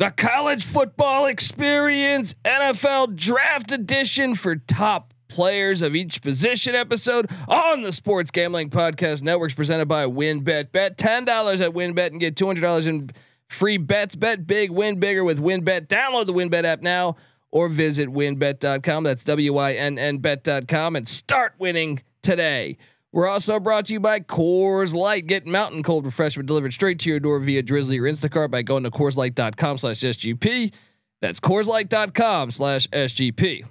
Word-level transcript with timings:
the 0.00 0.10
college 0.10 0.64
football 0.64 1.26
experience 1.26 2.34
NFL 2.42 3.14
draft 3.16 3.70
edition 3.70 4.34
for 4.34 4.56
top 4.56 5.12
players 5.28 5.82
of 5.82 5.94
each 5.94 6.22
position 6.22 6.74
episode 6.74 7.30
on 7.46 7.82
the 7.82 7.92
Sports 7.92 8.30
Gambling 8.30 8.70
Podcast 8.70 9.22
Networks 9.22 9.52
presented 9.52 9.88
by 9.88 10.06
WynnBET. 10.06 10.72
Bet 10.72 10.96
$10 10.96 11.26
at 11.60 11.72
WynnBET 11.74 12.06
and 12.06 12.18
get 12.18 12.34
$200 12.34 12.86
in 12.86 13.10
free 13.48 13.76
bets. 13.76 14.16
Bet 14.16 14.46
big, 14.46 14.70
win 14.70 14.98
bigger 14.98 15.22
with 15.22 15.38
WynnBET. 15.38 15.88
Download 15.88 16.24
the 16.24 16.32
WynnBET 16.32 16.64
app 16.64 16.80
now 16.80 17.16
or 17.50 17.68
visit 17.68 18.08
wynnbet.com. 18.08 19.04
That's 19.04 19.22
W 19.24 19.52
Y 19.52 19.72
N 19.74 19.98
N 19.98 20.16
bet.com 20.16 20.96
and 20.96 21.06
start 21.06 21.56
winning 21.58 22.02
today. 22.22 22.78
We're 23.12 23.26
also 23.26 23.58
brought 23.58 23.86
to 23.86 23.92
you 23.92 24.00
by 24.00 24.20
Coors 24.20 24.94
Light. 24.94 25.26
Get 25.26 25.46
mountain 25.46 25.82
cold 25.82 26.06
refreshment 26.06 26.46
delivered 26.46 26.72
straight 26.72 27.00
to 27.00 27.10
your 27.10 27.18
door 27.18 27.40
via 27.40 27.62
Drizly 27.62 27.98
or 27.98 28.04
Instacart 28.04 28.50
by 28.50 28.62
going 28.62 28.84
to 28.84 28.90
CoorsLight.com 28.90 29.78
slash 29.78 30.00
SGP. 30.00 30.72
That's 31.20 31.40
CoorsLight.com 31.40 32.52
slash 32.52 32.86
SGP. 32.88 33.64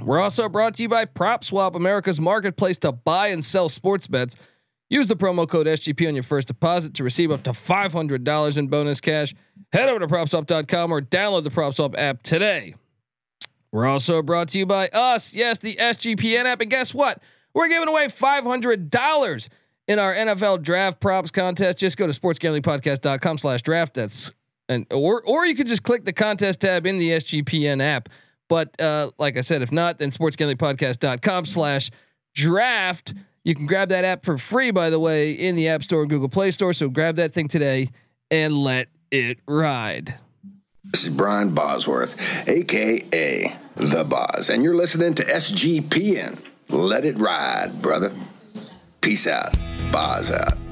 We're 0.00 0.20
also 0.20 0.48
brought 0.48 0.74
to 0.76 0.82
you 0.82 0.88
by 0.88 1.04
PropSwap, 1.04 1.74
America's 1.74 2.20
marketplace 2.20 2.78
to 2.78 2.92
buy 2.92 3.28
and 3.28 3.44
sell 3.44 3.68
sports 3.68 4.06
bets. 4.06 4.36
Use 4.88 5.06
the 5.06 5.16
promo 5.16 5.48
code 5.48 5.66
SGP 5.66 6.08
on 6.08 6.14
your 6.14 6.22
first 6.22 6.48
deposit 6.48 6.94
to 6.94 7.04
receive 7.04 7.30
up 7.30 7.42
to 7.44 7.50
$500 7.50 8.58
in 8.58 8.66
bonus 8.68 9.00
cash. 9.00 9.34
Head 9.72 9.90
over 9.90 10.00
to 10.00 10.06
PropSwap.com 10.06 10.90
or 10.90 11.00
download 11.00 11.44
the 11.44 11.50
PropSwap 11.50 11.94
app 11.98 12.22
today. 12.22 12.74
We're 13.72 13.86
also 13.86 14.22
brought 14.22 14.48
to 14.50 14.58
you 14.58 14.66
by 14.66 14.88
us. 14.88 15.34
Yes, 15.34 15.58
the 15.58 15.76
SGPN 15.76 16.44
app. 16.44 16.60
And 16.60 16.70
guess 16.70 16.94
what? 16.94 17.22
We're 17.54 17.68
giving 17.68 17.88
away 17.88 18.08
$500 18.08 19.48
in 19.86 19.98
our 19.98 20.14
NFL 20.14 20.62
draft 20.62 21.00
props 21.00 21.30
contest. 21.30 21.78
Just 21.78 21.96
go 21.96 22.06
to 22.06 22.12
sportsgamblingpodcast.com 22.12 23.38
slash 23.38 23.62
draft. 23.62 23.94
That's 23.94 24.32
and 24.68 24.86
or 24.90 25.22
or 25.26 25.46
you 25.46 25.54
could 25.54 25.66
just 25.66 25.82
click 25.82 26.04
the 26.04 26.12
contest 26.12 26.62
tab 26.62 26.86
in 26.86 26.98
the 26.98 27.10
SGPN 27.10 27.82
app. 27.82 28.08
But 28.48 28.78
uh, 28.80 29.10
like 29.18 29.36
I 29.36 29.40
said, 29.40 29.62
if 29.62 29.72
not, 29.72 29.98
then 29.98 30.10
sportsgamblingpodcast.com 30.10 31.46
slash 31.46 31.90
draft. 32.34 33.14
You 33.42 33.54
can 33.54 33.66
grab 33.66 33.90
that 33.90 34.04
app 34.04 34.24
for 34.24 34.38
free, 34.38 34.70
by 34.70 34.90
the 34.90 34.98
way, 34.98 35.32
in 35.32 35.54
the 35.54 35.68
App 35.68 35.82
Store 35.82 36.00
and 36.00 36.10
Google 36.10 36.30
Play 36.30 36.50
Store. 36.50 36.72
So 36.72 36.88
grab 36.88 37.16
that 37.16 37.34
thing 37.34 37.46
today 37.48 37.90
and 38.30 38.54
let 38.54 38.88
it 39.10 39.38
ride. 39.46 40.18
This 40.82 41.04
is 41.04 41.10
Brian 41.10 41.54
Bosworth, 41.54 42.48
aka 42.48 43.56
The 43.76 44.04
Boz, 44.04 44.50
and 44.50 44.62
you're 44.62 44.74
listening 44.74 45.14
to 45.14 45.24
SGPN. 45.24 46.38
Let 46.68 47.04
it 47.04 47.18
ride, 47.18 47.80
brother. 47.80 48.12
Peace 49.00 49.26
out. 49.26 49.54
Boz 49.92 50.30
out. 50.30 50.63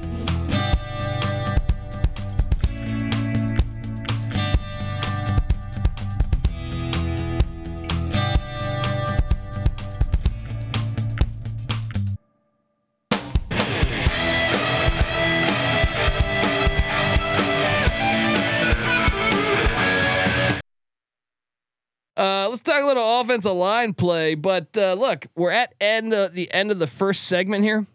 Let's 22.53 22.61
talk 22.61 22.83
a 22.83 22.85
little 22.85 23.19
offensive 23.19 23.51
line 23.53 23.93
play. 23.93 24.35
But 24.35 24.77
uh, 24.77 24.93
look, 24.93 25.25
we're 25.35 25.49
at 25.49 25.73
end 25.81 26.13
uh, 26.13 26.29
the 26.31 26.53
end 26.53 26.69
of 26.69 26.77
the 26.77 26.85
first 26.85 27.23
segment 27.23 27.63
here. 27.63 27.87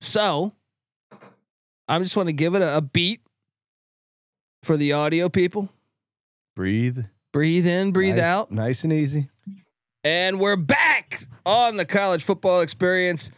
So 0.00 0.52
I 1.86 1.98
just 1.98 2.16
want 2.16 2.28
to 2.28 2.32
give 2.32 2.54
it 2.54 2.62
a, 2.62 2.78
a 2.78 2.80
beat 2.80 3.20
for 4.62 4.78
the 4.78 4.94
audio 4.94 5.28
people. 5.28 5.68
Breathe. 6.56 7.00
Breathe 7.30 7.66
in, 7.66 7.92
breathe 7.92 8.16
nice, 8.16 8.24
out. 8.24 8.50
Nice 8.50 8.84
and 8.84 8.92
easy. 8.92 9.28
And 10.02 10.40
we're 10.40 10.56
back 10.56 11.24
on 11.44 11.76
the 11.76 11.84
college 11.84 12.22
football 12.22 12.62
experience. 12.62 13.30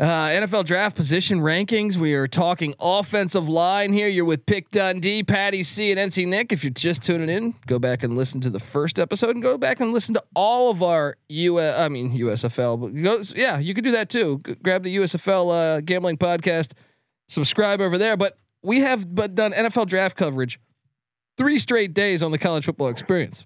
Uh, 0.00 0.28
NFL 0.28 0.64
draft 0.64 0.96
position 0.96 1.40
rankings. 1.40 1.96
We 1.96 2.14
are 2.14 2.26
talking 2.26 2.74
offensive 2.80 3.48
line 3.48 3.92
here. 3.92 4.08
You're 4.08 4.24
with 4.24 4.46
Pick 4.46 4.70
Dundee, 4.70 5.22
Patty 5.22 5.62
C, 5.62 5.92
and 5.92 6.00
NC 6.10 6.26
Nick. 6.26 6.50
If 6.50 6.64
you're 6.64 6.72
just 6.72 7.02
tuning 7.02 7.28
in, 7.28 7.54
go 7.66 7.78
back 7.78 8.02
and 8.02 8.16
listen 8.16 8.40
to 8.40 8.50
the 8.50 8.58
first 8.58 8.98
episode, 8.98 9.36
and 9.36 9.42
go 9.42 9.58
back 9.58 9.80
and 9.80 9.92
listen 9.92 10.14
to 10.14 10.24
all 10.34 10.70
of 10.70 10.82
our 10.82 11.16
U. 11.28 11.60
I 11.60 11.88
mean 11.88 12.18
USFL. 12.18 12.80
But 12.80 13.00
go, 13.00 13.22
yeah, 13.36 13.58
you 13.58 13.74
could 13.74 13.84
do 13.84 13.92
that 13.92 14.08
too. 14.08 14.40
G- 14.44 14.56
grab 14.62 14.82
the 14.82 14.96
USFL 14.96 15.76
uh, 15.76 15.80
gambling 15.82 16.16
podcast, 16.16 16.72
subscribe 17.28 17.80
over 17.80 17.98
there. 17.98 18.16
But 18.16 18.36
we 18.62 18.80
have 18.80 19.14
but 19.14 19.34
done 19.34 19.52
NFL 19.52 19.86
draft 19.86 20.16
coverage 20.16 20.58
three 21.36 21.58
straight 21.58 21.94
days 21.94 22.22
on 22.22 22.32
the 22.32 22.38
college 22.38 22.64
football 22.64 22.88
experience. 22.88 23.44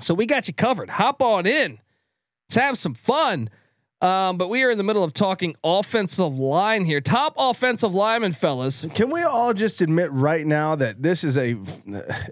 So 0.00 0.14
we 0.14 0.26
got 0.26 0.48
you 0.48 0.54
covered. 0.54 0.90
Hop 0.90 1.22
on 1.22 1.46
in. 1.46 1.78
Let's 2.48 2.56
have 2.56 2.78
some 2.78 2.94
fun. 2.94 3.50
Um, 4.02 4.38
but 4.38 4.48
we 4.48 4.62
are 4.62 4.70
in 4.70 4.78
the 4.78 4.84
middle 4.84 5.04
of 5.04 5.12
talking 5.12 5.54
offensive 5.62 6.38
line 6.38 6.86
here. 6.86 7.02
Top 7.02 7.34
offensive 7.36 7.94
lineman, 7.94 8.32
fellas. 8.32 8.86
Can 8.94 9.10
we 9.10 9.22
all 9.22 9.52
just 9.52 9.82
admit 9.82 10.10
right 10.10 10.46
now 10.46 10.74
that 10.76 11.02
this 11.02 11.22
is 11.22 11.36
a 11.36 11.56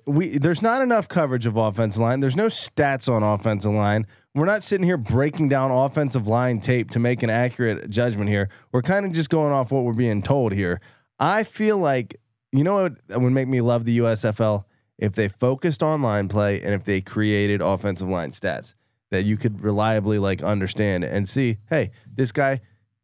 we 0.07 0.39
there's 0.39 0.63
not 0.63 0.81
enough 0.81 1.09
coverage 1.09 1.45
of 1.45 1.57
offensive 1.57 2.01
line. 2.01 2.21
There's 2.21 2.37
no 2.37 2.47
stats 2.47 3.13
on 3.13 3.23
offensive 3.23 3.73
line. 3.73 4.07
We're 4.35 4.47
not 4.47 4.63
sitting 4.63 4.87
here 4.87 4.97
breaking 4.97 5.49
down 5.49 5.71
offensive 5.71 6.27
line 6.27 6.61
tape 6.61 6.91
to 6.93 6.99
make 6.99 7.23
an 7.23 7.29
accurate 7.29 7.91
judgment 7.91 8.31
here. 8.31 8.49
We're 8.73 8.83
kind 8.83 9.05
of 9.05 9.13
just 9.13 9.29
going 9.29 9.53
off 9.53 9.71
what 9.71 9.85
we're 9.85 9.93
being 9.93 10.23
told 10.23 10.53
here. 10.53 10.81
I 11.19 11.43
feel 11.43 11.77
like 11.77 12.17
you 12.51 12.65
know 12.65 12.75
what 12.75 13.21
would 13.21 13.33
make 13.33 13.49
me 13.49 13.61
love 13.61 13.85
the 13.85 13.99
USFL 13.99 14.65
if 14.97 15.13
they 15.13 15.29
focused 15.29 15.83
on 15.83 16.01
line 16.01 16.29
play 16.29 16.63
and 16.63 16.73
if 16.73 16.85
they 16.85 17.03
created 17.03 17.61
offensive 17.61 18.09
line 18.09 18.31
stats 18.31 18.73
that 19.11 19.25
you 19.25 19.37
could 19.37 19.63
reliably 19.63 20.19
like 20.19 20.43
understand 20.43 21.05
and 21.05 21.29
see, 21.29 21.59
hey, 21.71 21.91
this 22.13 22.33
guy 22.33 22.61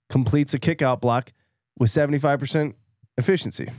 completes 0.08 0.54
a 0.54 0.58
kick 0.58 0.82
out 0.82 1.00
block 1.00 1.32
with 1.78 1.90
75% 1.90 2.74
efficiency. 3.16 3.70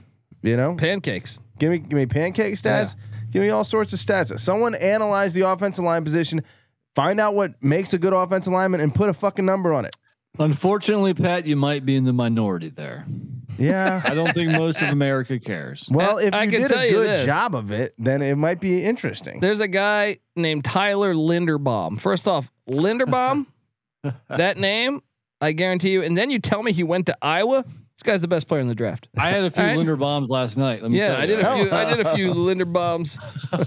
You 0.42 0.58
know? 0.58 0.76
Pancakes. 0.76 1.40
Give 1.60 1.72
me 1.72 1.80
give 1.80 1.98
me 1.98 2.06
pancake 2.06 2.56
stats. 2.56 2.96
Give 3.32 3.42
me 3.42 3.50
all 3.50 3.64
sorts 3.64 3.94
of 3.94 4.00
stats. 4.00 4.38
Someone 4.40 4.76
analyze 4.76 5.34
the 5.34 5.42
offensive 5.42 5.84
line 5.84 6.04
position, 6.04 6.42
find 6.94 7.20
out 7.20 7.36
what 7.36 7.62
makes 7.64 7.94
a 7.94 7.98
good 7.98 8.14
offensive 8.14 8.54
lineman 8.54 8.82
and 8.82 8.94
put 8.94 9.10
a 9.10 9.14
fucking 9.14 9.46
number 9.46 9.74
on 9.74 9.86
it. 9.86 9.96
Unfortunately, 10.40 11.14
Pat, 11.14 11.46
you 11.46 11.56
might 11.56 11.86
be 11.86 11.96
in 11.96 12.04
the 12.06 12.14
minority 12.14 12.70
there. 12.70 13.06
Yeah. 13.58 14.02
I 14.04 14.14
don't 14.14 14.34
think 14.34 14.52
most 14.52 14.82
of 14.82 14.90
America 14.90 15.40
cares. 15.40 15.88
Well, 15.90 16.18
if 16.18 16.34
I 16.34 16.44
you 16.44 16.52
can 16.52 16.62
did 16.62 16.70
tell 16.70 16.80
a 16.80 16.90
good 16.90 17.26
job 17.26 17.56
of 17.56 17.72
it, 17.72 17.94
then 17.98 18.22
it 18.22 18.36
might 18.36 18.60
be 18.60 18.84
interesting. 18.84 19.40
There's 19.40 19.62
a 19.62 19.68
guy 19.68 20.20
named 20.36 20.66
Tyler 20.66 21.14
Linderbaum. 21.14 22.00
First 22.00 22.28
off, 22.28 22.52
Linderbaum, 22.70 23.46
that 24.30 24.58
name, 24.58 25.02
I 25.40 25.54
guarantee 25.54 25.92
you. 25.92 26.04
And 26.04 26.18
then 26.18 26.30
you 26.32 26.40
tell 26.40 26.64
me 26.64 26.72
he 26.74 26.84
went 26.84 27.06
to 27.06 27.18
Iowa. 27.22 27.64
This 27.64 28.04
guy's 28.04 28.20
the 28.20 28.28
best 28.28 28.50
player 28.50 28.60
in 28.60 28.68
the 28.68 28.76
draft. 28.76 29.08
I 29.18 29.30
had 29.30 29.46
a 29.46 29.50
few 29.50 29.62
All 29.64 29.70
right. 29.70 29.78
Linder 29.78 29.96
bombs 29.96 30.30
last 30.30 30.58
night. 30.58 30.82
Let 30.82 30.92
me 30.92 30.98
Yeah, 30.98 31.08
tell 31.08 31.18
I 31.18 31.26
did 31.28 31.40
a 31.40 31.56
few. 31.56 31.72
I 31.72 31.86
did 31.96 32.06
a 32.06 32.14
few 32.16 32.34
Linderbaums 32.34 33.18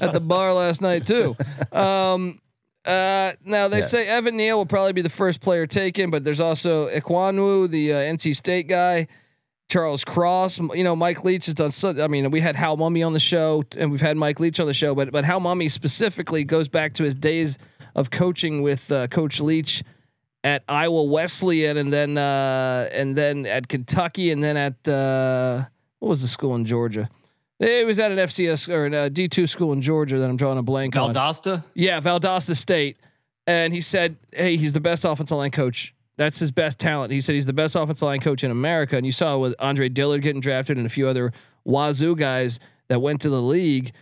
at 0.03 0.13
the 0.13 0.21
bar 0.21 0.53
last 0.53 0.83
night 0.83 1.07
too. 1.07 1.35
Um, 1.73 2.41
uh, 2.85 3.33
now 3.45 3.69
they 3.69 3.79
Yeah. 3.79 3.87
say 3.87 4.07
Evan 4.09 4.37
Neal 4.37 4.59
will 4.59 4.67
probably 4.67 4.93
be 4.93 5.03
the 5.03 5.09
first 5.11 5.41
player 5.41 5.67
taken, 5.67 6.11
but 6.11 6.25
there's 6.25 6.41
also 6.41 6.89
Ekwonu, 6.89 7.69
the 7.71 7.93
uh, 7.93 7.97
NC 7.97 8.35
State 8.35 8.67
guy, 8.69 9.07
Charles 9.69 10.05
Cross. 10.05 10.59
You 10.75 10.85
know, 10.85 10.97
Mike 10.97 11.25
Leach 11.25 11.47
has 11.47 11.55
done. 11.55 11.71
So, 11.71 11.91
I 12.03 12.07
mean, 12.09 12.31
we 12.31 12.41
had 12.41 12.57
Hal 12.57 12.77
Mumme 12.79 13.07
on 13.07 13.13
the 13.13 13.21
show, 13.21 13.63
and 13.77 13.91
we've 13.91 14.01
had 14.01 14.17
Mike 14.17 14.41
Leach 14.41 14.59
on 14.61 14.67
the 14.67 14.73
show, 14.75 14.95
but 14.95 15.11
but 15.13 15.25
Hal 15.25 15.41
Mumme 15.41 15.71
specifically 15.71 16.45
goes 16.45 16.69
back 16.69 16.95
to 16.95 17.03
his 17.05 17.15
days 17.15 17.59
of 17.95 18.11
coaching 18.11 18.63
with 18.63 18.91
uh, 18.91 19.07
Coach 19.09 19.41
Leach 19.41 19.83
at 20.45 20.63
Iowa 20.69 21.03
Wesleyan, 21.05 21.77
and 21.77 21.93
then 21.93 22.17
uh, 22.17 22.89
and 22.93 23.15
then 23.17 23.45
at 23.45 23.69
Kentucky, 23.69 24.31
and 24.31 24.43
then 24.43 24.57
at 24.57 24.89
uh, 24.89 25.65
what 25.99 26.09
was 26.09 26.23
the 26.23 26.29
school 26.29 26.55
in 26.55 26.65
Georgia? 26.65 27.11
It 27.61 27.87
was 27.87 27.99
at 27.99 28.13
an 28.13 28.19
FCS 28.19 28.69
or 28.69 28.87
a 28.87 29.11
D 29.11 29.27
two 29.27 29.47
school 29.47 29.73
in 29.73 29.83
Georgia 29.83 30.19
that 30.19 30.29
I'm 30.29 30.37
drawing 30.37 30.59
a 30.59 30.63
blank 30.63 30.97
on. 30.97 31.13
Valdosta. 31.13 31.65
Yeah, 31.75 32.01
Valdosta 32.01 32.57
State. 32.57 32.99
And 33.47 33.73
he 33.73 33.81
said, 33.81 34.17
"Hey, 34.33 34.57
he's 34.57 34.73
the 34.73 34.81
best 34.81 35.05
offensive 35.05 35.37
line 35.37 35.51
coach. 35.51 35.95
That's 36.17 36.39
his 36.39 36.53
best 36.53 36.79
talent." 36.79 37.13
He 37.13 37.21
said 37.21 37.35
he's 37.35 37.47
the 37.47 37.53
best 37.53 37.75
offensive 37.75 38.07
line 38.07 38.21
coach 38.21 38.45
in 38.45 38.51
America. 38.51 38.97
And 38.97 39.05
you 39.05 39.13
saw 39.13 39.39
with 39.39 39.55
Andre 39.59 39.89
Dillard 39.89 40.23
getting 40.23 40.41
drafted 40.41 40.77
and 40.77 40.87
a 40.87 40.91
few 40.91 41.09
other 41.09 41.33
Wazoo 41.65 42.15
guys 42.15 42.61
that 42.89 43.01
went 43.01 43.21
to 43.23 43.31
the 43.31 43.43
league. 43.43 43.93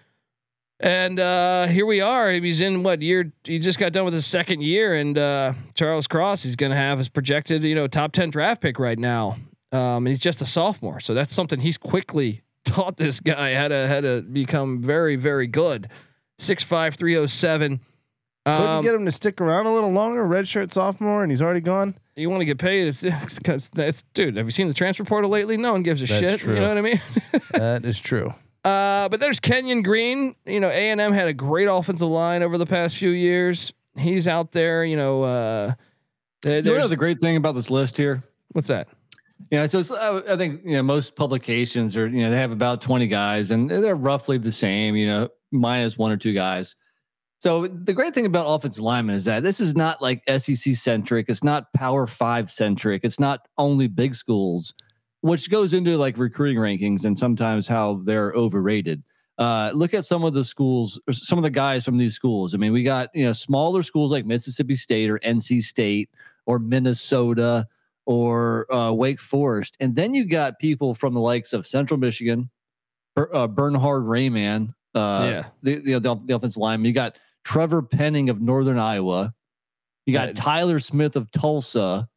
And 0.78 1.18
uh, 1.18 1.66
here 1.68 1.86
we 1.86 2.02
are. 2.02 2.30
He's 2.32 2.60
in 2.60 2.82
what 2.82 3.00
year? 3.00 3.32
He 3.44 3.58
just 3.58 3.78
got 3.78 3.94
done 3.94 4.04
with 4.04 4.12
his 4.12 4.26
second 4.26 4.62
year, 4.62 4.94
and 4.94 5.16
uh, 5.16 5.54
Charles 5.72 6.06
Cross. 6.06 6.42
He's 6.42 6.56
going 6.56 6.72
to 6.72 6.76
have 6.76 6.98
his 6.98 7.08
projected, 7.08 7.64
you 7.64 7.74
know, 7.74 7.86
top 7.86 8.12
ten 8.12 8.28
draft 8.28 8.60
pick 8.60 8.78
right 8.78 8.98
now. 8.98 9.38
Um, 9.72 10.06
and 10.06 10.08
he's 10.08 10.18
just 10.18 10.42
a 10.42 10.46
sophomore, 10.46 11.00
so 11.00 11.14
that's 11.14 11.34
something 11.34 11.58
he's 11.60 11.78
quickly 11.78 12.42
taught 12.66 12.96
this 12.98 13.20
guy 13.20 13.54
how 13.54 13.68
to 13.68 13.88
how 13.88 14.00
to 14.02 14.20
become 14.22 14.82
very 14.82 15.16
very 15.16 15.46
good. 15.46 15.88
Six 16.38 16.62
five 16.62 16.94
three 16.96 17.16
oh 17.16 17.26
seven. 17.26 17.80
Couldn't 18.44 18.62
Um, 18.68 18.84
get 18.84 18.94
him 18.94 19.04
to 19.06 19.10
stick 19.12 19.40
around 19.40 19.66
a 19.66 19.72
little 19.74 19.90
longer, 19.90 20.22
redshirt 20.24 20.72
sophomore, 20.72 21.22
and 21.24 21.32
he's 21.32 21.42
already 21.42 21.60
gone. 21.60 21.96
you 22.14 22.30
want 22.30 22.42
to 22.42 22.44
get 22.44 22.58
paid? 22.58 22.86
It's, 22.86 23.02
it's, 23.48 23.68
that's 23.70 24.04
dude. 24.14 24.36
Have 24.36 24.46
you 24.46 24.52
seen 24.52 24.68
the 24.68 24.74
transfer 24.74 25.02
portal 25.02 25.30
lately? 25.30 25.56
No 25.56 25.72
one 25.72 25.82
gives 25.82 26.00
a 26.02 26.06
That's 26.06 26.20
shit. 26.20 26.40
true. 26.40 26.54
You 26.54 26.60
know 26.60 26.68
what 26.68 26.78
I 26.78 26.80
mean? 26.82 27.00
that 27.52 27.84
is 27.84 27.98
true. 27.98 28.32
Uh, 28.64 29.08
but 29.08 29.18
there's 29.20 29.40
Kenyon 29.40 29.82
Green. 29.82 30.36
You 30.44 30.60
know, 30.60 30.68
A 30.68 30.90
and 30.90 31.00
M 31.00 31.12
had 31.12 31.26
a 31.28 31.32
great 31.32 31.66
offensive 31.66 32.08
line 32.08 32.42
over 32.44 32.56
the 32.58 32.66
past 32.66 32.96
few 32.96 33.10
years. 33.10 33.72
He's 33.98 34.28
out 34.28 34.52
there. 34.52 34.84
You 34.84 34.96
know, 34.96 35.22
uh, 35.22 35.72
there- 36.42 36.56
You 36.58 36.62
know 36.62 36.72
there's 36.74 36.90
the 36.90 36.96
great 36.96 37.18
thing 37.20 37.36
about 37.36 37.54
this 37.56 37.70
list 37.70 37.96
here? 37.96 38.22
what's 38.52 38.68
that? 38.68 38.86
Yeah, 39.50 39.66
so 39.66 39.82
I 39.96 40.34
I 40.34 40.36
think 40.36 40.62
you 40.64 40.72
know 40.72 40.82
most 40.82 41.14
publications 41.14 41.96
are 41.96 42.08
you 42.08 42.22
know 42.22 42.30
they 42.30 42.36
have 42.36 42.52
about 42.52 42.80
twenty 42.80 43.06
guys 43.06 43.50
and 43.50 43.70
they're 43.70 43.94
roughly 43.94 44.38
the 44.38 44.52
same, 44.52 44.96
you 44.96 45.06
know, 45.06 45.28
minus 45.52 45.98
one 45.98 46.10
or 46.10 46.16
two 46.16 46.32
guys. 46.32 46.74
So 47.38 47.66
the 47.66 47.92
great 47.92 48.14
thing 48.14 48.26
about 48.26 48.46
offensive 48.46 48.82
linemen 48.82 49.14
is 49.14 49.26
that 49.26 49.42
this 49.42 49.60
is 49.60 49.76
not 49.76 50.00
like 50.00 50.22
SEC 50.26 50.74
centric. 50.74 51.26
It's 51.28 51.44
not 51.44 51.72
Power 51.74 52.06
Five 52.06 52.50
centric. 52.50 53.02
It's 53.04 53.20
not 53.20 53.46
only 53.58 53.88
big 53.88 54.14
schools, 54.14 54.72
which 55.20 55.50
goes 55.50 55.74
into 55.74 55.98
like 55.98 56.16
recruiting 56.16 56.58
rankings 56.58 57.04
and 57.04 57.18
sometimes 57.18 57.68
how 57.68 58.00
they're 58.04 58.32
overrated. 58.32 59.02
Uh, 59.38 59.70
look 59.74 59.92
at 59.92 60.06
some 60.06 60.24
of 60.24 60.32
the 60.32 60.44
schools, 60.46 60.98
or 61.06 61.12
some 61.12 61.38
of 61.38 61.42
the 61.42 61.50
guys 61.50 61.84
from 61.84 61.98
these 61.98 62.14
schools. 62.14 62.54
I 62.54 62.56
mean, 62.56 62.72
we 62.72 62.82
got 62.82 63.10
you 63.14 63.26
know 63.26 63.34
smaller 63.34 63.82
schools 63.82 64.10
like 64.10 64.24
Mississippi 64.24 64.76
State 64.76 65.10
or 65.10 65.18
NC 65.18 65.62
State 65.62 66.08
or 66.46 66.58
Minnesota 66.58 67.66
or 68.06 68.72
uh, 68.72 68.92
Wake 68.92 69.20
Forest, 69.20 69.76
and 69.80 69.94
then 69.94 70.14
you 70.14 70.24
got 70.24 70.58
people 70.58 70.94
from 70.94 71.12
the 71.14 71.20
likes 71.20 71.52
of 71.52 71.66
Central 71.66 71.98
Michigan, 71.98 72.48
Ber- 73.14 73.34
uh, 73.34 73.46
Bernhard 73.48 74.04
Raimann, 74.04 74.74
uh, 74.94 75.28
Yeah. 75.30 75.44
the, 75.62 75.74
the 75.76 75.98
the 76.00 76.14
the 76.24 76.34
offensive 76.36 76.60
lineman. 76.60 76.86
You 76.86 76.92
got 76.92 77.18
Trevor 77.44 77.82
Penning 77.82 78.30
of 78.30 78.40
Northern 78.40 78.78
Iowa. 78.78 79.34
You 80.06 80.12
got 80.12 80.28
Yeah. 80.28 80.34
Tyler 80.34 80.78
Smith 80.80 81.16
of 81.16 81.30
Tulsa, 81.32 82.08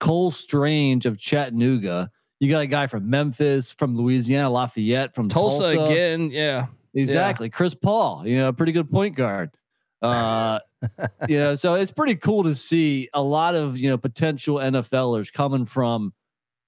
Cole 0.00 0.30
Strange 0.32 1.06
of 1.06 1.18
Chattanooga. 1.18 2.10
You 2.40 2.50
got 2.50 2.60
a 2.62 2.66
guy 2.66 2.86
from 2.86 3.08
Memphis, 3.08 3.72
from 3.72 3.96
Louisiana, 3.96 4.50
Lafayette, 4.50 5.14
from 5.14 5.28
Tulsa, 5.28 5.74
Tulsa, 5.74 5.92
again. 5.92 6.30
Yeah. 6.30 6.66
Exactly. 6.94 7.48
Chris 7.50 7.74
Paul, 7.74 8.26
you 8.26 8.36
know, 8.36 8.48
a 8.48 8.52
pretty 8.52 8.72
good 8.72 8.90
point 8.90 9.14
guard. 9.16 9.50
Uh, 10.02 10.58
you 11.28 11.38
know, 11.38 11.54
so 11.54 11.74
it's 11.74 11.92
pretty 11.92 12.16
cool 12.16 12.42
to 12.44 12.54
see 12.54 13.08
a 13.14 13.22
lot 13.22 13.54
of, 13.54 13.78
you 13.78 13.88
know, 13.88 13.98
potential 13.98 14.56
NFLers 14.56 15.32
coming 15.32 15.64
from, 15.64 16.12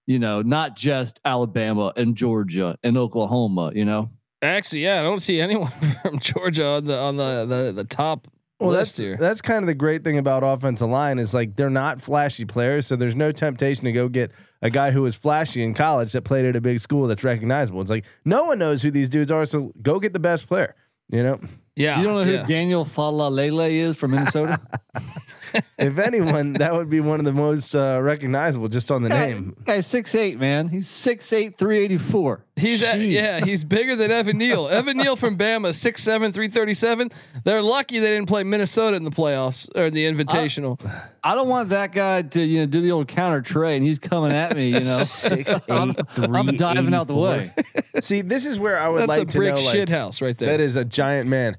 you 0.07 0.19
know, 0.19 0.43
not 0.43 0.77
just 0.77 1.21
Alabama 1.25 1.93
and 1.97 2.17
Georgia 2.17 2.77
and 2.83 2.97
Oklahoma, 2.97 3.73
you 3.75 3.85
know. 3.85 4.09
Actually, 4.41 4.85
yeah, 4.85 5.01
I 5.01 5.03
don't 5.03 5.21
see 5.21 5.41
anyone 5.41 5.71
from 6.03 6.19
Georgia 6.21 6.65
on 6.67 6.85
the 6.85 6.97
on 6.99 7.17
the 7.17 7.45
the, 7.45 7.73
the 7.73 7.85
top 7.85 8.29
Well, 8.61 8.71
list 8.71 8.97
that's 8.97 8.99
here. 8.99 9.17
that's 9.17 9.43
kind 9.43 9.65
of 9.65 9.67
the 9.67 9.75
great 9.75 10.05
thing 10.05 10.17
about 10.17 10.43
offensive 10.45 10.89
line 10.89 11.19
is 11.19 11.35
like 11.35 11.57
they're 11.57 11.69
not 11.69 12.01
flashy 12.01 12.45
players, 12.45 12.87
so 12.87 12.95
there's 12.97 13.17
no 13.17 13.33
temptation 13.33 13.85
to 13.85 13.93
go 13.93 14.09
get 14.09 14.31
a 14.63 14.71
guy 14.71 14.91
who 14.93 15.03
was 15.03 15.17
flashy 15.17 15.63
in 15.63 15.75
college 15.75 16.13
that 16.13 16.23
played 16.23 16.45
at 16.47 16.55
a 16.57 16.61
big 16.61 16.79
school 16.81 17.07
that's 17.09 17.25
recognizable. 17.25 17.81
It's 17.81 17.91
like 17.91 18.05
no 18.25 18.45
one 18.45 18.59
knows 18.61 18.81
who 18.81 18.91
these 18.93 19.09
dudes 19.09 19.31
are, 19.33 19.45
so 19.45 19.73
go 19.83 19.99
get 20.01 20.13
the 20.13 20.21
best 20.21 20.47
player. 20.47 20.75
You 21.11 21.23
know, 21.25 21.41
yeah. 21.79 21.99
you 21.99 22.05
don't 22.05 22.17
know 22.17 22.25
who 22.25 22.33
yeah. 22.33 22.47
Daniel 22.47 22.85
Faalele 22.85 23.71
is 23.71 23.97
from 23.97 24.13
Minnesota? 24.13 24.61
if 25.79 25.99
anyone, 25.99 26.55
that 26.55 26.75
would 26.75 26.91
be 26.91 27.01
one 27.01 27.19
of 27.19 27.25
the 27.25 27.33
most 27.33 27.75
uh, 27.75 28.01
recognizable 28.03 28.69
just 28.69 28.91
on 28.91 29.03
the 29.03 29.09
name. 29.09 29.57
Guy's 29.65 29.87
six 29.87 30.15
eight, 30.15 30.39
man. 30.39 30.69
He's 30.69 30.89
6'8, 30.89 31.57
384. 31.57 32.45
He's 32.57 32.83
at, 32.83 33.01
yeah, 33.01 33.41
he's 33.45 33.65
bigger 33.65 33.97
than 33.97 34.11
Evan 34.11 34.39
Neal. 34.39 34.69
Evan 34.71 34.97
Neal 34.97 35.17
from 35.17 35.37
Bama, 35.37 35.69
6'7", 35.69 36.05
337. 36.35 37.11
They're 37.45 37.63
lucky 37.63 37.99
they 37.99 38.09
didn't 38.09 38.29
play 38.29 38.45
Minnesota 38.45 38.97
in 38.97 39.05
the 39.05 39.11
playoffs 39.11 39.69
or 39.77 39.91
the 39.91 40.05
Invitational. 40.05 40.81
I 41.23 41.35
don't 41.35 41.49
want 41.49 41.71
that 41.71 41.93
guy 41.93 42.23
to, 42.23 42.41
you 42.41 42.61
know, 42.61 42.67
do 42.67 42.81
the 42.81 42.93
old 42.93 43.09
counter 43.09 43.41
trade 43.41 43.77
and 43.77 43.87
he's 43.87 43.99
coming 43.99 44.33
at 44.33 44.57
me, 44.57 44.69
you 44.69 44.81
know. 44.81 44.99
Six 45.05 45.53
I'm, 45.69 45.91
eight 45.91 45.99
I'm 46.19 46.47
three. 46.47 46.57
diving 46.57 46.95
out 46.95 47.07
the 47.07 47.17
way. 47.17 47.53
See, 48.01 48.21
this 48.23 48.47
is 48.47 48.59
where 48.59 48.79
I 48.79 48.89
would 48.89 49.01
That's 49.01 49.09
like 49.09 49.23
a 49.23 49.31
to 49.31 49.39
brick 49.39 49.55
know. 49.55 49.61
Like, 49.61 49.75
shit 49.75 49.89
house 49.89 50.21
right 50.21 50.37
there. 50.37 50.51
That 50.51 50.61
is 50.61 50.77
a 50.77 50.85
giant 50.85 51.29
man. 51.29 51.57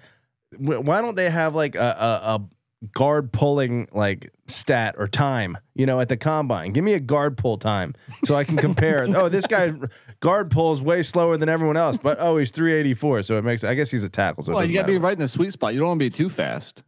Why 0.57 1.01
don't 1.01 1.15
they 1.15 1.29
have 1.29 1.55
like 1.55 1.75
a, 1.75 1.79
a, 1.79 2.35
a 2.35 2.49
guard 2.93 3.31
pulling 3.31 3.87
like 3.91 4.31
stat 4.47 4.95
or 4.97 5.07
time? 5.07 5.57
You 5.75 5.85
know, 5.85 5.99
at 5.99 6.09
the 6.09 6.17
combine, 6.17 6.71
give 6.71 6.83
me 6.83 6.93
a 6.93 6.99
guard 6.99 7.37
pull 7.37 7.57
time 7.57 7.93
so 8.25 8.35
I 8.35 8.43
can 8.43 8.57
compare. 8.57 9.05
oh, 9.15 9.29
this 9.29 9.45
guy 9.45 9.73
guard 10.21 10.49
pulls 10.49 10.81
way 10.81 11.03
slower 11.03 11.37
than 11.37 11.49
everyone 11.49 11.77
else, 11.77 11.97
but 11.97 12.17
oh, 12.19 12.37
he's 12.37 12.51
384, 12.51 13.23
so 13.23 13.37
it 13.37 13.43
makes. 13.43 13.63
I 13.63 13.75
guess 13.75 13.91
he's 13.91 14.03
a 14.03 14.09
tackle. 14.09 14.43
So 14.43 14.53
Well, 14.53 14.65
you 14.65 14.73
got 14.73 14.81
to 14.81 14.87
be 14.87 14.97
right 14.97 15.13
in 15.13 15.19
the 15.19 15.27
sweet 15.27 15.53
spot. 15.53 15.73
You 15.73 15.79
don't 15.79 15.89
want 15.89 15.99
to 15.99 16.05
be 16.05 16.09
too 16.09 16.29
fast. 16.29 16.83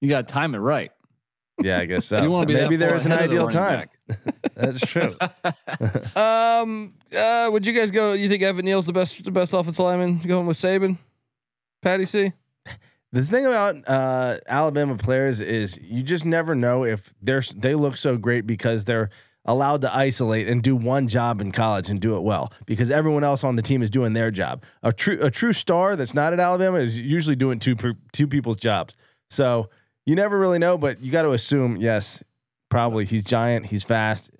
You 0.00 0.08
got 0.08 0.28
to 0.28 0.32
time 0.32 0.54
it 0.54 0.58
right. 0.58 0.92
Yeah, 1.60 1.78
I 1.78 1.86
guess 1.86 2.06
so. 2.06 2.22
You 2.22 2.30
want 2.30 2.48
to 2.48 2.54
be 2.54 2.60
Maybe 2.60 2.76
there 2.76 2.94
is 2.94 3.06
an 3.06 3.12
ahead 3.12 3.26
of 3.26 3.30
the 3.30 3.36
ideal 3.38 3.48
time. 3.48 3.88
That's 4.54 4.80
true. 4.80 5.16
Um, 6.16 6.94
uh, 7.16 7.48
would 7.52 7.66
you 7.66 7.72
guys 7.72 7.90
go? 7.90 8.12
You 8.12 8.28
think 8.28 8.42
Evan 8.42 8.64
Neal's 8.64 8.86
the 8.86 8.92
best, 8.92 9.22
the 9.24 9.30
best 9.30 9.52
offensive 9.54 9.84
lineman? 9.84 10.18
Going 10.18 10.46
with 10.46 10.56
Saban, 10.56 10.98
Patty 11.82 12.04
C. 12.04 12.32
The 13.12 13.22
thing 13.22 13.46
about 13.46 13.76
uh, 13.88 14.38
Alabama 14.46 14.96
players 14.96 15.40
is 15.40 15.78
you 15.80 16.02
just 16.02 16.24
never 16.26 16.54
know 16.54 16.84
if 16.84 17.14
they're 17.22 17.42
they 17.56 17.74
look 17.74 17.96
so 17.96 18.16
great 18.16 18.46
because 18.46 18.84
they're 18.84 19.10
allowed 19.44 19.80
to 19.80 19.94
isolate 19.96 20.46
and 20.48 20.62
do 20.62 20.76
one 20.76 21.08
job 21.08 21.40
in 21.40 21.52
college 21.52 21.88
and 21.88 22.00
do 22.00 22.16
it 22.16 22.20
well 22.20 22.52
because 22.66 22.90
everyone 22.90 23.24
else 23.24 23.44
on 23.44 23.56
the 23.56 23.62
team 23.62 23.82
is 23.82 23.88
doing 23.88 24.12
their 24.12 24.30
job. 24.30 24.62
A 24.82 24.92
true 24.92 25.18
a 25.22 25.30
true 25.30 25.52
star 25.52 25.96
that's 25.96 26.12
not 26.14 26.32
at 26.32 26.40
Alabama 26.40 26.78
is 26.78 27.00
usually 27.00 27.36
doing 27.36 27.58
two 27.58 27.76
per- 27.76 27.96
two 28.12 28.26
people's 28.26 28.56
jobs. 28.58 28.96
So 29.30 29.70
you 30.08 30.14
never 30.16 30.38
really 30.38 30.58
know, 30.58 30.78
but 30.78 31.00
you 31.00 31.12
got 31.12 31.22
to 31.22 31.32
assume 31.32 31.76
yes, 31.76 32.22
probably 32.70 33.04
he's 33.04 33.22
giant, 33.24 33.66
he's 33.66 33.84
fast. 33.84 34.30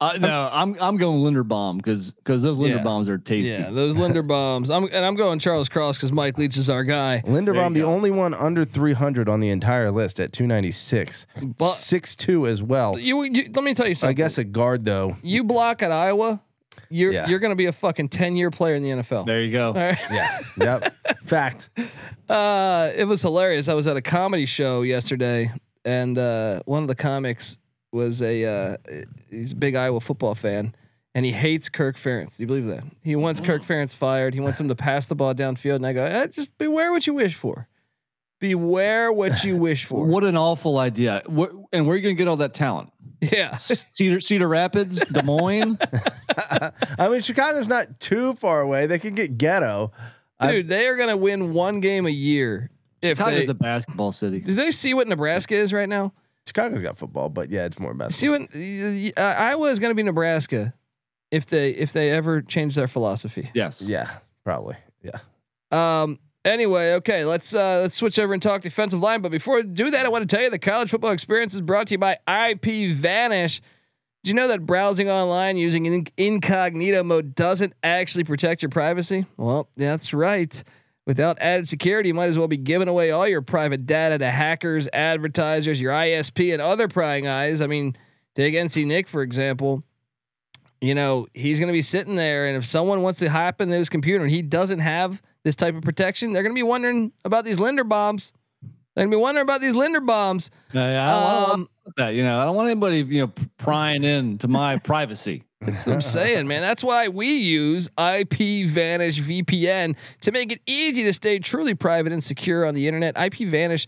Uh, 0.00 0.18
no, 0.20 0.50
I'm 0.52 0.76
I'm 0.80 0.96
going 0.96 1.20
Linderbaum 1.22 1.76
because 1.76 2.12
because 2.14 2.42
those 2.42 2.58
Yeah. 2.58 2.66
Linderbaums 2.78 3.06
are 3.08 3.16
tasty. 3.16 3.50
Yeah, 3.50 3.70
those 3.70 3.94
Linderbaums. 3.94 4.68
I'm 4.68 4.84
and 4.92 5.04
I'm 5.04 5.14
going 5.14 5.38
Charles 5.38 5.68
Cross 5.68 5.98
because 5.98 6.10
Mike 6.12 6.36
Leach 6.36 6.56
is 6.56 6.68
our 6.68 6.82
guy. 6.82 7.22
Linderbaum, 7.24 7.72
the 7.72 7.80
go. 7.80 7.86
only 7.86 8.10
one 8.10 8.34
under 8.34 8.64
300 8.64 9.28
on 9.28 9.38
the 9.38 9.48
entire 9.50 9.92
list 9.92 10.18
at 10.18 10.32
296, 10.32 11.26
But- 11.56 11.74
six 11.74 12.16
two 12.16 12.46
as 12.48 12.60
well. 12.62 12.98
You, 12.98 13.22
you 13.22 13.50
let 13.54 13.62
me 13.64 13.72
tell 13.72 13.86
you 13.86 13.94
something. 13.94 14.10
I 14.10 14.14
guess 14.14 14.36
a 14.36 14.44
guard 14.44 14.84
though. 14.84 15.16
you 15.22 15.44
block 15.44 15.80
at 15.82 15.92
Iowa, 15.92 16.42
you're 16.94 17.12
Yeah. 17.12 17.28
you're 17.28 17.38
going 17.40 17.50
to 17.52 17.56
be 17.56 17.66
a 17.66 17.72
fucking 17.72 18.08
ten 18.08 18.36
year 18.36 18.50
player 18.50 18.74
in 18.74 18.82
the 18.82 18.90
NFL. 18.90 19.26
There 19.26 19.42
you 19.42 19.50
go. 19.52 19.68
All 19.68 19.74
right. 19.74 19.98
Yeah. 20.10 20.38
yep. 20.56 20.94
Fact. 21.24 21.70
Uh, 22.28 22.90
it 22.94 23.04
was 23.04 23.20
hilarious. 23.22 23.68
I 23.68 23.74
was 23.74 23.86
at 23.86 23.96
a 23.96 24.02
comedy 24.02 24.46
show 24.46 24.82
yesterday, 24.82 25.50
and 25.84 26.16
uh, 26.16 26.60
one 26.66 26.82
of 26.82 26.88
the 26.88 26.94
comics 26.94 27.58
was 27.92 28.22
a 28.22 28.44
uh, 28.44 28.76
he's 29.30 29.52
a 29.52 29.56
big 29.56 29.74
Iowa 29.74 30.00
football 30.00 30.34
fan, 30.34 30.74
and 31.14 31.24
he 31.26 31.32
hates 31.32 31.68
Kirk 31.68 31.96
Ferentz. 31.96 32.36
Do 32.36 32.42
you 32.44 32.46
believe 32.46 32.66
that? 32.66 32.84
He 33.02 33.16
wants 33.16 33.40
Kirk 33.40 33.62
Ferentz 33.62 33.94
fired. 33.94 34.34
He 34.34 34.40
wants 34.40 34.58
him 34.60 34.68
to 34.68 34.74
pass 34.76 35.06
the 35.06 35.14
ball 35.14 35.34
downfield. 35.34 35.76
And 35.76 35.86
I 35.86 35.92
go, 35.92 36.04
eh, 36.04 36.26
just 36.28 36.56
beware 36.58 36.92
what 36.92 37.06
you 37.06 37.14
wish 37.14 37.34
for. 37.34 37.68
Beware 38.40 39.12
what 39.12 39.42
you 39.44 39.56
wish 39.56 39.84
for. 39.84 40.04
What 40.06 40.24
an 40.24 40.36
awful 40.36 40.76
idea. 40.78 41.22
Where, 41.26 41.48
and 41.72 41.86
where 41.86 41.94
are 41.94 41.96
you 41.96 42.02
going 42.02 42.16
to 42.16 42.18
get 42.18 42.28
all 42.28 42.36
that 42.38 42.52
talent? 42.52 42.92
Yeah. 43.32 43.56
Cedar 43.56 44.20
Cedar 44.20 44.48
Rapids, 44.48 45.04
Des 45.06 45.22
Moines. 45.22 45.78
I 46.98 47.08
mean, 47.08 47.20
Chicago's 47.20 47.68
not 47.68 48.00
too 48.00 48.34
far 48.34 48.60
away. 48.60 48.86
They 48.86 48.98
can 48.98 49.14
get 49.14 49.38
ghetto. 49.38 49.92
I- 50.40 50.52
Dude, 50.52 50.68
they 50.68 50.86
are 50.88 50.96
gonna 50.96 51.16
win 51.16 51.52
one 51.52 51.80
game 51.80 52.06
a 52.06 52.10
year. 52.10 52.70
If 53.02 53.18
Chicago's 53.18 53.46
they, 53.46 53.50
a 53.50 53.54
basketball 53.54 54.12
city. 54.12 54.40
do 54.40 54.54
they 54.54 54.70
see 54.70 54.94
what 54.94 55.06
Nebraska 55.08 55.54
is 55.54 55.72
right 55.72 55.88
now? 55.88 56.12
Chicago's 56.46 56.80
got 56.82 56.96
football, 56.98 57.28
but 57.28 57.50
yeah, 57.50 57.64
it's 57.64 57.78
more 57.78 57.90
about 57.90 58.12
See 58.12 58.28
what 58.28 58.42
uh, 58.42 59.20
Iowa 59.20 59.70
is 59.70 59.78
going 59.78 59.90
to 59.90 59.94
be 59.94 60.02
Nebraska 60.02 60.74
if 61.30 61.46
they 61.46 61.70
if 61.70 61.92
they 61.92 62.10
ever 62.10 62.42
change 62.42 62.74
their 62.74 62.86
philosophy. 62.86 63.50
Yes. 63.54 63.80
Yeah, 63.82 64.10
probably. 64.44 64.76
Yeah. 65.02 65.18
Um. 65.70 66.18
Anyway, 66.44 66.92
okay, 66.94 67.24
let's 67.24 67.54
uh, 67.54 67.80
let's 67.82 67.94
switch 67.94 68.18
over 68.18 68.34
and 68.34 68.42
talk 68.42 68.60
defensive 68.60 69.00
line. 69.00 69.22
But 69.22 69.32
before 69.32 69.58
I 69.58 69.62
do 69.62 69.90
that, 69.90 70.04
I 70.04 70.08
want 70.10 70.28
to 70.28 70.36
tell 70.36 70.44
you 70.44 70.50
the 70.50 70.58
college 70.58 70.90
football 70.90 71.12
experience 71.12 71.54
is 71.54 71.62
brought 71.62 71.86
to 71.86 71.94
you 71.94 71.98
by 71.98 72.18
IP 72.28 72.90
Vanish. 72.90 73.62
Do 74.22 74.30
you 74.30 74.34
know 74.34 74.48
that 74.48 74.64
browsing 74.66 75.08
online 75.10 75.56
using 75.56 75.86
in- 75.86 76.06
incognito 76.16 77.02
mode 77.02 77.34
doesn't 77.34 77.72
actually 77.82 78.24
protect 78.24 78.62
your 78.62 78.70
privacy? 78.70 79.26
Well, 79.36 79.68
that's 79.76 80.12
right. 80.12 80.62
Without 81.06 81.38
added 81.40 81.68
security, 81.68 82.08
you 82.08 82.14
might 82.14 82.26
as 82.26 82.38
well 82.38 82.48
be 82.48 82.56
giving 82.56 82.88
away 82.88 83.10
all 83.10 83.28
your 83.28 83.42
private 83.42 83.84
data 83.84 84.16
to 84.18 84.30
hackers, 84.30 84.88
advertisers, 84.92 85.80
your 85.80 85.92
ISP, 85.92 86.52
and 86.52 86.62
other 86.62 86.88
prying 86.88 87.26
eyes. 87.26 87.60
I 87.60 87.66
mean, 87.66 87.96
take 88.34 88.54
NC 88.54 88.86
Nick 88.86 89.08
for 89.08 89.22
example. 89.22 89.82
You 90.80 90.94
know, 90.94 91.26
he's 91.32 91.58
going 91.60 91.68
to 91.68 91.72
be 91.72 91.82
sitting 91.82 92.14
there, 92.16 92.46
and 92.46 92.56
if 92.56 92.66
someone 92.66 93.02
wants 93.02 93.18
to 93.20 93.30
hop 93.30 93.60
into 93.60 93.76
his 93.76 93.88
computer 93.88 94.22
and 94.22 94.30
he 94.30 94.42
doesn't 94.42 94.80
have 94.80 95.22
this 95.42 95.56
type 95.56 95.74
of 95.74 95.82
protection, 95.82 96.32
they're 96.32 96.42
going 96.42 96.54
to 96.54 96.58
be 96.58 96.62
wondering 96.62 97.12
about 97.24 97.44
these 97.44 97.58
Linder 97.58 97.84
bombs. 97.84 98.32
They're 98.94 99.04
going 99.04 99.10
to 99.10 99.16
be 99.16 99.20
wondering 99.20 99.44
about 99.44 99.60
these 99.60 99.74
Linder 99.74 100.00
bombs. 100.00 100.50
Yeah, 100.72 100.90
yeah, 100.90 101.16
I, 101.16 101.46
don't, 101.46 101.50
Um, 101.52 101.68
want 101.84 101.96
that. 101.96 102.10
You 102.14 102.22
know, 102.22 102.38
I 102.38 102.44
don't 102.44 102.54
want 102.54 102.68
anybody 102.70 102.98
you 102.98 103.22
know 103.22 103.32
prying 103.58 104.04
in 104.04 104.38
to 104.38 104.48
my 104.48 104.76
privacy. 104.90 105.44
That's 105.60 105.86
what 105.86 105.94
I'm 105.94 106.00
saying, 106.02 106.46
man. 106.46 106.60
That's 106.60 106.84
why 106.84 107.08
we 107.08 107.38
use 107.38 107.88
IP 107.98 108.66
Vanish 108.68 109.20
VPN 109.20 109.96
to 110.20 110.32
make 110.32 110.52
it 110.52 110.60
easy 110.66 111.02
to 111.04 111.12
stay 111.14 111.38
truly 111.38 111.74
private 111.74 112.12
and 112.12 112.22
secure 112.22 112.66
on 112.66 112.74
the 112.74 112.86
internet. 112.86 113.16
IP 113.18 113.48
Vanish 113.48 113.86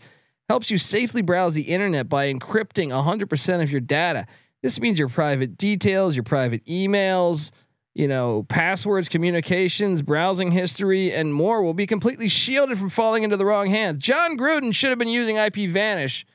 helps 0.49 0.71
you 0.71 0.79
safely 0.79 1.21
browse 1.21 1.53
the 1.53 1.61
internet 1.63 2.09
by 2.09 2.33
encrypting 2.33 2.89
100% 2.89 3.61
of 3.61 3.71
your 3.71 3.81
data. 3.81 4.25
This 4.67 4.81
means 4.81 4.99
your 4.99 5.07
private 5.07 5.57
details, 5.57 6.13
your 6.13 6.25
private 6.25 6.61
emails, 6.65 7.51
you 7.95 8.05
know, 8.05 8.43
passwords, 8.49 9.07
communications, 9.07 10.01
browsing 10.01 10.51
history, 10.51 11.13
and 11.13 11.33
more 11.33 11.63
will 11.63 11.73
be 11.73 11.87
completely 11.87 12.27
shielded 12.27 12.77
from 12.77 12.89
falling 12.89 13.23
into 13.23 13.37
the 13.37 13.45
wrong 13.45 13.67
hands. 13.67 14.03
Jon 14.03 14.37
Gruden 14.37 14.75
should 14.75 14.89
have 14.89 14.99
been 14.99 15.07
using 15.07 15.37
IP 15.37 15.69
Vanish. 15.69 16.25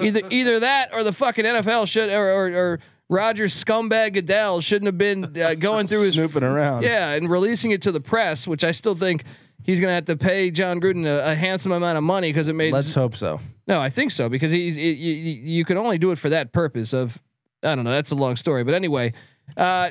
either 0.00 0.22
either 0.30 0.58
that 0.58 0.92
or 0.92 1.04
the 1.04 1.12
fucking 1.12 1.44
NFL 1.44 1.86
should 1.86 2.10
or 2.10 2.28
or, 2.28 2.46
or 2.48 2.80
Roger 3.08 3.44
scumbag 3.44 4.14
Goodell 4.14 4.60
shouldn't 4.60 4.86
have 4.86 4.98
been 4.98 5.40
uh, 5.40 5.54
going 5.58 5.86
through 5.86 6.02
his 6.02 6.14
Snooping 6.14 6.42
around. 6.42 6.82
yeah, 6.82 7.12
and 7.12 7.30
releasing 7.30 7.70
it 7.70 7.82
to 7.82 7.92
the 7.92 8.00
press, 8.00 8.48
which 8.48 8.64
I 8.64 8.72
still 8.72 8.96
think 8.96 9.22
he's 9.62 9.78
going 9.78 9.90
to 9.90 9.94
have 9.94 10.06
to 10.06 10.16
pay 10.16 10.50
Jon 10.50 10.80
Gruden 10.80 11.06
a, 11.06 11.30
a 11.30 11.34
handsome 11.36 11.70
amount 11.70 11.98
of 11.98 12.02
money 12.02 12.30
because 12.30 12.48
it 12.48 12.54
made 12.54 12.72
Let's 12.72 12.92
hope 12.92 13.14
so. 13.14 13.38
no, 13.68 13.80
I 13.80 13.90
think 13.90 14.10
so 14.10 14.28
because 14.28 14.50
he's 14.50 14.76
you, 14.76 14.90
you, 14.90 15.32
you 15.58 15.64
can 15.64 15.78
only 15.78 15.98
do 15.98 16.10
it 16.10 16.18
for 16.18 16.30
that 16.30 16.52
purpose 16.52 16.92
of 16.92 17.22
I 17.64 17.74
don't 17.74 17.84
know. 17.84 17.90
That's 17.92 18.10
a 18.10 18.14
long 18.16 18.36
story, 18.36 18.62
but 18.64 18.74
anyway, 18.74 19.12
uh, 19.56 19.90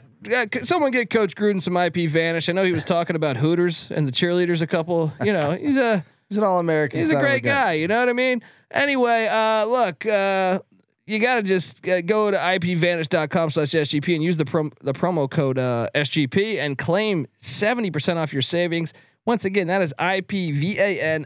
someone 0.63 0.91
get 0.91 1.09
Coach 1.09 1.35
Gruden 1.35 1.61
some 1.61 1.75
IP 1.77 2.09
vanish. 2.09 2.49
I 2.49 2.53
know 2.53 2.63
he 2.63 2.71
was 2.71 2.85
talking 2.85 3.15
about 3.15 3.37
Hooters 3.37 3.91
and 3.91 4.07
the 4.07 4.11
cheerleaders 4.11 4.61
a 4.61 4.67
couple. 4.67 5.11
You 5.23 5.33
know, 5.33 5.51
he's 5.59 5.77
a 5.77 6.05
He's 6.29 6.37
an 6.37 6.43
all 6.43 6.59
American. 6.59 6.99
he's 6.99 7.11
a 7.11 7.19
great 7.19 7.43
guy. 7.43 7.73
You 7.73 7.87
know 7.87 7.99
what 7.99 8.09
I 8.09 8.13
mean? 8.13 8.41
Anyway, 8.71 9.27
uh, 9.31 9.65
look, 9.65 10.03
uh, 10.05 10.59
you 11.05 11.19
got 11.19 11.35
to 11.35 11.43
just 11.43 11.87
uh, 11.87 12.01
go 12.01 12.31
to 12.31 12.37
ipvanish.com 12.37 13.51
slash 13.51 13.67
SGP 13.69 14.15
and 14.15 14.23
use 14.23 14.37
the 14.37 14.45
prom- 14.45 14.71
the 14.81 14.93
promo 14.93 15.29
code 15.29 15.59
uh, 15.59 15.89
SGP 15.93 16.57
and 16.57 16.75
claim 16.77 17.27
70% 17.41 18.15
off 18.15 18.33
your 18.33 18.41
savings. 18.41 18.93
Once 19.25 19.45
again, 19.45 19.67
that 19.67 19.81
is 19.81 19.93
ipvanish.com 19.99 21.25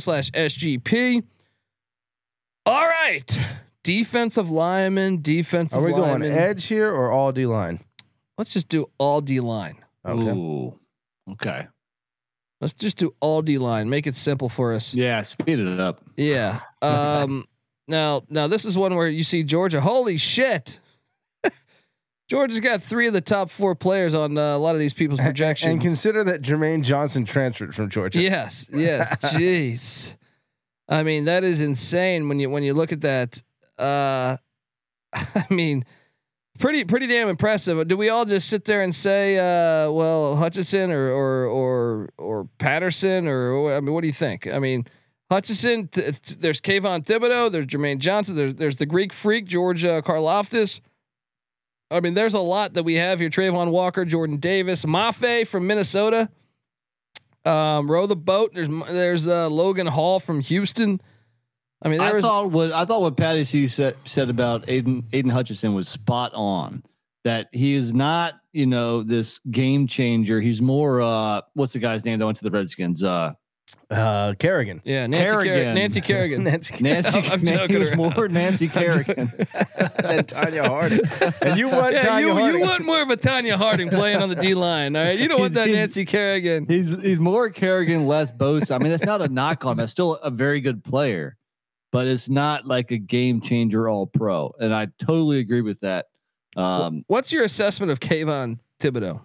slash 0.00 0.30
SGP. 0.32 1.22
All 2.66 2.86
right. 2.86 3.40
Defensive 3.88 4.50
lineman, 4.50 5.22
defensive 5.22 5.82
Are 5.82 5.86
we 5.86 5.92
going 5.92 6.22
edge 6.22 6.66
here 6.66 6.92
or 6.92 7.10
all 7.10 7.32
D 7.32 7.46
line? 7.46 7.80
Let's 8.36 8.50
just 8.50 8.68
do 8.68 8.90
all 8.98 9.22
D 9.22 9.40
line. 9.40 9.82
Okay. 10.06 10.38
Ooh. 10.38 10.78
Okay. 11.32 11.66
Let's 12.60 12.74
just 12.74 12.98
do 12.98 13.14
all 13.20 13.40
D 13.40 13.56
line. 13.56 13.88
Make 13.88 14.06
it 14.06 14.14
simple 14.14 14.50
for 14.50 14.74
us. 14.74 14.94
Yeah, 14.94 15.22
speed 15.22 15.58
it 15.58 15.80
up. 15.80 16.02
Yeah. 16.18 16.60
Um 16.82 17.46
now 17.88 18.24
now 18.28 18.46
this 18.46 18.66
is 18.66 18.76
one 18.76 18.94
where 18.94 19.08
you 19.08 19.24
see 19.24 19.42
Georgia. 19.42 19.80
Holy 19.80 20.18
shit. 20.18 20.80
Georgia's 22.28 22.60
got 22.60 22.82
three 22.82 23.06
of 23.06 23.14
the 23.14 23.22
top 23.22 23.48
four 23.48 23.74
players 23.74 24.12
on 24.12 24.36
uh, 24.36 24.54
a 24.54 24.58
lot 24.58 24.74
of 24.74 24.80
these 24.80 24.92
people's 24.92 25.18
projections. 25.18 25.72
And 25.72 25.80
consider 25.80 26.22
that 26.24 26.42
Jermaine 26.42 26.84
Johnson 26.84 27.24
transferred 27.24 27.74
from 27.74 27.88
Georgia. 27.88 28.20
yes, 28.20 28.68
yes. 28.70 29.08
Jeez. 29.32 30.14
I 30.90 31.02
mean, 31.02 31.24
that 31.24 31.42
is 31.42 31.62
insane 31.62 32.28
when 32.28 32.38
you 32.38 32.50
when 32.50 32.62
you 32.62 32.74
look 32.74 32.92
at 32.92 33.00
that. 33.00 33.40
Uh 33.78 34.36
I 35.12 35.46
mean, 35.50 35.84
pretty 36.58 36.84
pretty 36.84 37.06
damn 37.06 37.28
impressive. 37.28 37.86
Do 37.88 37.96
we 37.96 38.08
all 38.08 38.24
just 38.24 38.48
sit 38.48 38.64
there 38.64 38.82
and 38.82 38.94
say, 38.94 39.38
uh, 39.38 39.90
well, 39.90 40.36
Hutchison 40.36 40.90
or 40.90 41.10
or 41.10 41.46
or 41.46 42.08
or 42.18 42.48
Patterson 42.58 43.26
or 43.26 43.72
I 43.74 43.80
mean, 43.80 43.94
what 43.94 44.02
do 44.02 44.06
you 44.06 44.12
think? 44.12 44.46
I 44.46 44.58
mean, 44.58 44.86
Hutchison. 45.30 45.88
Th- 45.88 46.20
th- 46.20 46.38
there's 46.38 46.60
Kayvon 46.60 47.04
Thibodeaux. 47.04 47.50
There's 47.50 47.66
Jermaine 47.66 47.98
Johnson. 47.98 48.36
There's 48.36 48.54
there's 48.54 48.76
the 48.76 48.86
Greek 48.86 49.12
freak 49.12 49.46
George 49.46 49.84
uh, 49.84 50.02
Karlaftis. 50.02 50.80
I 51.90 52.00
mean, 52.00 52.14
there's 52.14 52.34
a 52.34 52.40
lot 52.40 52.74
that 52.74 52.82
we 52.82 52.94
have 52.94 53.18
here. 53.20 53.30
Travon 53.30 53.70
Walker, 53.70 54.04
Jordan 54.04 54.36
Davis, 54.36 54.84
Mafe 54.84 55.46
from 55.46 55.66
Minnesota. 55.66 56.28
Um, 57.46 57.90
row 57.90 58.06
the 58.06 58.16
boat. 58.16 58.52
There's 58.54 58.68
there's 58.88 59.26
uh, 59.26 59.48
Logan 59.48 59.86
Hall 59.86 60.20
from 60.20 60.40
Houston. 60.40 61.00
I 61.82 61.88
mean, 61.88 61.98
there 61.98 62.10
I 62.10 62.12
was 62.14 62.24
thought 62.24 62.50
what 62.50 62.72
I 62.72 62.84
thought 62.84 63.02
what 63.02 63.16
Patty 63.16 63.44
C 63.44 63.68
said 63.68 63.96
said 64.04 64.28
about 64.30 64.66
Aiden 64.66 65.04
Aidan 65.12 65.30
Hutchinson 65.30 65.74
was 65.74 65.88
spot 65.88 66.32
on. 66.34 66.82
That 67.24 67.48
he 67.52 67.74
is 67.74 67.92
not, 67.92 68.34
you 68.52 68.66
know, 68.66 69.02
this 69.02 69.38
game 69.50 69.86
changer. 69.86 70.40
He's 70.40 70.62
more 70.62 71.00
uh 71.02 71.42
what's 71.54 71.72
the 71.74 71.78
guy's 71.78 72.04
name 72.04 72.18
that 72.18 72.24
went 72.26 72.38
to 72.38 72.44
the 72.44 72.50
Redskins? 72.50 73.04
Uh 73.04 73.32
Uh, 73.90 74.34
Kerrigan. 74.38 74.82
yeah, 74.84 75.06
Nancy 75.06 75.32
Kerrigan. 75.34 75.44
Kerrigan. 75.54 75.74
Nancy 75.80 76.00
Kerrigan. 76.00 76.44
Nancy 76.44 76.82
Nancy 76.82 77.18
I'm 77.30 77.40
he 77.40 77.46
joking 77.46 77.78
was 77.80 77.88
around. 77.90 77.98
more 78.16 78.28
Nancy 78.28 78.68
Kerrigan. 78.68 79.32
than 79.36 80.24
Tonya 80.24 80.66
Harding. 80.66 81.00
And 81.42 81.58
you 81.58 81.68
want 81.68 81.94
Yeah, 81.94 82.04
Tonya 82.04 82.20
you, 82.20 82.32
Harding? 82.34 82.60
you 82.60 82.66
want 82.66 82.84
more 82.84 83.00
of 83.02 83.08
a 83.10 83.16
Tonya 83.16 83.54
Harding 83.56 83.88
playing 83.88 84.20
on 84.20 84.28
the 84.28 84.34
D 84.34 84.52
line, 84.54 84.94
all 84.96 85.02
right? 85.04 85.18
You 85.18 85.28
don't 85.28 85.40
want 85.40 85.54
that 85.54 85.68
Nancy 85.68 86.04
Kerrigan. 86.04 86.66
he's 86.68 86.90
he's 87.00 87.18
more 87.20 87.48
Kerrigan, 87.50 88.06
less 88.06 88.30
Bosa. 88.32 88.74
I 88.74 88.78
mean, 88.78 88.90
that's 88.90 89.06
not 89.06 89.22
a 89.22 89.28
knock 89.28 89.64
on 89.64 89.72
him. 89.72 89.78
That's 89.78 89.92
still 89.92 90.14
a 90.16 90.30
very 90.30 90.60
good 90.60 90.84
player, 90.84 91.37
but 91.90 92.06
it's 92.06 92.28
not 92.28 92.66
like 92.66 92.90
a 92.90 92.98
game 92.98 93.40
changer 93.40 93.88
all 93.88 94.06
pro. 94.06 94.52
And 94.58 94.74
I 94.74 94.88
totally 94.98 95.38
agree 95.38 95.62
with 95.62 95.80
that. 95.80 96.06
Um 96.56 97.04
What's 97.06 97.32
your 97.32 97.44
assessment 97.44 97.92
of 97.92 98.00
Kayvon 98.00 98.58
Thibodeaux? 98.80 99.20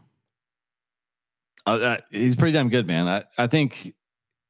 uh, 1.65 1.69
uh, 1.69 1.97
he's 2.11 2.35
pretty 2.35 2.53
damn 2.53 2.69
good, 2.69 2.87
man. 2.87 3.07
I, 3.07 3.23
I 3.37 3.47
think 3.47 3.93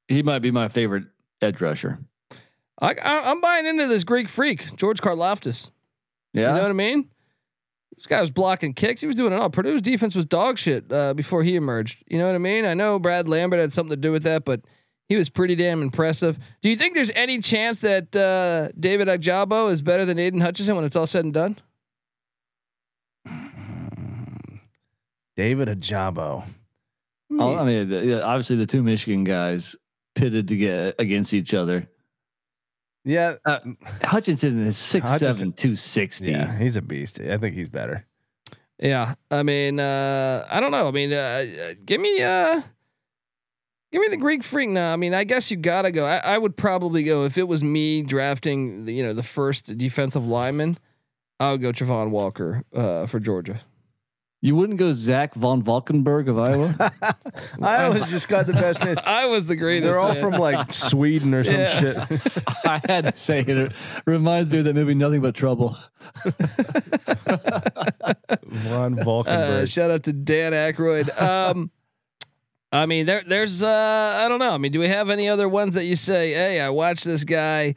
he 0.07 0.23
might 0.23 0.39
be 0.39 0.51
my 0.51 0.67
favorite 0.67 1.05
edge 1.41 1.61
rusher. 1.61 1.99
I, 2.81 2.93
I, 2.93 3.31
I'm 3.31 3.39
buying 3.39 3.65
into 3.65 3.87
this 3.87 4.03
Greek 4.03 4.27
freak, 4.27 4.75
George 4.77 4.99
Karlaftis. 4.99 5.69
Yeah. 6.33 6.49
You 6.49 6.55
know 6.55 6.61
what 6.63 6.71
I 6.71 6.73
mean? 6.73 7.09
This 7.95 8.07
guy 8.07 8.19
was 8.19 8.31
blocking 8.31 8.73
kicks. 8.73 9.01
He 9.01 9.07
was 9.07 9.15
doing 9.15 9.31
it 9.31 9.35
all. 9.35 9.49
Purdue's 9.51 9.81
defense 9.81 10.15
was 10.15 10.25
dog 10.25 10.57
shit 10.57 10.91
uh, 10.91 11.13
before 11.13 11.43
he 11.43 11.55
emerged. 11.55 12.03
You 12.07 12.17
know 12.17 12.25
what 12.25 12.35
I 12.35 12.39
mean? 12.39 12.65
I 12.65 12.73
know 12.73 12.97
Brad 12.97 13.29
Lambert 13.29 13.59
had 13.59 13.73
something 13.73 13.91
to 13.91 13.95
do 13.95 14.11
with 14.11 14.23
that, 14.23 14.43
but 14.43 14.61
he 15.09 15.15
was 15.15 15.29
pretty 15.29 15.55
damn 15.55 15.81
impressive. 15.81 16.39
Do 16.61 16.69
you 16.69 16.75
think 16.75 16.95
there's 16.95 17.11
any 17.15 17.39
chance 17.39 17.81
that 17.81 18.15
uh, 18.15 18.71
David 18.79 19.07
Ojabo 19.07 19.71
is 19.71 19.81
better 19.81 20.05
than 20.05 20.17
Aidan 20.19 20.41
Hutchinson 20.41 20.75
when 20.75 20.85
it's 20.85 20.95
all 20.95 21.07
said 21.07 21.25
and 21.25 21.33
done? 21.33 21.57
David 25.35 25.67
Ojabo. 25.67 26.45
Oh, 27.39 27.55
I 27.55 27.65
mean, 27.65 27.89
the, 27.89 28.23
obviously 28.23 28.57
the 28.57 28.67
two 28.67 28.83
Michigan 28.83 29.23
guys 29.23 29.75
pitted 30.13 30.47
to 30.49 30.55
get 30.55 30.95
against 30.99 31.33
each 31.33 31.53
other. 31.53 31.87
Yeah. 33.03 33.35
Uh, 33.43 33.59
Hutchinson 34.03 34.59
is 34.59 34.77
six 34.77 35.05
Hutchinson- 35.07 35.33
seven 35.35 35.53
two 35.53 35.75
sixty. 35.75 36.31
Yeah, 36.31 36.55
he's 36.57 36.75
a 36.75 36.81
beast. 36.81 37.19
I 37.19 37.37
think 37.37 37.55
he's 37.55 37.69
better. 37.69 38.05
Yeah, 38.79 39.15
I 39.31 39.43
mean, 39.43 39.79
uh, 39.79 40.45
I 40.49 40.59
don't 40.59 40.71
know. 40.71 40.87
I 40.87 40.91
mean, 40.91 41.13
uh, 41.13 41.15
uh, 41.15 41.73
give 41.85 42.01
me, 42.01 42.21
uh, 42.21 42.61
give 43.93 44.01
me 44.01 44.07
the 44.09 44.17
Greek 44.17 44.43
freak 44.43 44.69
now. 44.69 44.91
I 44.91 44.95
mean, 44.97 45.13
I 45.13 45.23
guess 45.23 45.49
you 45.51 45.55
gotta 45.57 45.91
go. 45.91 46.03
I, 46.05 46.17
I 46.17 46.37
would 46.37 46.57
probably 46.57 47.03
go 47.03 47.23
if 47.23 47.37
it 47.37 47.47
was 47.47 47.63
me 47.63 48.01
drafting, 48.01 48.83
the, 48.85 48.93
you 48.93 49.03
know, 49.03 49.13
the 49.13 49.23
first 49.23 49.77
defensive 49.77 50.27
lineman. 50.27 50.77
I 51.39 51.51
would 51.51 51.61
go 51.61 51.71
Travon 51.71 52.09
Walker 52.09 52.63
uh, 52.75 53.05
for 53.05 53.19
Georgia. 53.19 53.59
You 54.41 54.55
wouldn't 54.57 54.77
go 54.77 54.91
Zach 54.91 55.35
VanValkenburg 55.35 56.27
of 56.27 56.37
Iowa? 56.37 56.75
I 57.61 57.85
always 57.85 58.09
just 58.09 58.27
got 58.27 58.45
the 58.45 58.51
best 58.51 58.83
names. 58.83 58.97
I 59.05 59.27
was 59.27 59.45
the 59.45 59.55
greatest. 59.55 59.89
They're 59.93 60.01
all 60.01 60.13
man. 60.15 60.21
from 60.21 60.33
like 60.33 60.73
Sweden 60.73 61.33
or 61.33 61.45
some 61.45 61.53
Yeah. 61.55 61.79
shit. 61.79 62.21
I 62.65 62.81
had 62.85 63.05
to 63.05 63.15
say 63.15 63.39
it. 63.39 63.49
It 63.49 63.73
reminds 64.05 64.49
me 64.49 64.57
of 64.57 64.65
that 64.65 64.73
movie 64.73 64.95
Nothing 64.95 65.21
But 65.21 65.33
Trouble. 65.35 65.77
Ron 68.65 68.99
Uh, 68.99 69.65
shout 69.65 69.91
out 69.91 70.03
to 70.03 70.13
Dan 70.13 70.51
Aykroyd. 70.51 71.21
Um, 71.21 71.71
I 72.73 72.87
mean, 72.87 73.05
there, 73.05 73.21
there's, 73.25 73.61
uh, 73.61 74.19
I 74.25 74.27
don't 74.27 74.39
know. 74.39 74.51
I 74.51 74.57
mean, 74.57 74.71
do 74.71 74.79
we 74.79 74.87
have 74.87 75.11
any 75.11 75.29
other 75.29 75.47
ones 75.47 75.75
that 75.75 75.85
you 75.85 75.95
say, 75.95 76.33
hey, 76.33 76.59
I 76.59 76.71
watched 76.71 77.05
this 77.05 77.23
guy? 77.23 77.75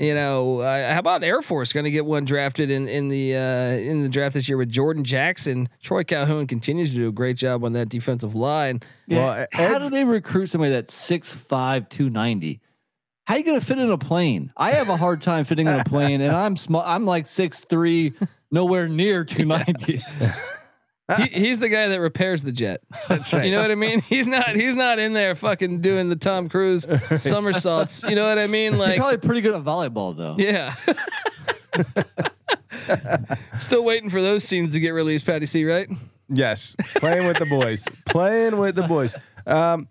You 0.00 0.14
know, 0.14 0.58
uh, 0.58 0.92
how 0.92 0.98
about 0.98 1.22
Air 1.22 1.40
Force 1.40 1.72
going 1.72 1.84
to 1.84 1.90
get 1.92 2.04
one 2.04 2.24
drafted 2.24 2.68
in 2.68 2.88
in 2.88 3.08
the 3.10 3.36
uh, 3.36 3.40
in 3.78 4.02
the 4.02 4.08
draft 4.08 4.34
this 4.34 4.48
year 4.48 4.58
with 4.58 4.70
Jordan 4.70 5.04
Jackson? 5.04 5.68
Troy 5.82 6.02
Calhoun 6.02 6.48
continues 6.48 6.90
to 6.90 6.96
do 6.96 7.08
a 7.08 7.12
great 7.12 7.36
job 7.36 7.64
on 7.64 7.74
that 7.74 7.88
defensive 7.88 8.34
line. 8.34 8.82
Well, 9.08 9.46
How 9.52 9.78
do 9.78 9.88
they 9.88 10.04
recruit 10.04 10.46
somebody 10.46 10.72
that's 10.72 10.94
6'5, 11.08 11.88
290? 11.88 12.60
How 13.26 13.36
you 13.36 13.44
gonna 13.44 13.60
fit 13.60 13.78
in 13.78 13.90
a 13.90 13.96
plane? 13.96 14.52
I 14.56 14.72
have 14.72 14.88
a 14.90 14.96
hard 14.96 15.22
time 15.22 15.44
fitting 15.44 15.66
in 15.66 15.78
a 15.78 15.84
plane, 15.84 16.20
and 16.20 16.36
I'm 16.36 16.56
small. 16.56 16.82
I'm 16.84 17.06
like 17.06 17.26
six 17.26 17.60
three, 17.60 18.12
nowhere 18.50 18.86
near 18.88 19.24
290. 19.24 20.02
He, 21.16 21.22
he's 21.40 21.58
the 21.58 21.68
guy 21.68 21.88
that 21.88 22.00
repairs 22.00 22.42
the 22.42 22.52
jet. 22.52 22.80
That's 23.08 23.32
right. 23.32 23.44
You 23.44 23.50
know 23.52 23.60
what 23.60 23.70
I 23.70 23.74
mean? 23.74 24.00
He's 24.08 24.26
not 24.26 24.56
he's 24.56 24.74
not 24.76 24.98
in 24.98 25.12
there 25.12 25.34
fucking 25.34 25.80
doing 25.80 26.08
the 26.08 26.16
Tom 26.16 26.48
Cruise 26.48 26.86
somersaults. 27.18 28.02
You 28.02 28.14
know 28.14 28.26
what 28.26 28.38
I 28.38 28.46
mean? 28.46 28.72
He's 28.72 28.80
Like 28.80 28.96
probably 28.98 29.18
pretty 29.18 29.40
good 29.42 29.54
at 29.54 29.62
volleyball, 29.62 30.16
though. 30.16 30.36
Yeah. 30.38 30.74
Still 33.58 33.84
waiting 33.84 34.10
for 34.10 34.20
those 34.22 34.44
scenes 34.44 34.72
to 34.72 34.80
get 34.80 34.90
released, 34.90 35.26
Patty 35.26 35.46
C, 35.46 35.64
right? 35.64 35.88
Yes, 36.28 36.74
playing 36.96 37.26
with 37.26 37.38
the 37.38 37.46
boys, 37.46 37.84
playing 38.06 38.56
with 38.56 38.74
the 38.74 38.82
boys. 38.82 39.14
Um, 39.46 39.88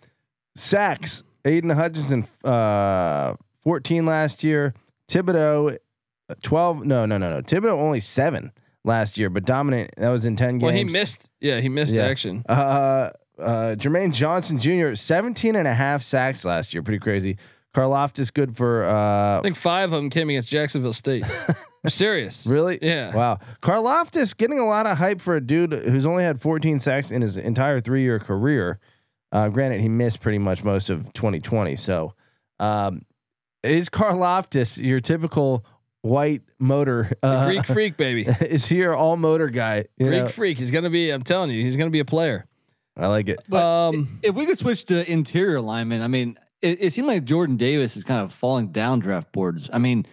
sacks. 0.56 1.24
Aidan 1.46 1.70
Hutchinson, 1.72 2.26
uh, 2.44 3.36
fourteen 3.64 4.06
last 4.06 4.44
year. 4.44 4.74
Thibodeaux, 5.10 5.78
uh, 6.30 6.36
twelve. 6.42 6.86
No, 6.86 7.06
no, 7.06 7.18
no, 7.18 7.30
no. 7.30 7.42
Thibodeaux 7.42 7.78
only 7.80 8.00
seven 8.00 8.52
last 8.84 9.18
year, 9.18 9.30
but 9.30 9.46
dominant. 9.46 9.92
That 9.98 10.10
was 10.10 10.26
in 10.26 10.36
ten 10.36 10.54
games. 10.60 10.64
Well, 10.64 10.74
he 10.74 10.84
missed. 10.84 11.30
Yeah, 11.42 11.60
he 11.60 11.70
missed 11.70 11.96
Yeah. 11.96 12.06
action. 12.06 12.44
Uh, 12.48 13.10
uh, 13.40 13.76
Jermaine 13.78 14.14
Johnson 14.14 14.60
Jr. 14.60 14.94
17 14.94 15.56
and 15.56 15.68
a 15.68 15.74
half 15.74 16.04
sacks 16.04 16.46
last 16.46 16.74
year. 16.74 16.84
Pretty 16.84 17.00
crazy. 17.00 17.38
Karlaftis 17.76 18.32
good 18.32 18.56
for 18.56 18.84
Uh, 18.86 19.40
I 19.40 19.42
think 19.42 19.56
five 19.56 19.86
of 19.92 19.98
them 20.00 20.10
came 20.12 20.30
against 20.30 20.52
Jacksonville 20.52 20.94
State. 20.94 21.24
I'm 21.84 21.90
serious. 21.90 22.46
Really? 22.48 22.78
Yeah. 22.82 23.14
Wow. 23.16 23.40
Karlaftis 23.64 24.38
getting 24.38 24.60
a 24.60 24.66
lot 24.66 24.86
of 24.86 24.98
hype 25.00 25.20
for 25.20 25.36
a 25.36 25.42
dude 25.42 25.74
who's 25.74 26.06
only 26.06 26.24
had 26.24 26.40
14 26.40 26.80
sacks 26.80 27.10
in 27.12 27.22
his 27.22 27.36
entire 27.36 27.80
three 27.82 28.04
year 28.04 28.20
career. 28.20 28.80
Uh, 29.32 29.50
granted, 29.50 29.82
he 29.82 29.90
missed 29.90 30.22
pretty 30.22 30.38
much 30.38 30.64
most 30.64 30.90
of 30.92 31.12
2020. 31.14 31.76
So, 31.76 32.14
um, 32.60 33.02
is 33.64 33.90
Karlaftis 33.90 34.78
your 34.82 35.00
typical 35.00 35.66
white 36.04 36.44
motor? 36.60 37.12
Uh, 37.24 37.48
Greek 37.48 37.66
freak, 37.66 37.98
baby. 37.98 38.28
is 38.42 38.68
he 38.68 38.78
your 38.78 38.96
all 38.96 39.18
motor 39.18 39.50
guy? 39.50 39.86
You 39.98 40.08
Greek 40.08 40.22
know? 40.22 40.28
freak. 40.28 40.60
He's 40.60 40.70
gonna 40.70 40.92
be. 40.92 41.10
I'm 41.10 41.24
telling 41.24 41.50
you, 41.50 41.64
he's 41.64 41.76
gonna 41.76 41.90
be 41.90 42.00
a 42.00 42.06
player. 42.06 42.46
I 42.96 43.08
like 43.08 43.28
it. 43.28 43.40
But 43.50 43.64
um, 43.64 44.20
if 44.22 44.36
we 44.36 44.46
could 44.46 44.58
switch 44.60 44.86
to 44.86 45.12
interior 45.12 45.60
linemen, 45.60 46.04
I 46.04 46.08
mean, 46.08 46.38
it, 46.62 46.78
it 46.80 46.94
seemed 46.94 47.08
like 47.08 47.24
Jordan 47.24 47.58
Davis 47.58 47.98
is 47.98 48.04
kind 48.04 48.22
of 48.22 48.32
falling 48.32 48.68
down 48.68 49.00
draft 49.00 49.32
boards. 49.32 49.68
I 49.74 49.80
mean, 49.80 50.06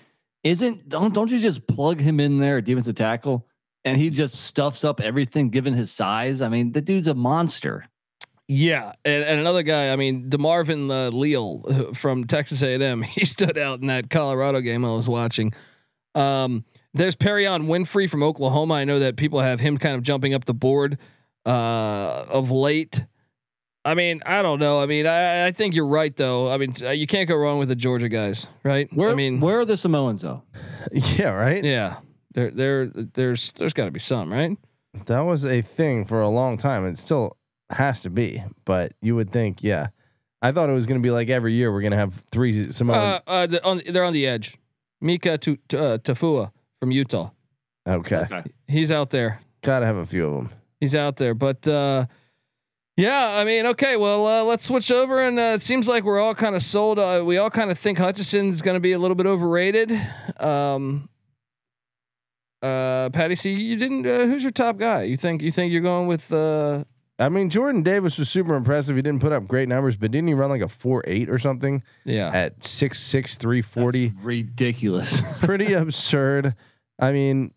isn't 0.45 0.89
don't 0.89 1.13
don't 1.13 1.31
you 1.31 1.39
just 1.39 1.67
plug 1.67 2.01
him 2.01 2.19
in 2.21 2.39
there 2.39 2.57
at 2.59 2.65
defensive 2.65 2.95
tackle 2.95 3.47
and 3.85 3.99
he 3.99 4.09
just 4.09 4.35
stuffs 4.37 4.83
up 4.85 5.01
everything 5.01 5.51
given 5.51 5.75
his 5.75 5.93
size? 5.93 6.41
I 6.41 6.49
mean, 6.49 6.73
the 6.73 6.81
dude's 6.81 7.09
a 7.09 7.15
monster. 7.15 7.85
yeah, 8.49 8.93
and, 9.05 9.23
and 9.25 9.41
another 9.41 9.63
guy. 9.63 9.93
I 9.93 9.97
mean, 9.97 10.31
Demarvin 10.31 10.91
uh, 10.91 11.09
Leal 11.15 11.93
from 11.95 12.25
Texas 12.27 12.63
A&M. 12.63 13.03
He 13.03 13.25
stood 13.27 13.59
out 13.59 13.81
in 13.81 13.89
that 13.89 14.09
Colorado 14.09 14.61
game 14.61 14.85
I 14.87 14.93
was 14.93 15.09
watching. 15.09 15.53
Um, 16.15 16.65
there's 16.95 17.15
Perion 17.15 17.67
Winfrey 17.67 18.09
from 18.09 18.23
Oklahoma. 18.23 18.75
I 18.75 18.85
know 18.85 18.99
that 18.99 19.17
people 19.17 19.41
have 19.41 19.61
him 19.61 19.79
kind 19.79 19.95
of 19.95 20.03
jumping 20.03 20.35
up 20.35 20.45
the 20.45 20.55
board 20.55 20.99
uh, 21.47 22.25
of 22.29 22.51
late. 22.51 23.05
I 23.85 23.95
mean, 23.95 24.23
I 24.27 24.43
don't 24.43 24.59
know. 24.59 24.81
I 24.81 24.87
mean, 24.87 25.07
I, 25.07 25.47
I 25.47 25.53
think 25.53 25.75
you're 25.75 25.87
right 25.87 26.15
though. 26.15 26.51
I 26.51 26.59
mean, 26.59 26.75
uh, 26.83 26.91
you 26.91 27.07
can't 27.07 27.29
go 27.29 27.37
wrong 27.37 27.59
with 27.59 27.69
the 27.69 27.77
Georgia 27.77 28.09
guys, 28.09 28.47
right? 28.63 28.93
Where 28.93 29.11
I 29.11 29.15
mean, 29.15 29.41
where 29.41 29.61
are 29.61 29.65
the 29.65 29.77
Samoans 29.77 30.23
though? 30.23 30.43
Yeah, 30.93 31.31
right. 31.33 31.63
yeah, 31.63 31.97
there, 32.33 32.51
there, 32.51 32.87
there's, 32.87 33.53
there's 33.53 33.75
got 33.75 33.85
to 33.85 33.91
be 33.91 34.01
some, 34.01 34.33
right? 34.33 34.57
That 35.07 35.21
was 35.21 35.45
a 35.45 35.61
thing 35.61 36.07
for 36.07 36.23
a 36.23 36.29
long 36.29 36.57
time. 36.57 36.87
It 36.87 36.97
still 36.97 37.37
has 37.69 38.01
to 38.01 38.11
be, 38.11 38.43
but 38.65 38.93
you 39.03 39.15
would 39.15 39.31
think, 39.31 39.63
yeah. 39.63 39.89
I 40.43 40.53
thought 40.53 40.71
it 40.71 40.73
was 40.73 40.87
going 40.87 40.99
to 40.99 41.07
be 41.07 41.11
like 41.11 41.29
every 41.29 41.53
year 41.53 41.71
we're 41.71 41.83
going 41.83 41.91
to 41.91 41.99
have 41.99 42.23
three 42.33 42.73
Samoan. 42.73 42.97
Uh, 42.97 43.21
uh, 43.27 43.47
the, 43.47 43.65
on, 43.65 43.83
they're 43.87 44.05
on 44.05 44.15
the 44.15 44.27
edge. 44.27 44.57
Mika 45.01 45.39
tu, 45.39 45.57
tu- 45.69 45.79
uh, 45.79 45.99
Tafua 45.99 46.53
from 46.79 46.91
Utah. 46.91 47.31
okay. 47.87 48.27
He's 48.69 48.91
out 48.91 49.11
there. 49.11 49.41
Got 49.63 49.81
to 49.81 49.87
have 49.87 49.97
a 49.97 50.07
few 50.07 50.27
of 50.27 50.35
them. 50.35 50.51
He's 50.81 50.95
out 50.95 51.17
there. 51.17 51.35
But 51.35 51.67
uh, 51.69 52.07
yeah, 52.97 53.37
I 53.37 53.45
mean, 53.45 53.67
okay, 53.67 53.97
well, 53.97 54.27
uh, 54.27 54.43
let's 54.45 54.67
switch 54.67 54.91
over. 54.91 55.21
And 55.21 55.39
uh, 55.39 55.55
it 55.55 55.63
seems 55.63 55.89
like 55.89 56.05
we're 56.05 56.21
all 56.21 56.35
kind 56.35 56.55
of 56.55 56.63
sold. 56.63 56.99
Uh, 56.99 57.23
we 57.25 57.39
all 57.39 57.51
kind 57.51 57.71
of 57.71 57.79
think 57.79 57.99
Hutchison's 57.99 58.63
going 58.63 58.77
to 58.77 58.81
be 58.81 58.93
a 58.93 58.99
little 58.99 59.15
bit 59.15 59.27
overrated. 59.27 59.93
Um, 60.39 61.09
uh, 62.63 63.09
Patty 63.11 63.35
C, 63.35 63.53
you 63.53 63.77
didn't. 63.77 64.07
Uh, 64.07 64.27
who's 64.27 64.43
your 64.43 64.53
top 64.53 64.77
guy? 64.77 65.03
You 65.03 65.17
think 65.17 65.41
you 65.43 65.51
think 65.51 65.73
you're 65.73 65.81
going 65.83 66.07
with? 66.07 66.31
I 67.21 67.29
mean, 67.29 67.51
Jordan 67.51 67.83
Davis 67.83 68.19
was 68.19 68.31
super 68.31 68.55
impressive. 68.55 68.97
He 68.97 69.03
didn't 69.03 69.21
put 69.21 69.31
up 69.33 69.47
great 69.47 69.69
numbers, 69.69 69.95
but 69.97 70.11
didn't 70.11 70.29
he 70.29 70.35
run 70.35 70.49
like 70.49 70.63
a 70.63 70.69
four 70.69 71.05
eight 71.07 71.29
or 71.29 71.39
something 71.39 71.83
yeah, 72.05 72.31
at 72.33 72.65
six 72.65 72.99
six 72.99 73.37
three 73.37 73.61
forty? 73.61 74.09
That's 74.09 74.25
ridiculous. 74.25 75.23
Pretty 75.41 75.75
absurd. 75.75 76.55
I 76.99 77.13
mean, 77.13 77.53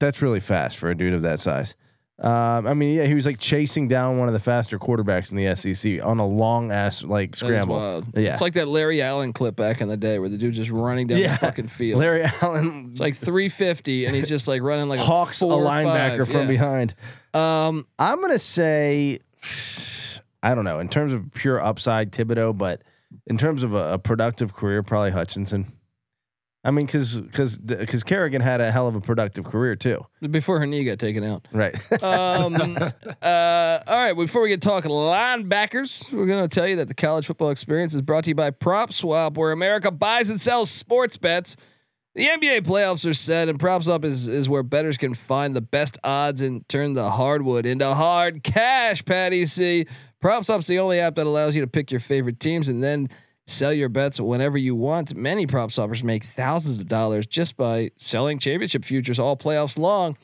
that's 0.00 0.20
really 0.20 0.40
fast 0.40 0.78
for 0.78 0.90
a 0.90 0.96
dude 0.96 1.14
of 1.14 1.22
that 1.22 1.38
size. 1.38 1.76
Um, 2.20 2.66
I 2.68 2.74
mean, 2.74 2.94
yeah, 2.96 3.06
he 3.06 3.14
was 3.14 3.26
like 3.26 3.40
chasing 3.40 3.88
down 3.88 4.18
one 4.18 4.28
of 4.28 4.34
the 4.34 4.40
faster 4.40 4.78
quarterbacks 4.78 5.32
in 5.32 5.36
the 5.36 5.52
SEC 5.56 6.00
on 6.04 6.20
a 6.20 6.26
long 6.26 6.70
ass 6.70 7.02
like 7.02 7.34
scramble. 7.34 8.04
Yeah. 8.14 8.30
it's 8.32 8.40
like 8.40 8.52
that 8.54 8.68
Larry 8.68 9.02
Allen 9.02 9.32
clip 9.32 9.56
back 9.56 9.80
in 9.80 9.88
the 9.88 9.96
day 9.96 10.20
where 10.20 10.28
the 10.28 10.38
dude 10.38 10.54
just 10.54 10.70
running 10.70 11.08
down 11.08 11.18
Yeah. 11.18 11.32
the 11.32 11.38
fucking 11.38 11.66
field. 11.78 11.98
Larry 12.00 12.24
Allen, 12.40 12.90
it's 12.92 13.00
like 13.00 13.16
350, 13.16 14.06
and 14.06 14.14
he's 14.14 14.28
just 14.28 14.46
like 14.46 14.62
running 14.62 14.88
like 14.88 15.00
hawks 15.00 15.42
a, 15.42 15.46
a 15.46 15.48
linebacker 15.48 16.18
five. 16.18 16.28
from 16.28 16.40
Yeah. 16.42 16.46
behind. 16.46 16.94
Um, 17.34 17.84
I'm 17.98 18.20
gonna 18.20 18.38
say, 18.38 19.18
I 20.40 20.54
don't 20.54 20.64
know 20.64 20.78
in 20.78 20.88
terms 20.88 21.12
of 21.14 21.32
pure 21.34 21.60
upside, 21.60 22.12
Thibodeaux, 22.12 22.56
but 22.56 22.82
in 23.26 23.36
terms 23.38 23.64
of 23.64 23.74
a, 23.74 23.94
a 23.94 23.98
productive 23.98 24.54
career, 24.54 24.84
probably 24.84 25.10
Hutchinson. 25.10 25.72
I 26.66 26.70
mean, 26.70 26.86
because 26.86 27.20
because 27.20 27.58
because 27.58 28.02
Kerrigan 28.02 28.40
had 28.40 28.62
a 28.62 28.72
hell 28.72 28.88
of 28.88 28.96
a 28.96 29.00
productive 29.00 29.44
career 29.44 29.76
too, 29.76 30.04
before 30.30 30.58
her 30.60 30.66
knee 30.66 30.82
got 30.84 30.98
taken 30.98 31.22
out. 31.22 31.46
right? 31.52 31.74
Um, 32.02 32.54
uh, 33.22 33.78
all 33.86 33.96
right. 33.96 34.14
Before 34.14 34.42
we 34.42 34.48
get 34.48 34.62
talking 34.62 34.90
linebackers, 34.90 36.12
we're 36.12 36.26
going 36.26 36.46
to 36.46 36.48
tell 36.48 36.66
you 36.66 36.76
that 36.76 36.88
the 36.88 36.94
college 36.94 37.26
football 37.26 37.50
experience 37.50 37.94
is 37.94 38.02
brought 38.02 38.24
to 38.24 38.30
you 38.30 38.34
by 38.34 38.50
Prop 38.50 38.92
Swap, 38.92 39.36
where 39.36 39.52
America 39.52 39.90
buys 39.90 40.30
and 40.30 40.40
sells 40.40 40.70
sports 40.70 41.16
bets. 41.16 41.56
The 42.14 42.26
NBA 42.28 42.60
playoffs 42.60 43.08
are 43.08 43.14
set, 43.14 43.48
and 43.48 43.58
Prop 43.58 43.82
Swap 43.82 44.04
is 44.04 44.28
is 44.28 44.48
where 44.48 44.62
bettors 44.62 44.96
can 44.96 45.14
find 45.14 45.54
the 45.54 45.60
best 45.60 45.98
odds 46.04 46.40
and 46.40 46.66
turn 46.68 46.94
the 46.94 47.10
hardwood 47.10 47.66
into 47.66 47.92
hard 47.92 48.42
cash. 48.42 49.04
Patty 49.04 49.44
C. 49.46 49.86
Prop 50.20 50.44
Swap's 50.44 50.66
the 50.66 50.78
only 50.78 51.00
app 51.00 51.16
that 51.16 51.26
allows 51.26 51.54
you 51.54 51.60
to 51.60 51.66
pick 51.66 51.90
your 51.90 52.00
favorite 52.00 52.40
teams 52.40 52.68
and 52.68 52.82
then 52.82 53.08
sell 53.46 53.72
your 53.72 53.88
bets 53.88 54.20
whenever 54.20 54.58
you 54.58 54.74
want. 54.74 55.14
Many 55.14 55.46
prop 55.46 55.70
swappers 55.70 56.02
make 56.02 56.24
thousands 56.24 56.80
of 56.80 56.88
dollars 56.88 57.26
just 57.26 57.56
by 57.56 57.90
selling 57.96 58.38
championship 58.38 58.84
futures 58.84 59.18
all 59.18 59.36
playoffs 59.36 59.78
long. 59.78 60.16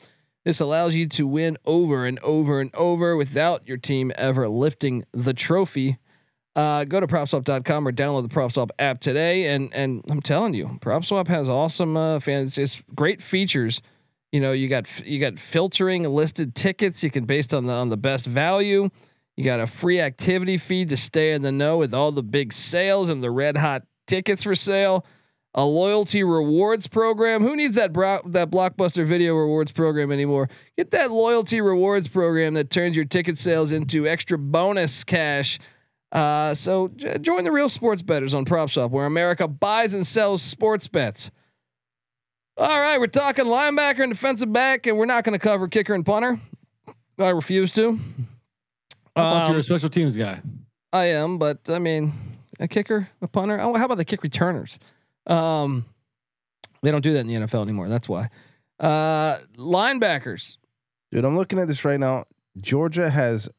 This 0.43 0.59
allows 0.59 0.95
you 0.95 1.07
to 1.09 1.27
win 1.27 1.57
over 1.65 2.05
and 2.05 2.17
over 2.19 2.59
and 2.59 2.73
over 2.75 3.15
without 3.15 3.67
your 3.67 3.77
team 3.77 4.11
ever 4.15 4.49
lifting 4.49 5.05
the 5.11 5.33
trophy. 5.33 5.99
Uh, 6.55 6.83
go 6.83 6.99
to 6.99 7.07
propswap.com 7.07 7.87
or 7.87 7.91
download 7.91 8.27
the 8.27 8.35
PropSwap 8.35 8.71
app 8.77 8.99
today. 8.99 9.47
And 9.47 9.73
and 9.73 10.03
I'm 10.09 10.21
telling 10.21 10.53
you, 10.53 10.79
PropSwap 10.81 11.27
has 11.27 11.47
awesome 11.47 11.95
uh, 11.95 12.19
fans. 12.19 12.57
It's 12.57 12.83
great 12.93 13.21
features. 13.21 13.81
You 14.31 14.41
know, 14.41 14.51
you 14.51 14.67
got 14.67 15.05
you 15.05 15.19
got 15.19 15.39
filtering 15.39 16.03
listed 16.03 16.55
tickets. 16.55 17.03
You 17.03 17.11
can 17.11 17.25
based 17.25 17.53
on 17.53 17.67
the 17.67 17.73
on 17.73 17.89
the 17.89 17.97
best 17.97 18.25
value. 18.25 18.89
You 19.37 19.43
got 19.43 19.59
a 19.59 19.67
free 19.67 19.99
activity 19.99 20.57
feed 20.57 20.89
to 20.89 20.97
stay 20.97 21.31
in 21.33 21.41
the 21.41 21.51
know 21.51 21.77
with 21.77 21.93
all 21.93 22.11
the 22.11 22.23
big 22.23 22.53
sales 22.53 23.09
and 23.09 23.23
the 23.23 23.31
red 23.31 23.57
hot 23.57 23.83
tickets 24.07 24.43
for 24.43 24.55
sale. 24.55 25.05
A 25.53 25.65
loyalty 25.65 26.23
rewards 26.23 26.87
program. 26.87 27.41
Who 27.41 27.57
needs 27.57 27.75
that 27.75 27.91
bro- 27.91 28.21
that 28.27 28.49
blockbuster 28.49 29.05
video 29.05 29.35
rewards 29.35 29.71
program 29.73 30.11
anymore? 30.11 30.49
Get 30.77 30.91
that 30.91 31.11
loyalty 31.11 31.59
rewards 31.59 32.07
program 32.07 32.53
that 32.53 32.69
turns 32.69 32.95
your 32.95 33.03
ticket 33.03 33.37
sales 33.37 33.73
into 33.73 34.07
extra 34.07 34.37
bonus 34.37 35.03
cash. 35.03 35.59
Uh, 36.11 36.53
so 36.53 36.89
j- 36.89 37.17
join 37.17 37.43
the 37.43 37.51
real 37.51 37.67
sports 37.67 38.01
betters 38.01 38.33
on 38.33 38.45
PropSwap, 38.45 38.91
where 38.91 39.05
America 39.05 39.45
buys 39.47 39.93
and 39.93 40.07
sells 40.07 40.41
sports 40.41 40.87
bets. 40.87 41.31
All 42.57 42.79
right, 42.79 42.99
we're 42.99 43.07
talking 43.07 43.45
linebacker 43.45 44.03
and 44.03 44.11
defensive 44.11 44.53
back, 44.53 44.87
and 44.87 44.97
we're 44.97 45.05
not 45.05 45.23
going 45.23 45.33
to 45.33 45.39
cover 45.39 45.67
kicker 45.67 45.93
and 45.93 46.05
punter. 46.05 46.39
I 47.17 47.29
refuse 47.29 47.71
to. 47.73 47.99
I 49.15 49.21
thought 49.21 49.43
you 49.47 49.49
were 49.51 49.55
Um, 49.55 49.59
a 49.59 49.63
special 49.63 49.89
teams 49.89 50.15
guy. 50.15 50.41
I 50.93 51.05
am, 51.05 51.37
but 51.37 51.69
I 51.69 51.79
mean, 51.79 52.13
a 52.59 52.67
kicker, 52.67 53.09
a 53.21 53.27
punter. 53.27 53.59
Oh, 53.59 53.73
how 53.75 53.85
about 53.85 53.95
the 53.97 54.05
kick 54.05 54.23
returners? 54.23 54.79
Um, 55.27 55.85
they 56.81 56.91
don't 56.91 57.01
do 57.01 57.13
that 57.13 57.19
in 57.19 57.27
the 57.27 57.35
NFL 57.35 57.61
anymore. 57.63 57.87
That's 57.87 58.09
why. 58.09 58.29
Uh, 58.79 59.37
linebackers. 59.57 60.57
Dude, 61.11 61.25
I'm 61.25 61.37
looking 61.37 61.59
at 61.59 61.67
this 61.67 61.85
right 61.85 61.99
now. 61.99 62.25
Georgia 62.59 63.09
has 63.09 63.49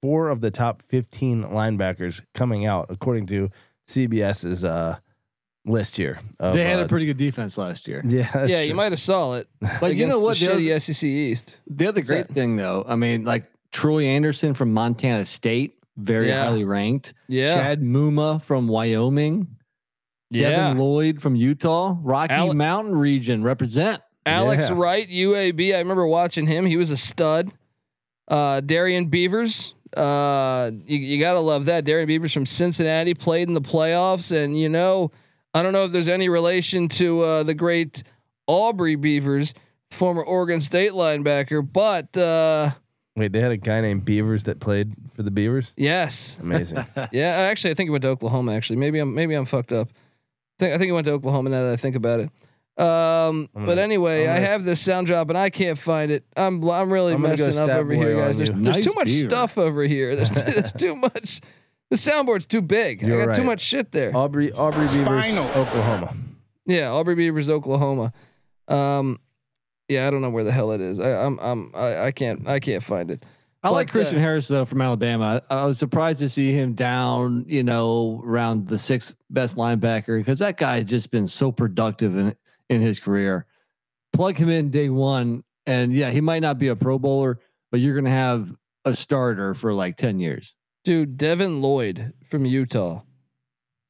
four 0.00 0.28
of 0.28 0.40
the 0.40 0.50
top 0.50 0.80
15 0.82 1.44
linebackers 1.44 2.22
coming 2.34 2.66
out, 2.66 2.86
according 2.88 3.26
to 3.26 3.50
CBS's 3.88 4.64
uh, 4.64 4.96
list 5.66 5.96
here. 5.96 6.18
of, 6.38 6.54
They 6.54 6.64
had 6.64 6.78
uh, 6.80 6.84
a 6.84 6.88
pretty 6.88 7.06
good 7.06 7.16
defense 7.18 7.58
last 7.58 7.86
year. 7.86 8.02
yeah, 8.06 8.30
that's 8.32 8.50
yeah, 8.50 8.62
you 8.62 8.74
might 8.74 8.92
have 8.92 9.00
saw 9.00 9.34
it. 9.34 9.48
But 9.80 9.94
you 9.94 10.06
know 10.06 10.18
against 10.18 10.22
what? 10.22 10.38
The 10.38 10.46
The 10.56 10.72
other, 10.72 10.80
SEC 10.80 11.04
East. 11.08 11.60
the 11.68 11.86
other 11.88 12.02
great 12.02 12.28
that? 12.28 12.34
thing, 12.34 12.56
though, 12.56 12.84
I 12.88 12.96
mean, 12.96 13.24
like 13.24 13.49
Troy 13.72 14.04
Anderson 14.04 14.54
from 14.54 14.72
Montana 14.72 15.24
State, 15.24 15.74
very 15.96 16.28
Yeah. 16.28 16.44
highly 16.44 16.64
ranked. 16.64 17.14
Yeah. 17.28 17.54
Chad 17.54 17.80
Muma 17.82 18.42
from 18.42 18.66
Wyoming. 18.68 19.46
yeah. 20.30 20.50
Devin 20.50 20.78
Lloyd 20.78 21.20
from 21.20 21.34
Utah. 21.36 21.96
Rocky 22.02 22.34
Ale- 22.34 22.54
Mountain 22.54 22.96
region 22.96 23.42
represent. 23.42 24.00
Alex 24.26 24.68
Yeah. 24.70 24.76
Wright, 24.76 25.08
UAB. 25.08 25.74
I 25.74 25.78
remember 25.78 26.06
watching 26.06 26.46
him. 26.46 26.66
He 26.66 26.76
was 26.76 26.90
a 26.90 26.96
stud. 26.96 27.50
Uh, 28.28 28.60
Darian 28.60 29.06
Beavers. 29.06 29.74
Uh, 29.96 30.70
you, 30.86 30.98
you 30.98 31.18
gotta 31.18 31.40
love 31.40 31.64
that. 31.64 31.84
Darian 31.84 32.06
Beavers 32.06 32.32
from 32.32 32.46
Cincinnati 32.46 33.12
played 33.14 33.48
in 33.48 33.54
the 33.54 33.60
playoffs, 33.60 34.30
and 34.30 34.56
you 34.56 34.68
know, 34.68 35.10
I 35.52 35.62
don't 35.64 35.72
know 35.72 35.84
if 35.84 35.90
there's 35.92 36.06
any 36.06 36.28
relation 36.28 36.88
to 36.90 37.20
uh, 37.22 37.42
the 37.42 37.54
great 37.54 38.04
Aubrey 38.46 38.94
Beavers, 38.94 39.52
former 39.90 40.22
Oregon 40.22 40.60
State 40.60 40.92
linebacker, 40.92 41.66
but 41.72 42.16
uh, 42.16 42.70
Wait, 43.16 43.32
they 43.32 43.40
had 43.40 43.50
a 43.50 43.56
guy 43.56 43.80
named 43.80 44.04
Beavers 44.04 44.44
that 44.44 44.60
played 44.60 44.94
for 45.14 45.22
the 45.22 45.30
Beavers. 45.30 45.72
yes, 45.76 46.38
Amazing. 46.40 46.84
yeah. 47.12 47.48
Actually, 47.50 47.72
I 47.72 47.74
think 47.74 47.88
he 47.88 47.90
went 47.90 48.02
to 48.02 48.08
Oklahoma. 48.08 48.54
Actually, 48.54 48.76
maybe 48.76 48.98
I'm 48.98 49.14
maybe 49.14 49.34
I'm 49.34 49.44
fucked 49.46 49.72
up. 49.72 49.88
I 49.90 50.60
think 50.60 50.74
I 50.74 50.78
think 50.78 50.88
he 50.88 50.92
went 50.92 51.06
to 51.06 51.12
Oklahoma. 51.12 51.50
Now 51.50 51.64
that 51.64 51.72
I 51.72 51.76
think 51.76 51.96
about 51.96 52.20
it. 52.20 52.30
Um, 52.80 53.48
I'm 53.54 53.66
but 53.66 53.66
gonna- 53.66 53.82
anyway, 53.82 54.24
I'm 54.26 54.30
I 54.30 54.34
gonna 54.36 54.46
have 54.46 54.64
this 54.64 54.80
sound 54.80 55.06
drop 55.06 55.28
and 55.28 55.36
I 55.36 55.50
can't 55.50 55.76
find 55.78 56.10
it. 56.10 56.24
I'm 56.36 56.62
I'm 56.68 56.90
really 56.92 57.12
I'm 57.12 57.20
gonna 57.20 57.36
go 57.36 57.46
messing 57.46 57.62
up 57.62 57.70
over 57.70 57.92
here, 57.92 58.16
guys. 58.16 58.38
There's, 58.38 58.50
you. 58.50 58.62
there's 58.62 58.84
too 58.84 58.94
much 58.94 59.08
beaver. 59.08 59.28
stuff 59.28 59.58
over 59.58 59.82
here. 59.82 60.16
There's 60.16 60.30
too, 60.30 60.50
there's 60.50 60.72
too 60.72 60.94
much. 60.96 61.40
The 61.90 61.96
soundboard's 61.96 62.46
too 62.46 62.62
big. 62.62 63.02
You're 63.02 63.20
I 63.22 63.26
got 63.26 63.34
too 63.34 63.42
much 63.44 63.60
shit 63.60 63.90
there. 63.92 64.16
Aubrey 64.16 64.52
Aubrey 64.52 64.86
Beavers, 64.86 65.32
Oklahoma. 65.34 66.14
Yeah, 66.64 66.90
Aubrey 66.92 67.16
Beavers, 67.16 67.50
Oklahoma. 67.50 68.12
Um, 68.68 69.18
Yeah, 69.90 70.06
I 70.06 70.10
don't 70.12 70.22
know 70.22 70.30
where 70.30 70.44
the 70.44 70.52
hell 70.52 70.70
it 70.70 70.80
is. 70.80 71.00
I, 71.00 71.10
I'm 71.10 71.36
I'm 71.40 71.72
I, 71.74 72.06
I 72.06 72.12
can't 72.12 72.46
I 72.46 72.60
can't 72.60 72.80
find 72.80 73.10
it. 73.10 73.26
I 73.60 73.70
like 73.70 73.90
Christian 73.90 74.18
uh, 74.18 74.20
Harris 74.20 74.46
though 74.46 74.64
from 74.64 74.80
Alabama. 74.80 75.42
I, 75.50 75.56
I 75.56 75.64
was 75.66 75.78
surprised 75.78 76.20
to 76.20 76.28
see 76.28 76.52
him 76.52 76.74
down, 76.74 77.44
you 77.48 77.64
know, 77.64 78.22
around 78.24 78.68
the 78.68 78.78
sixth 78.78 79.16
best 79.30 79.56
linebacker 79.56 80.20
because 80.20 80.38
that 80.38 80.56
guy 80.58 80.76
has 80.76 80.84
just 80.84 81.10
been 81.10 81.26
so 81.26 81.50
productive 81.50 82.16
in 82.16 82.36
in 82.68 82.80
his 82.80 83.00
career. 83.00 83.46
Plug 84.12 84.36
him 84.36 84.48
in 84.48 84.70
day 84.70 84.90
one, 84.90 85.42
and 85.66 85.92
yeah, 85.92 86.12
he 86.12 86.20
might 86.20 86.40
not 86.40 86.60
be 86.60 86.68
a 86.68 86.76
Pro 86.76 86.96
Bowler, 86.96 87.40
but 87.72 87.80
you're 87.80 87.96
gonna 87.96 88.10
have 88.10 88.54
a 88.84 88.94
starter 88.94 89.56
for 89.56 89.74
like 89.74 89.96
ten 89.96 90.20
years. 90.20 90.54
Dude, 90.84 91.16
Devin 91.16 91.60
Lloyd 91.60 92.12
from 92.24 92.46
Utah 92.46 93.02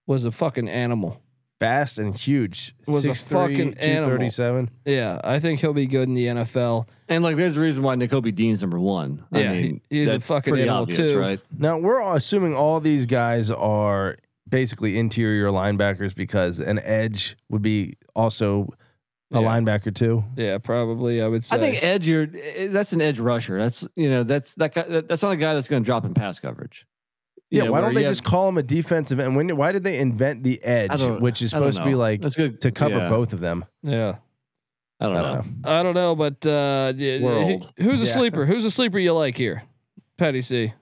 was 0.07 0.25
a 0.25 0.33
fucking 0.33 0.67
animal. 0.67 1.21
Fast 1.61 1.99
and 1.99 2.17
huge. 2.17 2.75
Was 2.87 3.05
a 3.07 3.11
6'3", 3.11 3.29
fucking 3.29 3.75
animal. 3.79 4.17
237. 4.17 4.71
Yeah, 4.87 5.21
I 5.23 5.39
think 5.41 5.61
he'll 5.61 5.75
be 5.75 5.87
good 5.87 6.09
in 6.09 6.15
the 6.15 6.27
NFL. 6.27 6.89
And 7.09 7.23
like, 7.23 7.37
there's 7.37 7.57
a 7.57 7.61
reason 7.61 7.83
why 7.83 7.95
Nakobe 7.97 8.35
Dean's 8.35 8.63
number 8.63 8.81
one. 8.81 9.25
I 9.31 9.41
Yeah, 9.41 9.53
he- 9.55 9.63
mean, 9.63 9.81
he's 9.91 10.09
a 10.09 10.13
that's 10.13 10.27
fucking 10.27 10.51
pretty 10.53 10.63
animal, 10.63 10.83
obvious, 10.83 11.13
too. 11.13 11.19
right? 11.19 11.41
Now 11.57 11.77
we're 11.79 12.01
all 12.01 12.17
assuming 12.17 12.55
all 12.57 12.81
these 12.81 13.05
guys 13.05 13.51
are 13.51 14.17
basically 14.49 14.99
interior 14.99 15.49
linebackers 15.49 16.15
because 16.15 16.59
an 16.61 16.79
edge 16.81 17.37
would 17.51 17.63
be 17.63 17.95
also 18.17 18.69
a 19.31 19.41
Yeah. 19.41 19.47
linebacker 19.47 19.95
too. 19.95 20.25
Yeah, 20.37 20.57
probably. 20.59 21.21
I 21.23 21.29
would 21.29 21.45
say. 21.45 21.57
I 21.57 21.61
think 21.61 21.83
edge. 21.85 22.09
You're 22.09 22.27
eh, 22.57 22.69
that's 22.69 22.93
an 22.95 23.01
edge 23.03 23.21
rusher. 23.21 23.59
That's 23.59 23.87
you 23.97 24.09
know 24.11 24.23
that's 24.25 24.55
that 24.55 24.75
guy. 24.75 24.83
that- 24.89 25.09
That's 25.09 25.23
not 25.23 25.33
a 25.33 25.37
guy 25.37 25.53
that's 25.55 25.69
going 25.69 25.83
to 25.83 25.87
drop 25.87 26.05
in 26.07 26.15
pass 26.15 26.41
coverage. 26.41 26.87
You 27.51 27.59
Yeah, 27.59 27.65
know, 27.65 27.73
why 27.73 27.81
don't 27.81 27.95
they 27.95 28.03
have- 28.05 28.13
just 28.13 28.23
call 28.25 28.49
him 28.49 28.59
a 28.59 28.63
defensive 28.63 29.19
end? 29.19 29.35
When 29.35 29.57
why 29.57 29.73
did 29.73 29.83
they 29.83 29.99
invent 29.99 30.45
the 30.45 30.63
edge, 30.63 31.03
which 31.21 31.43
is 31.43 31.51
supposed 31.51 31.79
to 31.79 31.85
be 31.85 31.95
like 31.97 32.21
that's 32.21 32.37
good 32.37 32.61
to 32.61 32.71
cover 32.71 32.99
yeah, 32.99 33.09
both 33.09 33.33
of 33.33 33.41
them? 33.41 33.65
Yeah, 33.83 34.17
I 35.01 35.07
don't, 35.07 35.17
I 35.17 35.21
know. 35.23 35.35
don't 35.35 35.63
know. 35.63 35.71
I 35.71 35.83
don't 35.83 35.95
know, 35.95 36.15
but 36.15 36.47
uh, 36.47 36.93
yeah, 36.97 37.21
World. 37.21 37.73
who's 37.77 38.03
a 38.03 38.05
Yeah. 38.07 38.11
sleeper? 38.13 38.47
Who's 38.47 38.65
a 38.65 38.71
sleeper 38.71 38.99
you 39.01 39.13
like 39.15 39.37
here? 39.37 39.65
Patty 40.17 40.43
C. 40.43 40.75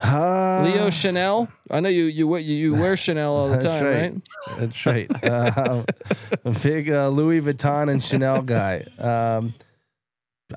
Uh, 0.00 0.62
Leo 0.62 0.86
Chenal. 0.86 1.48
I 1.70 1.80
know 1.80 1.88
you 1.88 2.04
you 2.04 2.28
we- 2.28 2.42
you, 2.42 2.56
you 2.70 2.74
wear 2.80 2.96
Chanel 2.96 3.34
all 3.34 3.48
the 3.50 3.58
time, 3.58 3.84
right. 3.84 4.12
right? 4.12 4.58
That's 4.60 4.86
right. 4.86 5.10
Uh, 5.24 5.82
a 6.44 6.50
big 6.62 6.88
uh, 6.88 7.08
Louis 7.08 7.40
Vuitton 7.42 7.90
and 7.90 8.02
Chanel 8.02 8.40
guy. 8.42 8.84
Um, 8.98 9.52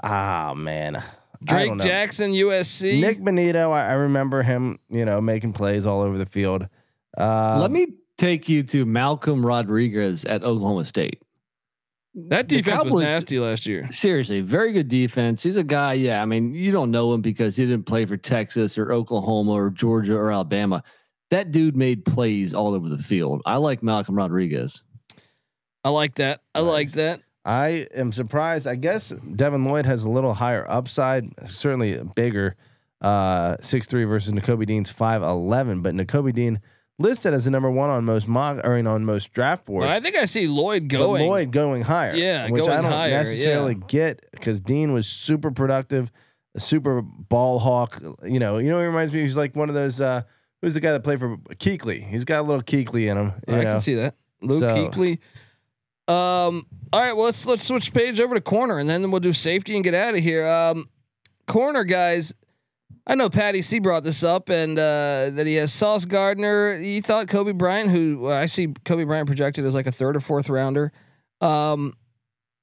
ah 0.03 0.53
man, 0.55 0.95
I 0.97 1.03
Drake. 1.43 1.77
Jackson, 1.79 2.33
USC. 2.33 2.99
Nik 3.01 3.19
Bonitto. 3.19 3.71
I, 3.71 3.89
I 3.89 3.93
remember 3.93 4.43
him. 4.43 4.79
You 4.89 5.05
know, 5.05 5.21
making 5.21 5.53
plays 5.53 5.85
all 5.85 6.01
over 6.01 6.17
the 6.17 6.25
field. 6.25 6.67
Uh, 7.17 7.59
Let 7.59 7.71
me 7.71 7.87
take 8.17 8.47
you 8.47 8.63
to 8.63 8.85
Malcolm 8.85 9.45
Rodriguez 9.45 10.25
at 10.25 10.43
Oklahoma 10.43 10.85
State. 10.85 11.21
that 12.13 12.47
the 12.47 12.57
defense 12.57 12.83
was 12.85 12.95
nasty 12.95 13.39
last 13.39 13.65
year. 13.65 13.89
Seriously, 13.89 14.41
very 14.41 14.71
good 14.71 14.87
defense. 14.87 15.41
He's 15.43 15.57
a 15.57 15.63
guy. 15.63 15.93
Yeah, 15.93 16.21
I 16.21 16.25
mean, 16.25 16.53
you 16.53 16.71
don't 16.71 16.91
know 16.91 17.13
him 17.13 17.21
because 17.21 17.55
he 17.55 17.65
didn't 17.65 17.85
play 17.85 18.05
for 18.05 18.17
Texas 18.17 18.77
or 18.77 18.91
Oklahoma 18.91 19.51
or 19.51 19.69
Georgia 19.69 20.15
or 20.15 20.31
Alabama. 20.31 20.83
That 21.31 21.51
dude 21.51 21.75
made 21.77 22.05
plays 22.05 22.53
all 22.53 22.73
over 22.75 22.89
the 22.89 22.97
field. 22.97 23.41
I 23.45 23.55
like 23.57 23.81
Malcolm 23.81 24.15
Rodriguez. 24.15 24.83
I 25.83 25.89
like 25.89 26.15
that. 26.15 26.41
I 26.53 26.59
like 26.59 26.91
that. 26.91 27.21
I 27.43 27.87
am 27.95 28.11
surprised. 28.11 28.67
I 28.67 28.75
guess 28.75 29.09
Devin 29.35 29.65
Lloyd 29.65 29.85
has 29.85 30.03
a 30.03 30.09
little 30.09 30.33
higher 30.33 30.65
upside, 30.69 31.27
certainly 31.47 31.99
bigger. 32.15 32.55
Uh, 33.01 33.57
six 33.61 33.87
three 33.87 34.03
versus 34.03 34.31
Nakobe 34.31 34.65
Dean's 34.67 34.91
five 34.91 35.23
eleven, 35.23 35.81
but 35.81 35.95
Nakobe 35.95 36.33
Dean 36.35 36.59
listed 36.99 37.33
as 37.33 37.45
the 37.45 37.49
number 37.51 37.71
one 37.71 37.89
on 37.89 38.05
most 38.05 38.27
mock 38.27 38.63
or 38.63 38.75
on 38.87 39.05
most 39.05 39.33
draft 39.33 39.65
boards. 39.65 39.87
But 39.87 39.89
I 39.91 39.99
think 39.99 40.15
I 40.15 40.25
see 40.25 40.47
Lloyd 40.47 40.87
going. 40.87 41.25
Lloyd 41.27 41.51
going 41.51 41.81
higher, 41.81 42.13
Yeah, 42.13 42.47
which 42.51 42.61
going 42.63 42.77
I 42.77 42.81
don't 42.81 42.91
higher, 42.91 43.09
necessarily 43.09 43.73
get 43.73 44.23
because 44.31 44.61
Dean 44.61 44.93
was 44.93 45.07
super 45.07 45.49
productive, 45.49 46.11
a 46.53 46.59
super 46.59 47.01
ball 47.01 47.57
hawk. 47.57 47.99
You 48.23 48.37
know, 48.39 48.59
you 48.59 48.69
know, 48.69 48.79
he 48.79 48.85
reminds 48.85 49.11
me. 49.11 49.21
He's 49.21 49.35
like 49.37 49.55
one 49.55 49.67
of 49.67 49.73
those. 49.73 49.99
Uh, 49.99 50.21
who's 50.61 50.75
the 50.75 50.79
guy 50.79 50.91
that 50.91 51.03
played 51.03 51.19
for 51.19 51.37
Kuechly? 51.55 52.07
He's 52.07 52.23
got 52.23 52.41
a 52.41 52.43
little 52.43 52.61
Kuechly 52.61 53.09
in 53.09 53.17
him. 53.17 53.33
You 53.47 53.55
I 53.55 53.63
know? 53.63 53.71
can 53.71 53.79
see 53.81 53.95
that. 53.95 54.13
Luke 54.43 54.59
So- 54.59 54.75
Kuechly. 54.75 55.17
Um. 56.11 56.65
All 56.93 56.99
right. 56.99 57.13
Well, 57.13 57.25
let's 57.25 57.45
let's 57.45 57.65
switch 57.65 57.93
page 57.93 58.19
over 58.19 58.35
to 58.35 58.41
corner, 58.41 58.79
and 58.79 58.89
then 58.89 59.11
we'll 59.11 59.21
do 59.21 59.33
safety 59.33 59.75
and 59.75 59.83
get 59.83 59.93
out 59.93 60.15
of 60.15 60.21
here. 60.21 60.47
Um, 60.47 60.89
corner 61.47 61.83
guys. 61.83 62.33
I 63.07 63.15
know 63.15 63.29
Patty 63.29 63.61
C 63.61 63.79
brought 63.79 64.03
this 64.03 64.23
up, 64.23 64.49
and 64.49 64.77
uh, 64.77 65.31
that 65.31 65.47
he 65.47 65.55
has 65.55 65.73
Sauce 65.73 66.05
Gardner. 66.05 66.77
He 66.77 67.01
thought 67.01 67.27
Coby 67.27 67.57
Bryant, 67.57 67.89
who 67.89 68.19
well, 68.21 68.37
I 68.37 68.45
see 68.45 68.67
Coby 68.67 69.07
Bryant 69.07 69.27
projected 69.27 69.65
as 69.65 69.73
like 69.73 69.87
a 69.87 69.91
third 69.91 70.15
or 70.15 70.19
fourth 70.19 70.49
rounder. 70.49 70.91
Um, 71.39 71.93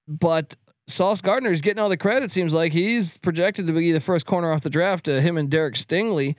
but 0.06 0.56
Sauce 0.87 1.20
Gardner 1.20 1.50
is 1.50 1.61
getting 1.61 1.82
all 1.82 1.88
the 1.88 1.96
credit. 1.96 2.30
Seems 2.30 2.54
like 2.54 2.72
he's 2.72 3.16
projected 3.18 3.66
to 3.66 3.72
be 3.72 3.92
the 3.92 4.00
first 4.00 4.26
corner 4.26 4.52
off 4.52 4.61
the 4.61 4.70
draft. 4.70 5.08
Uh, 5.08 5.20
him 5.20 5.37
and 5.37 5.50
Derek 5.50 5.74
Stingley. 5.74 6.37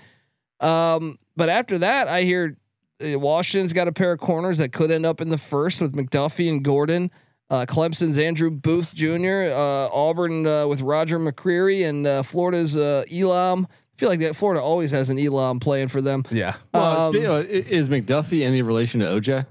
Um, 0.60 1.18
but 1.36 1.50
after 1.50 1.78
that, 1.80 2.08
I 2.08 2.24
hear 2.24 2.58
Washington's 3.02 3.74
got 3.74 3.88
a 3.88 3.92
pair 3.92 4.12
of 4.12 4.20
corners 4.20 4.58
that 4.58 4.72
could 4.74 4.92
end 4.92 5.06
up 5.06 5.22
in 5.22 5.30
the 5.30 5.38
first 5.38 5.82
with 5.82 5.94
McDuffie 5.96 6.50
and 6.50 6.64
Gordon. 6.64 7.12
Uh, 7.50 7.66
Clemson's 7.68 8.20
Andrew 8.20 8.52
Booth 8.52 8.94
Jr. 8.94 9.52
Uh, 9.52 9.88
Auburn 9.92 10.46
uh, 10.46 10.68
with 10.68 10.82
Roger 10.82 11.18
McCreary 11.18 11.88
and 11.88 12.06
uh, 12.06 12.22
Florida's 12.24 12.78
uh, 12.78 13.04
Elam. 13.12 13.68
I 13.72 14.00
feel 14.00 14.10
like 14.10 14.20
that 14.20 14.36
Florida 14.36 14.62
always 14.62 14.92
has 14.92 15.10
an 15.10 15.18
Elam 15.20 15.60
playing 15.60 15.88
for 15.88 16.02
them. 16.02 16.24
Yeah. 16.30 16.56
Well, 16.74 17.10
Um, 17.10 17.16
of- 17.16 17.46
is 17.50 17.90
McDuffie 17.90 18.46
any 18.46 18.62
relation 18.62 19.00
to 19.00 19.08
OJ? 19.08 19.46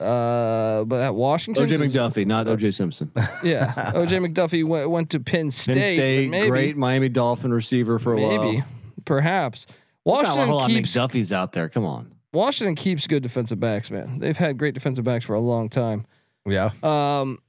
Uh, 0.00 0.84
but 0.84 1.00
at 1.02 1.14
Washington, 1.14 1.66
OJ 1.66 1.78
McDuffie, 1.90 2.24
not 2.24 2.46
OJ 2.46 2.72
Simpson. 2.72 3.10
Yeah, 3.42 3.92
OJ 3.96 4.24
McDuffie 4.32 4.64
went, 4.64 4.88
went 4.90 5.10
to 5.10 5.18
Penn 5.20 5.50
State. 5.50 5.74
but 5.74 5.80
State, 5.96 6.30
maybe, 6.30 6.48
great 6.50 6.76
Miami 6.76 7.08
Dolphin 7.08 7.52
receiver 7.52 7.98
for 7.98 8.12
a 8.12 8.16
maybe, 8.16 8.58
while. 8.58 8.64
perhaps. 9.04 9.66
Not 9.66 9.74
a 9.74 10.10
Washington 10.10 10.46
whole 10.48 10.56
lot 10.58 10.70
of 10.70 10.76
keeps 10.76 10.96
McDuffies 10.96 11.32
out 11.32 11.50
there. 11.52 11.68
Come 11.68 11.84
on. 11.84 12.12
Washington 12.38 12.76
keeps 12.76 13.08
good 13.08 13.24
defensive 13.24 13.58
backs, 13.58 13.90
man. 13.90 14.20
They've 14.20 14.36
had 14.36 14.58
great 14.58 14.72
defensive 14.72 15.04
backs 15.04 15.24
for 15.24 15.34
a 15.34 15.40
long 15.40 15.68
time. 15.68 16.06
Yeah. 16.46 16.70
Um. 16.84 17.40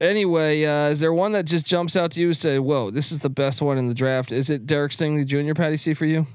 Anyway, 0.00 0.64
uh, 0.64 0.88
is 0.90 1.00
there 1.00 1.12
one 1.12 1.32
that 1.32 1.46
just 1.46 1.66
jumps 1.66 1.96
out 1.96 2.12
to 2.12 2.20
you 2.20 2.28
and 2.28 2.36
say, 2.36 2.60
"Whoa, 2.60 2.92
this 2.92 3.10
is 3.10 3.18
the 3.18 3.28
best 3.28 3.60
one 3.60 3.78
in 3.78 3.88
the 3.88 3.94
draft"? 3.94 4.30
Is 4.30 4.50
it 4.50 4.66
Derek 4.66 4.92
Stingley 4.92 5.26
Jr. 5.26 5.54
Patty 5.54 5.76
C 5.76 5.94
for 5.94 6.06
you? 6.06 6.28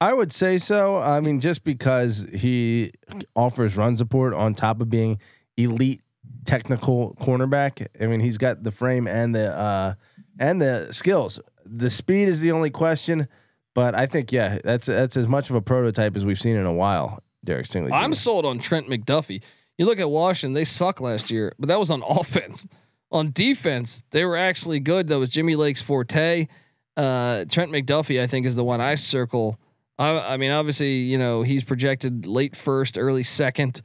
I 0.00 0.14
would 0.14 0.32
say 0.32 0.56
so. 0.56 0.96
I 0.96 1.20
mean, 1.20 1.40
just 1.40 1.62
because 1.62 2.26
he 2.32 2.92
offers 3.36 3.76
run 3.76 3.98
support 3.98 4.32
on 4.32 4.54
top 4.54 4.80
of 4.80 4.88
being 4.88 5.18
elite 5.58 6.00
technical 6.46 7.16
cornerback. 7.20 7.86
I 8.00 8.06
mean, 8.06 8.20
he's 8.20 8.38
got 8.38 8.62
the 8.62 8.72
frame 8.72 9.06
and 9.06 9.34
the 9.34 9.54
uh, 9.54 9.94
and 10.38 10.60
the 10.60 10.88
skills. 10.90 11.38
The 11.66 11.90
speed 11.90 12.28
is 12.28 12.40
the 12.40 12.52
only 12.52 12.70
question, 12.70 13.28
but 13.74 13.94
I 13.94 14.06
think 14.06 14.32
yeah, 14.32 14.58
that's 14.62 14.86
that's 14.86 15.16
as 15.16 15.28
much 15.28 15.50
of 15.50 15.56
a 15.56 15.60
prototype 15.60 16.16
as 16.16 16.24
we've 16.24 16.40
seen 16.40 16.56
in 16.56 16.66
a 16.66 16.72
while. 16.72 17.22
Derek 17.44 17.66
Stingley. 17.66 17.92
I'm 17.92 18.14
sold 18.14 18.46
on 18.46 18.58
Trent 18.58 18.88
McDuffie. 18.88 19.42
You 19.76 19.86
look 19.86 19.98
at 19.98 20.08
Washington; 20.08 20.54
they 20.54 20.64
suck 20.64 21.00
last 21.00 21.30
year, 21.30 21.52
but 21.58 21.68
that 21.68 21.78
was 21.78 21.90
on 21.90 22.02
offense. 22.08 22.66
On 23.12 23.30
defense, 23.30 24.02
they 24.10 24.24
were 24.24 24.36
actually 24.36 24.80
good. 24.80 25.08
That 25.08 25.18
was 25.18 25.30
Jimmy 25.30 25.56
Lake's 25.56 25.82
forte. 25.82 26.48
Uh, 26.96 27.44
Trent 27.44 27.70
McDuffie, 27.70 28.20
I 28.20 28.26
think, 28.26 28.46
is 28.46 28.56
the 28.56 28.64
one 28.64 28.80
I 28.80 28.94
circle. 28.94 29.58
I, 29.98 30.34
I 30.34 30.36
mean, 30.36 30.50
obviously, 30.50 30.98
you 30.98 31.18
know, 31.18 31.42
he's 31.42 31.62
projected 31.62 32.26
late 32.26 32.56
first, 32.56 32.98
early 32.98 33.22
second. 33.22 33.82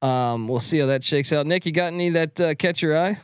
Um, 0.00 0.48
we'll 0.48 0.60
see 0.60 0.78
how 0.78 0.86
that 0.86 1.04
shakes 1.04 1.32
out. 1.32 1.46
Nick, 1.46 1.64
you 1.64 1.72
got 1.72 1.92
any 1.92 2.10
that 2.10 2.40
uh, 2.40 2.54
catch 2.54 2.82
your 2.82 2.98
eye? 2.98 3.18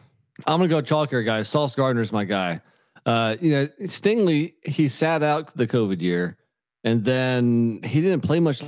I'm 0.46 0.61
gonna 0.61 0.68
go 0.68 0.81
chalk 0.81 1.11
here, 1.11 1.22
guys. 1.22 1.48
Sauce 1.48 1.74
Gardner's 1.74 2.12
my 2.12 2.24
guy. 2.24 2.61
Uh, 3.06 3.37
you 3.40 3.50
know, 3.50 3.66
Stingley, 3.82 4.54
he 4.62 4.88
sat 4.88 5.22
out 5.22 5.54
the 5.56 5.66
COVID 5.66 6.00
year, 6.00 6.37
and 6.84 7.04
then 7.04 7.80
he 7.84 8.00
didn't 8.00 8.22
play 8.22 8.40
much. 8.40 8.62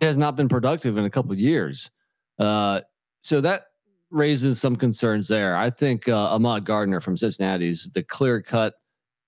He 0.00 0.06
has 0.06 0.16
not 0.16 0.36
been 0.36 0.48
productive 0.48 0.96
in 0.96 1.04
a 1.04 1.10
couple 1.10 1.32
of 1.32 1.38
years, 1.38 1.90
uh, 2.38 2.82
so 3.22 3.40
that 3.40 3.66
raises 4.10 4.60
some 4.60 4.76
concerns 4.76 5.28
there. 5.28 5.56
I 5.56 5.70
think 5.70 6.08
uh, 6.08 6.16
Ahmad 6.16 6.64
Gardner 6.64 7.00
from 7.00 7.16
Cincinnati's 7.16 7.90
the 7.90 8.02
clear 8.02 8.40
cut 8.40 8.74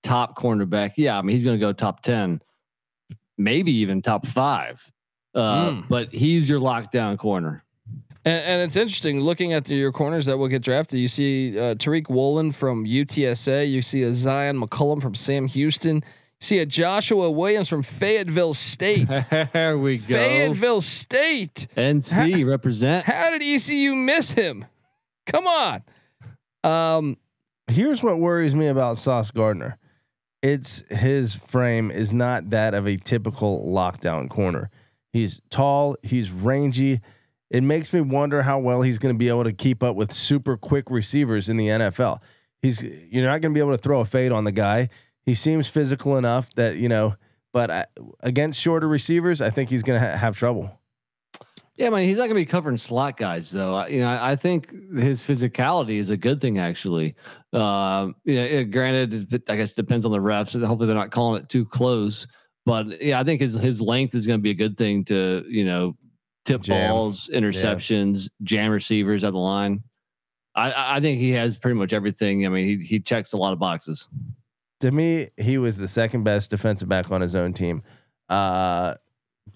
top 0.01 0.37
cornerback. 0.37 0.93
Yeah, 0.95 1.17
I 1.17 1.21
mean 1.21 1.35
he's 1.35 1.45
gonna 1.45 1.57
go 1.57 1.73
top 1.73 2.01
ten, 2.01 2.41
maybe 3.37 3.71
even 3.71 4.01
top 4.01 4.25
five. 4.25 4.81
Uh, 5.33 5.71
Mm. 5.71 5.87
But 5.87 6.11
he's 6.13 6.49
your 6.49 6.59
lockdown 6.59 7.17
corner. 7.17 7.63
And, 8.25 8.43
and 8.45 8.61
it's 8.61 8.75
interesting 8.75 9.19
looking 9.19 9.53
at 9.53 9.65
the, 9.65 9.75
your 9.75 9.91
corners 9.91 10.25
that 10.27 10.37
will 10.37 10.47
get 10.47 10.61
drafted. 10.61 10.99
You 10.99 11.07
see 11.07 11.57
uh, 11.57 11.75
Tariq 11.75 12.09
Woolen 12.09 12.51
from 12.51 12.85
UTSA. 12.85 13.69
You 13.69 13.81
see 13.81 14.03
a 14.03 14.11
Zyon 14.11 14.63
McCollum 14.63 15.01
from 15.01 15.15
Sam 15.15 15.47
Houston. 15.47 15.97
You 15.97 16.01
see 16.39 16.59
a 16.59 16.65
Joshua 16.65 17.31
Williams 17.31 17.69
from 17.69 17.83
Fayetteville 17.83 18.53
State. 18.53 19.07
there 19.53 19.77
we 19.77 19.97
go. 19.97 20.15
Fayetteville 20.15 20.81
State. 20.81 21.67
NC 21.75 22.47
represent. 22.47 23.05
How 23.05 23.31
did 23.31 23.41
ECU 23.41 23.95
miss 23.95 24.31
him? 24.31 24.65
Come 25.25 25.47
on. 25.47 25.83
Um, 26.63 27.17
Here's 27.67 28.03
what 28.03 28.19
worries 28.19 28.53
me 28.53 28.67
about 28.67 28.97
Sauce 28.97 29.31
Gardner. 29.31 29.77
It's 30.41 30.83
his 30.89 31.35
frame 31.35 31.89
is 31.91 32.13
not 32.13 32.49
that 32.49 32.73
of 32.73 32.87
a 32.87 32.97
typical 32.97 33.65
lockdown 33.67 34.29
corner. 34.29 34.69
He's 35.13 35.41
tall, 35.49 35.95
he's 36.01 36.31
rangy, 36.31 37.01
it 37.51 37.61
makes 37.61 37.91
me 37.93 37.99
wonder 38.01 38.41
how 38.41 38.57
well 38.59 38.81
he's 38.81 38.97
going 38.97 39.13
to 39.13 39.17
be 39.19 39.27
able 39.27 39.43
to 39.43 39.51
keep 39.53 39.83
up 39.83 39.95
with 39.97 40.13
super 40.13 40.55
quick 40.57 40.89
receivers 40.89 41.49
in 41.49 41.57
the 41.57 41.67
NFL. 41.67 42.21
He's 42.61 42.81
you're 42.81 43.25
not 43.25 43.41
going 43.41 43.53
to 43.53 43.57
be 43.57 43.59
able 43.59 43.71
to 43.73 43.77
throw 43.77 43.99
a 43.99 44.05
fade 44.05 44.31
on 44.31 44.45
the 44.45 44.51
guy. 44.53 44.87
He 45.23 45.33
seems 45.33 45.67
physical 45.67 46.17
enough 46.17 46.49
that 46.55 46.77
you 46.77 46.87
know, 46.89 47.15
but 47.53 47.69
I, 47.69 47.85
against 48.21 48.59
shorter 48.59 48.87
receivers, 48.87 49.41
I 49.41 49.49
think 49.49 49.69
he's 49.69 49.83
going 49.83 49.99
to 50.01 50.07
ha- 50.11 50.17
have 50.17 50.37
trouble. 50.37 50.71
Yeah, 51.75 51.89
man, 51.89 52.03
he's 52.03 52.17
not 52.17 52.23
going 52.23 52.35
to 52.35 52.41
be 52.41 52.45
covering 52.45 52.77
slot 52.77 53.17
guys 53.17 53.51
though. 53.51 53.75
I- 53.75 53.87
You 53.87 53.99
know, 54.01 54.17
I 54.21 54.35
think 54.35 54.71
his 54.95 55.21
physicality 55.23 55.97
is 55.97 56.09
a 56.09 56.17
good 56.17 56.39
thing 56.39 56.57
actually. 56.57 57.15
Um, 57.53 58.15
you 58.23 58.35
know, 58.35 58.63
granted, 58.65 59.33
it- 59.33 59.49
I 59.49 59.55
guess 59.57 59.71
it 59.71 59.75
depends 59.75 60.05
on 60.05 60.11
the 60.11 60.19
refs. 60.19 60.53
Hopefully, 60.65 60.87
they're 60.87 60.95
not 60.95 61.11
calling 61.11 61.41
it 61.41 61.49
too 61.49 61.65
close. 61.65 62.27
But 62.65 63.01
yeah, 63.01 63.19
I 63.19 63.23
think 63.23 63.41
his 63.41 63.55
his 63.55 63.81
length 63.81 64.13
is 64.15 64.27
going 64.27 64.39
to 64.39 64.43
be 64.43 64.51
a 64.51 64.55
good 64.55 64.77
thing 64.77 65.03
to 65.05 65.43
you 65.49 65.65
know 65.65 65.97
tip 66.45 66.61
Jam. 66.61 66.89
balls, 66.89 67.29
interceptions, 67.33 68.29
jam 68.43 68.71
receivers 68.71 69.23
at 69.23 69.31
the 69.33 69.39
line. 69.39 69.83
I- 70.55 70.71
I 70.71 70.95
I 70.97 70.99
think 70.99 71.19
he 71.19 71.31
has 71.31 71.57
pretty 71.57 71.75
much 71.77 71.93
everything. 71.93 72.45
I 72.45 72.49
mean, 72.49 72.65
he 72.79 72.85
he 72.85 72.99
checks 72.99 73.33
a 73.33 73.37
lot 73.37 73.53
of 73.53 73.59
boxes. 73.59 74.09
To 74.81 74.91
me, 74.91 75.29
he 75.37 75.57
was 75.57 75.77
the 75.77 75.87
second 75.87 76.23
best 76.23 76.49
defensive 76.49 76.89
back 76.89 77.11
on 77.11 77.21
his 77.21 77.35
own 77.35 77.53
team. 77.53 77.83
Uh, 78.29 78.95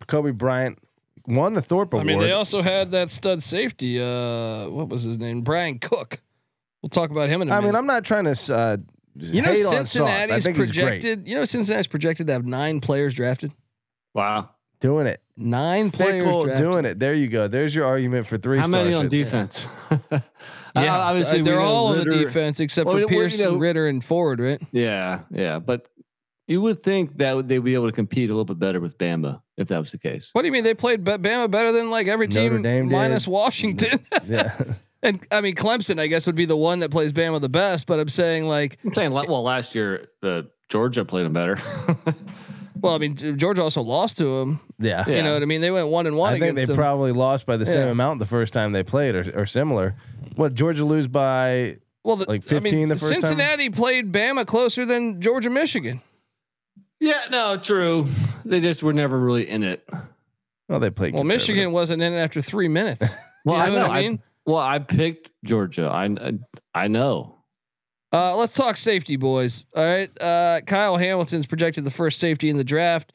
Coby 0.07 0.37
Bryant 0.37 0.77
won 1.27 1.53
the 1.53 1.61
Thorpe 1.61 1.93
Award. 1.93 2.05
I 2.05 2.07
mean, 2.07 2.19
they 2.19 2.31
also 2.31 2.61
had 2.61 2.91
that 2.91 3.09
stud 3.09 3.41
safety. 3.41 3.99
Uh, 3.99 4.69
what 4.69 4.89
was 4.89 5.03
his 5.03 5.17
name? 5.17 5.41
Bryan 5.41 5.79
Cook. 5.79 6.21
We'll 6.81 6.89
talk 6.91 7.09
about 7.09 7.29
him 7.29 7.41
in 7.41 7.49
a 7.49 7.51
I 7.51 7.55
minute. 7.55 7.69
I 7.69 7.71
mean, 7.71 7.75
I'm 7.75 7.87
not 7.87 8.05
trying 8.05 8.25
to. 8.25 8.53
Uh, 8.55 8.77
you 9.17 9.41
know, 9.41 9.47
hate. 9.49 9.65
I 9.65 9.69
Cincinnati's 9.69 10.43
think 10.43 10.57
he's 10.57 10.71
great. 10.71 10.85
projected. 11.01 11.27
You 11.27 11.35
know, 11.37 11.45
Cincinnati's 11.45 11.87
projected 11.87 12.27
to 12.27 12.33
have 12.33 12.45
nine 12.45 12.79
players 12.81 13.15
drafted. 13.15 13.51
Wow. 14.13 14.49
Doing 14.79 15.07
it. 15.07 15.21
Nine 15.37 15.91
players 15.91 16.43
drafted. 16.43 16.57
doing 16.63 16.85
it. 16.85 16.99
There 16.99 17.13
you 17.13 17.27
go. 17.27 17.47
There's 17.47 17.73
your 17.75 17.85
argument 17.85 18.27
for 18.27 18.37
three. 18.37 18.57
How 18.57 18.67
many 18.67 18.93
on 18.93 19.09
defense? 19.09 19.67
Yeah, 20.77 20.97
Uh, 20.97 20.99
obviously 21.03 21.39
uh, 21.39 21.43
they're 21.45 21.55
know 21.55 21.61
all 21.65 21.87
on 21.87 21.99
the 21.99 22.03
defense 22.03 22.59
except 22.59 22.85
Well, 22.85 22.95
for 22.95 22.99
we- 22.99 23.05
we- 23.05 23.11
you 23.15 23.21
Pearson, 23.21 23.45
know- 23.53 23.57
Ridder, 23.57 23.87
and 23.87 24.03
Ford. 24.03 24.41
Right? 24.41 24.61
Yeah, 24.73 25.21
yeah, 25.31 25.59
but 25.59 25.87
you 26.49 26.59
would 26.59 26.83
think 26.83 27.17
that 27.19 27.47
they'd 27.47 27.59
be 27.59 27.75
able 27.75 27.85
to 27.85 27.93
compete 27.93 28.29
a 28.29 28.33
little 28.33 28.43
bit 28.43 28.59
better 28.59 28.81
with 28.81 28.97
Bama 28.97 29.41
if 29.55 29.69
that 29.69 29.77
was 29.79 29.93
the 29.93 29.97
case. 29.97 30.31
What 30.33 30.41
do 30.41 30.47
you 30.47 30.51
mean 30.51 30.65
they 30.65 30.73
played 30.73 31.05
Ba- 31.05 31.17
Bama 31.17 31.49
better 31.49 31.71
than 31.71 31.89
like 31.91 32.07
every 32.07 32.27
Notre 32.27 32.49
team 32.55 32.61
Dame 32.61 32.89
did. 32.89 32.91
minus 32.91 33.25
Washington? 33.25 34.01
Yeah. 34.27 34.53
and 35.01 35.25
I 35.31 35.39
mean 35.39 35.55
Clemson, 35.55 35.97
I 35.97 36.07
guess 36.07 36.25
would 36.27 36.35
be 36.35 36.43
the 36.43 36.57
one 36.57 36.79
that 36.79 36.91
plays 36.91 37.13
Bama 37.13 37.39
the 37.39 37.47
best. 37.47 37.87
But 37.87 38.01
I'm 38.01 38.09
saying 38.09 38.45
like, 38.45 38.77
I'm 38.83 38.91
saying, 38.91 39.13
well, 39.13 39.43
last 39.43 39.75
year 39.75 40.09
uh, 40.23 40.41
Georgia 40.67 41.05
played 41.05 41.25
them 41.25 41.31
better. 41.31 41.57
Well, 42.81 42.93
I 42.93 42.97
mean 42.97 43.15
Georgia 43.15 43.61
also 43.63 43.81
lost 43.81 44.17
to 44.17 44.39
them. 44.39 44.59
yeah. 44.79 45.07
You 45.09 45.23
know 45.23 45.33
what 45.33 45.41
I 45.41 45.45
mean? 45.45 45.61
They 45.61 45.71
went 45.71 45.87
one 45.87 46.07
and 46.07 46.15
one 46.17 46.29
I 46.29 46.33
think 46.33 46.43
against 46.43 46.61
they 46.61 46.65
them. 46.65 46.75
probably 46.75 47.11
lost 47.11 47.45
by 47.45 47.57
the 47.57 47.65
same 47.65 47.85
Yeah. 47.85 47.91
amount 47.91 48.19
the 48.19 48.25
first 48.25 48.53
time 48.53 48.71
they 48.71 48.83
played, 48.83 49.15
or, 49.15 49.41
or 49.41 49.45
similar. 49.45 49.95
What 50.35 50.53
Georgia 50.53 50.83
lose 50.85 51.07
by? 51.07 51.77
well, 52.03 52.17
the, 52.17 52.25
like 52.27 52.43
I 52.51 52.55
mean, 52.55 52.61
15 52.63 52.87
the 52.89 52.95
first 52.95 53.11
time? 53.11 53.21
Cincinnati 53.21 53.69
played 53.69 54.11
Bama 54.11 54.45
closer 54.45 54.85
than 54.85 55.21
Georgia, 55.21 55.49
Michigan. 55.49 56.01
yeah, 56.99 57.21
no, 57.31 57.57
true. 57.57 58.07
They 58.43 58.59
just 58.61 58.83
were 58.83 58.93
never 58.93 59.19
really 59.19 59.49
in 59.49 59.63
it. 59.63 59.87
Well, 60.69 60.79
they 60.79 60.89
played. 60.89 61.13
Well, 61.13 61.23
conservative. 61.23 61.47
Michigan 61.55 61.71
wasn't 61.71 62.01
in 62.03 62.13
it 62.13 62.17
after 62.17 62.41
three 62.41 62.67
minutes. 62.67 63.15
Well, 63.45 63.57
You 63.57 63.61
I 63.61 63.67
know 63.67 63.75
know. 63.75 63.81
what 63.89 63.91
I 63.91 64.01
mean? 64.01 64.21
well, 64.47 64.57
I 64.57 64.79
picked 64.79 65.29
Georgia. 65.43 65.87
I 65.87 66.09
I 66.73 66.87
know. 66.87 67.34
Uh, 68.15 68.33
let's 68.37 68.53
talk 68.53 68.77
safety, 68.77 69.17
boys. 69.17 69.65
All 69.75 69.83
right. 69.83 70.21
Uh, 70.21 70.61
Kyle 70.61 70.95
Hamilton's 70.95 71.45
projected 71.45 71.83
the 71.83 71.91
first 71.91 72.17
safety 72.17 72.49
in 72.49 72.55
the 72.55 72.63
draft. 72.63 73.11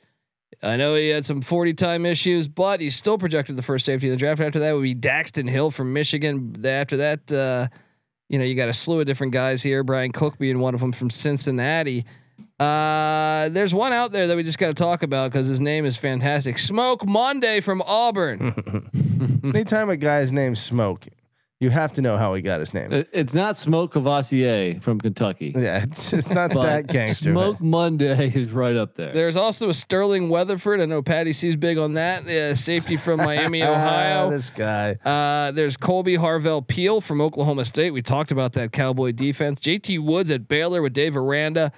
I 0.63 0.77
know 0.77 0.95
he 0.95 1.09
had 1.09 1.25
some 1.25 1.41
40 1.41 1.73
time 1.73 2.05
issues, 2.05 2.49
but 2.49 2.83
he's 2.83 2.97
still 2.97 3.17
projected 3.17 3.57
the 3.57 3.63
first 3.63 3.87
safety 3.87 4.09
in 4.09 4.11
the 4.11 4.19
draft. 4.19 4.43
After 4.43 4.59
that 4.59 4.73
would 4.73 4.83
be 4.83 4.95
Daxton 4.95 5.49
Hill 5.49 5.71
from 5.71 5.95
Michigan. 5.95 6.55
After 6.67 6.99
that, 6.99 7.33
uh, 7.33 7.69
you 8.29 8.39
know, 8.39 8.45
you 8.45 8.55
got 8.55 8.69
a 8.69 8.75
slew 8.75 9.01
of 9.01 9.07
different 9.07 9.33
guys 9.33 9.63
here. 9.63 9.83
Bryan 9.83 10.13
Cook 10.13 10.37
being 10.37 10.59
one 10.59 10.75
of 10.75 10.81
them 10.81 10.93
from 10.93 11.09
Cincinnati. 11.09 12.05
Uh, 12.59 13.49
there's 13.49 13.73
one 13.73 13.95
out 13.95 14.13
there 14.13 14.27
that 14.27 14.37
we 14.37 14.43
just 14.43 14.59
got 14.59 14.67
to 14.67 14.75
talk 14.75 15.03
about 15.03 15.33
because 15.33 15.47
his 15.47 15.63
name 15.63 15.87
is 15.87 15.97
fantastic. 15.97 16.59
Smoke 16.59 17.07
Monday 17.07 17.61
from 17.61 17.81
Auburn. 17.87 18.91
Anytime 19.45 19.89
a 19.89 19.97
guy's 19.97 20.31
named 20.31 20.59
Smoke, 20.59 21.09
you 21.61 21.69
have 21.71 21.93
to 21.93 22.03
know 22.03 22.17
how 22.17 22.33
he 22.35 22.41
got 22.43 22.59
his 22.61 22.73
name. 22.73 22.91
It- 22.93 23.09
It's 23.13 23.35
not 23.35 23.57
Smoke 23.57 23.93
Cavassier 23.93 24.83
from 24.83 24.99
Kentucky. 24.99 25.53
yeah, 25.57 25.83
it's, 25.83 26.13
it's 26.15 26.31
not 26.31 26.53
that 26.55 26.87
gangster. 26.87 27.31
Smoke 27.33 27.61
Monday 27.61 28.29
is 28.35 28.51
right 28.51 28.75
up 28.77 28.95
there. 28.95 29.13
There's 29.13 29.37
also 29.37 29.69
a 29.69 29.75
Sterling 29.75 30.31
Weatherford. 30.31 30.81
I 30.81 30.87
know 30.87 31.03
Patty 31.03 31.33
C's 31.33 31.57
big 31.57 31.77
on 31.77 31.95
that. 31.95 32.27
Uh, 32.27 32.55
safety 32.55 32.97
from 32.97 33.19
Miami, 33.25 33.63
Ah, 33.63 33.71
Ohio. 33.73 34.31
this 34.31 34.49
guy. 34.51 34.93
Uh, 35.05 35.51
there's 35.53 35.77
Kolby 35.77 36.17
Harvell 36.19 36.67
Peel 36.67 37.01
from 37.03 37.21
Oklahoma 37.21 37.65
State. 37.67 37.91
We 37.91 38.03
talked 38.03 38.33
about 38.33 38.55
that 38.55 38.73
Cowboy 38.73 39.13
defense. 39.13 39.61
JT 39.61 39.99
Woods 40.03 40.31
at 40.31 40.49
Baylor 40.49 40.81
with 40.81 40.95
Dave 40.95 41.17
Aranda. 41.17 41.73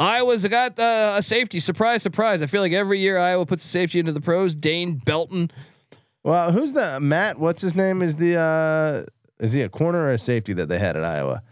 Iowa's 0.00 0.44
got 0.46 0.78
uh, 0.78 1.14
a 1.18 1.22
safety. 1.22 1.58
Surprise, 1.60 2.02
surprise. 2.02 2.42
I 2.42 2.46
feel 2.46 2.60
like 2.62 2.72
every 2.72 3.00
year 3.00 3.18
Iowa 3.18 3.46
puts 3.46 3.64
a 3.64 3.68
safety 3.68 3.98
into 4.00 4.12
the 4.12 4.20
pros. 4.20 4.54
Dane 4.56 4.96
Belton. 4.96 5.50
Well, 6.24 6.52
who's 6.52 6.72
the 6.72 7.00
Matt? 7.00 7.38
What's 7.38 7.60
his 7.62 7.74
name? 7.74 8.02
Is 8.02 8.16
the 8.16 8.36
uh 8.36 9.04
is 9.40 9.52
he 9.52 9.62
a 9.62 9.68
corner 9.68 10.00
or 10.00 10.12
a 10.12 10.18
safety 10.18 10.52
that 10.54 10.68
they 10.68 10.78
had 10.78 10.96
at 10.96 11.04
Iowa? 11.04 11.42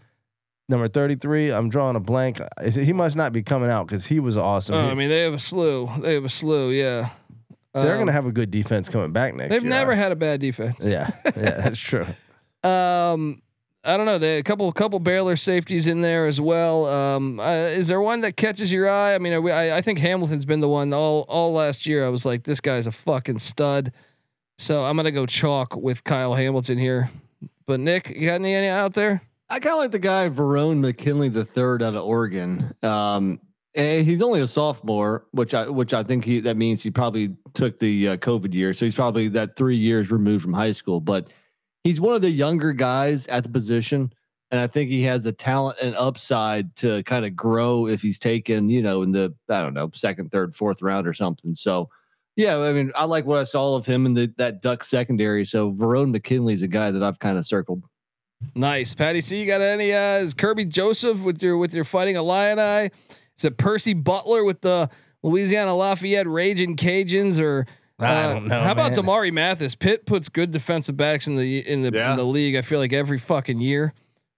Number 0.69 0.87
thirty 0.87 1.15
three. 1.15 1.51
I'm 1.51 1.69
drawing 1.69 1.95
a 1.95 1.99
blank. 1.99 2.39
Is 2.61 2.75
it, 2.77 2.83
he 2.85 2.93
must 2.93 3.15
not 3.15 3.31
be 3.33 3.41
coming 3.43 3.69
out 3.69 3.87
because 3.87 4.05
he 4.05 4.19
was 4.19 4.35
awesome. 4.37 4.75
Oh, 4.75 4.83
He- 4.85 4.91
I 4.91 4.93
mean, 4.95 5.09
they 5.09 5.21
have 5.21 5.33
a 5.33 5.39
slew. 5.39 5.89
They 6.01 6.13
have 6.15 6.25
a 6.25 6.29
slew. 6.29 6.71
Yeah. 6.71 7.09
they're 7.73 7.93
Um, 7.93 7.99
gonna 7.99 8.11
have 8.11 8.25
a 8.25 8.31
good 8.31 8.51
defense 8.51 8.89
coming 8.89 9.11
back 9.13 9.33
next 9.35 9.51
They've 9.51 9.61
year. 9.61 9.69
never 9.69 9.95
had 9.95 10.11
a 10.11 10.15
bad 10.15 10.41
defense. 10.41 10.83
Yeah, 10.83 11.11
yeah, 11.25 11.31
that's 11.61 11.79
true. 11.79 12.05
Um, 12.63 13.41
I 13.83 13.95
don't 13.95 14.05
know. 14.05 14.17
They 14.17 14.39
a 14.39 14.43
couple 14.43 14.69
couple 14.73 14.99
Baylor 14.99 15.37
safeties 15.37 15.87
in 15.87 16.01
there 16.01 16.25
as 16.27 16.41
well. 16.41 16.85
Um, 16.87 17.39
uh, 17.39 17.67
is 17.67 17.87
there 17.87 18.01
one 18.01 18.19
that 18.21 18.35
catches 18.35 18.73
your 18.73 18.89
eye? 18.89 19.15
I 19.15 19.19
mean, 19.19 19.31
I, 19.49 19.77
I 19.77 19.81
think 19.81 19.99
Hamilton's 19.99 20.43
been 20.45 20.59
the 20.59 20.67
one 20.67 20.91
all 20.93 21.21
all 21.29 21.53
last 21.53 21.85
year. 21.85 22.05
I 22.05 22.09
was 22.09 22.25
like, 22.25 22.43
this 22.43 22.59
guy's 22.59 22.87
a 22.87 22.91
fucking 22.91 23.39
stud. 23.39 23.93
So 24.57 24.83
I'm 24.83 24.97
gonna 24.97 25.11
go 25.11 25.25
chalk 25.25 25.75
with 25.77 26.03
Kyle 26.03 26.33
Hamilton 26.33 26.77
here. 26.77 27.09
But 27.67 27.81
Nick, 27.81 28.09
you 28.09 28.27
got 28.27 28.35
any, 28.35 28.55
any 28.55 28.67
out 28.67 28.93
there? 28.93 29.21
I 29.49 29.59
kind 29.59 29.73
of 29.73 29.79
like 29.79 29.91
the 29.91 29.99
guy 29.99 30.29
Verone 30.29 30.79
McKinley 30.79 31.29
the 31.29 31.45
third 31.45 31.83
out 31.83 31.95
of 31.95 32.03
Oregon. 32.03 32.73
Um, 32.81 33.39
and 33.75 34.07
he's 34.07 34.21
only 34.21 34.41
a 34.41 34.47
sophomore, 34.47 35.25
which 35.31 35.53
I 35.53 35.69
which 35.69 35.93
I 35.93 36.01
think 36.01 36.25
he 36.25 36.39
that 36.39 36.57
means 36.57 36.81
he 36.81 36.89
probably 36.89 37.35
took 37.53 37.77
the 37.77 38.09
uh, 38.09 38.17
COVID 38.17 38.53
year, 38.53 38.73
so 38.73 38.85
he's 38.85 38.95
probably 38.95 39.27
that 39.29 39.55
three 39.55 39.77
years 39.77 40.09
removed 40.11 40.43
from 40.43 40.53
high 40.53 40.71
school. 40.71 40.99
But 40.99 41.31
he's 41.83 42.01
one 42.01 42.15
of 42.15 42.21
the 42.21 42.29
younger 42.29 42.73
guys 42.73 43.27
at 43.27 43.43
the 43.43 43.49
position, 43.49 44.11
and 44.49 44.59
I 44.59 44.65
think 44.65 44.89
he 44.89 45.03
has 45.03 45.25
the 45.25 45.31
talent 45.31 45.77
and 45.79 45.95
upside 45.95 46.75
to 46.77 47.03
kind 47.03 47.23
of 47.23 47.35
grow 47.35 47.87
if 47.87 48.01
he's 48.01 48.17
taken, 48.17 48.69
you 48.69 48.81
know, 48.81 49.03
in 49.03 49.11
the 49.11 49.33
I 49.49 49.59
don't 49.59 49.75
know 49.75 49.91
second, 49.93 50.31
third, 50.31 50.55
fourth 50.55 50.81
round 50.81 51.07
or 51.07 51.13
something. 51.13 51.53
So. 51.55 51.89
Yeah, 52.37 52.57
I 52.59 52.71
mean, 52.71 52.91
I 52.95 53.03
like 53.05 53.25
what 53.25 53.39
I 53.39 53.43
saw 53.43 53.75
of 53.75 53.85
him 53.85 54.05
in 54.05 54.13
the 54.13 54.31
that 54.37 54.61
Duck 54.61 54.83
secondary. 54.85 55.43
So 55.43 55.73
Verone 55.73 56.11
McKinley 56.11 56.53
is 56.53 56.61
a 56.61 56.67
guy 56.67 56.91
that 56.91 57.03
I've 57.03 57.19
kind 57.19 57.37
of 57.37 57.45
circled. 57.45 57.83
Nice, 58.55 58.93
Patty. 58.93 59.19
See, 59.21 59.41
you 59.41 59.47
got 59.47 59.61
any? 59.61 59.91
Uh, 59.91 60.19
is 60.19 60.33
Kerby 60.35 60.69
Joseph 60.69 61.25
with 61.25 61.41
your 61.43 61.57
with 61.57 61.73
your 61.73 61.83
fighting 61.83 62.15
Illini? 62.15 62.91
Is 63.37 63.43
it 63.45 63.57
Percy 63.57 63.93
Butler 63.93 64.43
with 64.43 64.61
the 64.61 64.89
Louisiana 65.23 65.75
Lafayette 65.75 66.27
Raging 66.27 66.75
Cajuns 66.77 67.39
or? 67.41 67.65
I 67.99 68.05
Uh, 68.13 68.33
don't 68.35 68.47
know. 68.47 68.59
How 68.61 68.71
about. 68.73 68.93
Damari 68.93 69.33
Mathis? 69.33 69.73
Pitt 69.73 70.05
puts 70.05 70.29
good 70.29 70.51
defensive 70.51 70.95
backs 70.95 71.25
in 71.25 71.35
the 71.35 71.67
in 71.67 71.81
the 71.81 71.91
Yeah. 71.91 72.11
in 72.11 72.17
the 72.17 72.25
league. 72.25 72.55
I 72.55 72.61
feel 72.61 72.77
like 72.77 72.93
every 72.93 73.17
fucking 73.17 73.59
year. 73.59 73.93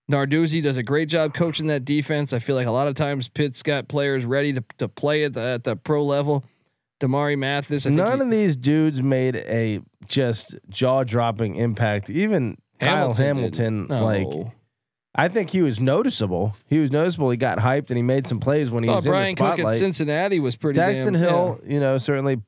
Narduzzi 0.10 0.64
does 0.64 0.78
a 0.78 0.84
great 0.84 1.10
job 1.10 1.34
coaching 1.34 1.68
that 1.68 1.84
defense. 1.86 2.32
I 2.34 2.40
feel 2.40 2.56
like 2.56 2.66
a 2.66 2.72
lot 2.72 2.88
of 2.88 2.96
times 2.96 3.28
Pitt's 3.28 3.62
got 3.62 3.88
players 3.90 4.26
ready 4.26 4.54
to, 4.54 4.64
to 4.78 4.88
play 4.88 5.26
at 5.26 5.34
the 5.34 5.42
at 5.42 5.66
the 5.66 5.76
pro 5.76 6.04
level. 6.06 6.46
Damari 7.00 7.38
Mathis. 7.38 7.86
I 7.86 7.90
think 7.90 8.02
None 8.02 8.18
he- 8.20 8.24
of 8.26 8.32
these 8.32 8.56
dudes 8.56 9.02
made 9.02 9.36
a 9.36 9.80
just 10.08 10.58
jaw 10.70 11.04
dropping 11.04 11.56
impact. 11.56 12.10
Even 12.10 12.58
Kyle 12.80 13.14
Hamilton 13.14 13.26
Hamilton. 13.26 13.88
No. 13.88 14.04
like 14.06 14.48
I 15.16 15.28
think 15.28 15.50
he 15.50 15.62
was 15.62 15.80
noticeable. 15.80 16.56
He 16.68 16.80
was 16.80 16.92
noticeable. 16.92 17.30
He 17.30 17.38
got 17.38 17.58
hyped 17.58 17.90
and 17.90 17.98
he 17.98 18.04
made 18.04 18.28
some 18.28 18.40
plays 18.40 18.70
when 18.70 18.84
he 18.84 18.90
was 18.90 19.06
Brian 19.06 19.30
in 19.30 19.36
the 19.36 19.42
Cook 19.42 19.50
at 19.52 19.56
spotlight. 19.56 19.76
Cincinnati 19.76 20.40
was 20.40 20.56
pretty. 20.56 20.80
Daxton 20.80 21.14
damn, 21.14 21.16
Hill, 21.16 21.60
you 21.66 21.80
know, 21.80 21.98
certainly. 21.98 22.42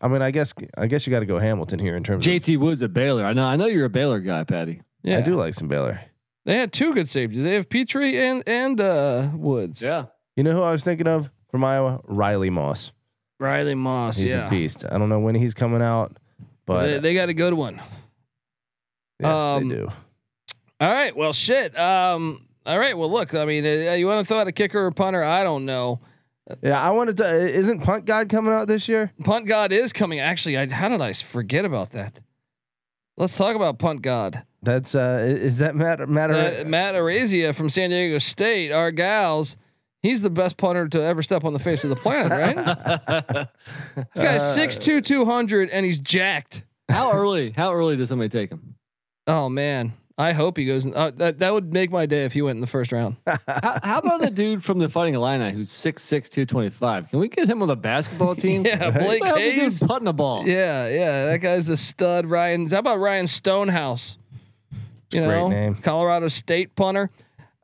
I 0.00 0.08
mean, 0.08 0.22
I 0.22 0.30
guess 0.30 0.52
I 0.76 0.86
guess 0.86 1.06
you 1.06 1.10
got 1.10 1.20
to 1.20 1.26
go 1.26 1.38
Hamilton 1.38 1.78
here 1.78 1.96
in 1.96 2.04
terms. 2.04 2.26
of, 2.26 2.32
JT 2.32 2.58
Woods 2.58 2.82
at 2.82 2.92
Baylor. 2.92 3.24
I 3.24 3.32
know. 3.32 3.44
I 3.44 3.56
know 3.56 3.66
you're 3.66 3.86
a 3.86 3.90
Baylor 3.90 4.20
guy, 4.20 4.44
Patty. 4.44 4.82
Yeah, 5.02 5.12
yeah. 5.14 5.18
I 5.18 5.22
do 5.22 5.34
like 5.36 5.54
some 5.54 5.68
Baylor. 5.68 6.00
They 6.44 6.56
had 6.56 6.72
two 6.72 6.92
good 6.94 7.08
safeties. 7.08 7.42
They 7.42 7.54
have 7.54 7.68
Pitre 7.68 8.02
and 8.02 8.42
and 8.46 8.80
uh, 8.80 9.30
Woods. 9.34 9.82
Yeah. 9.82 10.06
You 10.36 10.44
know 10.44 10.52
who 10.52 10.62
I 10.62 10.70
was 10.72 10.84
thinking 10.84 11.06
of 11.08 11.30
from 11.50 11.64
Iowa? 11.64 12.00
Riley 12.04 12.50
Moss. 12.50 12.92
Riley 13.38 13.74
Moss. 13.74 14.18
He's 14.18 14.32
yeah, 14.32 14.46
a 14.46 14.50
beast. 14.50 14.84
I 14.90 14.98
don't 14.98 15.08
know 15.08 15.20
when 15.20 15.34
he's 15.34 15.54
coming 15.54 15.82
out, 15.82 16.16
but 16.66 16.86
they, 16.86 16.98
they 16.98 17.14
got 17.14 17.28
a 17.28 17.34
good 17.34 17.54
one. 17.54 17.80
yes, 19.20 19.30
um, 19.30 19.68
they 19.68 19.76
do. 19.76 19.88
All 20.80 20.92
right. 20.92 21.16
Well, 21.16 21.32
shit. 21.32 21.78
Um. 21.78 22.46
All 22.66 22.78
right. 22.78 22.96
Well, 22.96 23.10
look. 23.10 23.34
I 23.34 23.44
mean, 23.44 23.64
uh, 23.64 23.94
you 23.94 24.06
want 24.06 24.20
to 24.20 24.24
throw 24.24 24.38
out 24.38 24.48
a 24.48 24.52
kicker 24.52 24.84
or 24.84 24.90
punter? 24.90 25.22
I 25.22 25.44
don't 25.44 25.64
know. 25.64 26.00
Yeah, 26.62 26.80
I 26.80 26.90
wanted 26.90 27.18
to. 27.18 27.54
Isn't 27.54 27.80
Punt 27.80 28.06
God 28.06 28.28
coming 28.28 28.52
out 28.52 28.68
this 28.68 28.88
year? 28.88 29.12
Punt 29.22 29.46
God 29.46 29.70
is 29.72 29.92
coming. 29.92 30.18
Actually, 30.18 30.56
I, 30.56 30.66
how 30.68 30.88
did 30.88 31.00
I 31.00 31.12
forget 31.12 31.64
about 31.64 31.90
that? 31.90 32.20
Let's 33.18 33.36
talk 33.36 33.56
about 33.56 33.78
punt 33.78 34.02
god. 34.02 34.44
That's 34.62 34.94
uh, 34.94 35.20
is 35.24 35.58
that 35.58 35.74
Matt 35.74 36.08
Matt? 36.08 36.30
Uh, 36.30 36.64
Matt 36.66 36.94
Araiza 36.94 37.54
from 37.54 37.68
San 37.68 37.90
Diego 37.90 38.18
State, 38.18 38.70
our 38.72 38.90
gals. 38.90 39.56
He's 40.02 40.22
the 40.22 40.30
best 40.30 40.56
punter 40.56 40.86
to 40.88 41.02
ever 41.02 41.22
step 41.22 41.44
on 41.44 41.52
the 41.52 41.58
face 41.58 41.82
of 41.84 41.90
the 41.90 41.96
planet, 41.96 42.30
right? 42.30 43.48
this 43.96 44.06
guy's 44.16 44.42
Uh, 44.42 44.54
six 44.54 44.76
two, 44.76 45.00
two 45.00 45.24
hundred, 45.24 45.70
and 45.70 45.84
he's 45.84 45.98
jacked. 45.98 46.62
How 46.88 47.12
early? 47.12 47.50
How 47.50 47.72
early 47.74 47.96
does 47.96 48.08
somebody 48.08 48.28
take 48.28 48.50
him? 48.50 48.76
Oh 49.26 49.48
man, 49.48 49.92
I 50.16 50.32
hope 50.32 50.56
he 50.56 50.64
goes. 50.66 50.86
In, 50.86 50.94
uh, 50.94 51.10
that 51.16 51.40
that 51.40 51.52
would 51.52 51.72
make 51.72 51.90
my 51.90 52.06
day 52.06 52.24
if 52.24 52.32
he 52.32 52.42
went 52.42 52.56
in 52.56 52.60
the 52.60 52.66
first 52.68 52.92
round. 52.92 53.16
How, 53.26 53.78
how 53.82 53.98
about 53.98 54.20
the 54.20 54.30
dude 54.30 54.64
from 54.64 54.78
the 54.78 54.88
Fighting 54.88 55.14
Illini 55.14 55.50
who's 55.52 55.68
6'6", 55.70 56.00
225? 56.30 57.10
Can 57.10 57.18
we 57.18 57.28
get 57.28 57.48
him 57.48 57.60
on 57.60 57.68
the 57.68 57.76
basketball 57.76 58.34
team? 58.36 58.64
Yeah, 58.64 58.86
What 58.90 59.00
Blake 59.00 59.20
the 59.22 59.26
hell 59.28 59.36
is 59.36 59.52
he 59.52 59.60
Hayes. 59.60 59.80
doing 59.80 59.88
putting 59.88 60.08
a 60.08 60.12
ball? 60.12 60.46
Yeah, 60.46 60.88
yeah, 60.88 61.26
that 61.26 61.38
guy's 61.40 61.68
a 61.68 61.76
stud. 61.76 62.26
Ryan, 62.26 62.68
how 62.68 62.78
about 62.78 63.00
Ryan 63.00 63.26
Stonehouse? 63.26 64.18
You 65.12 65.22
a 65.22 65.26
great 65.26 65.36
know, 65.36 65.48
name. 65.48 65.74
Colorado 65.74 66.28
State 66.28 66.74
punter. 66.76 67.10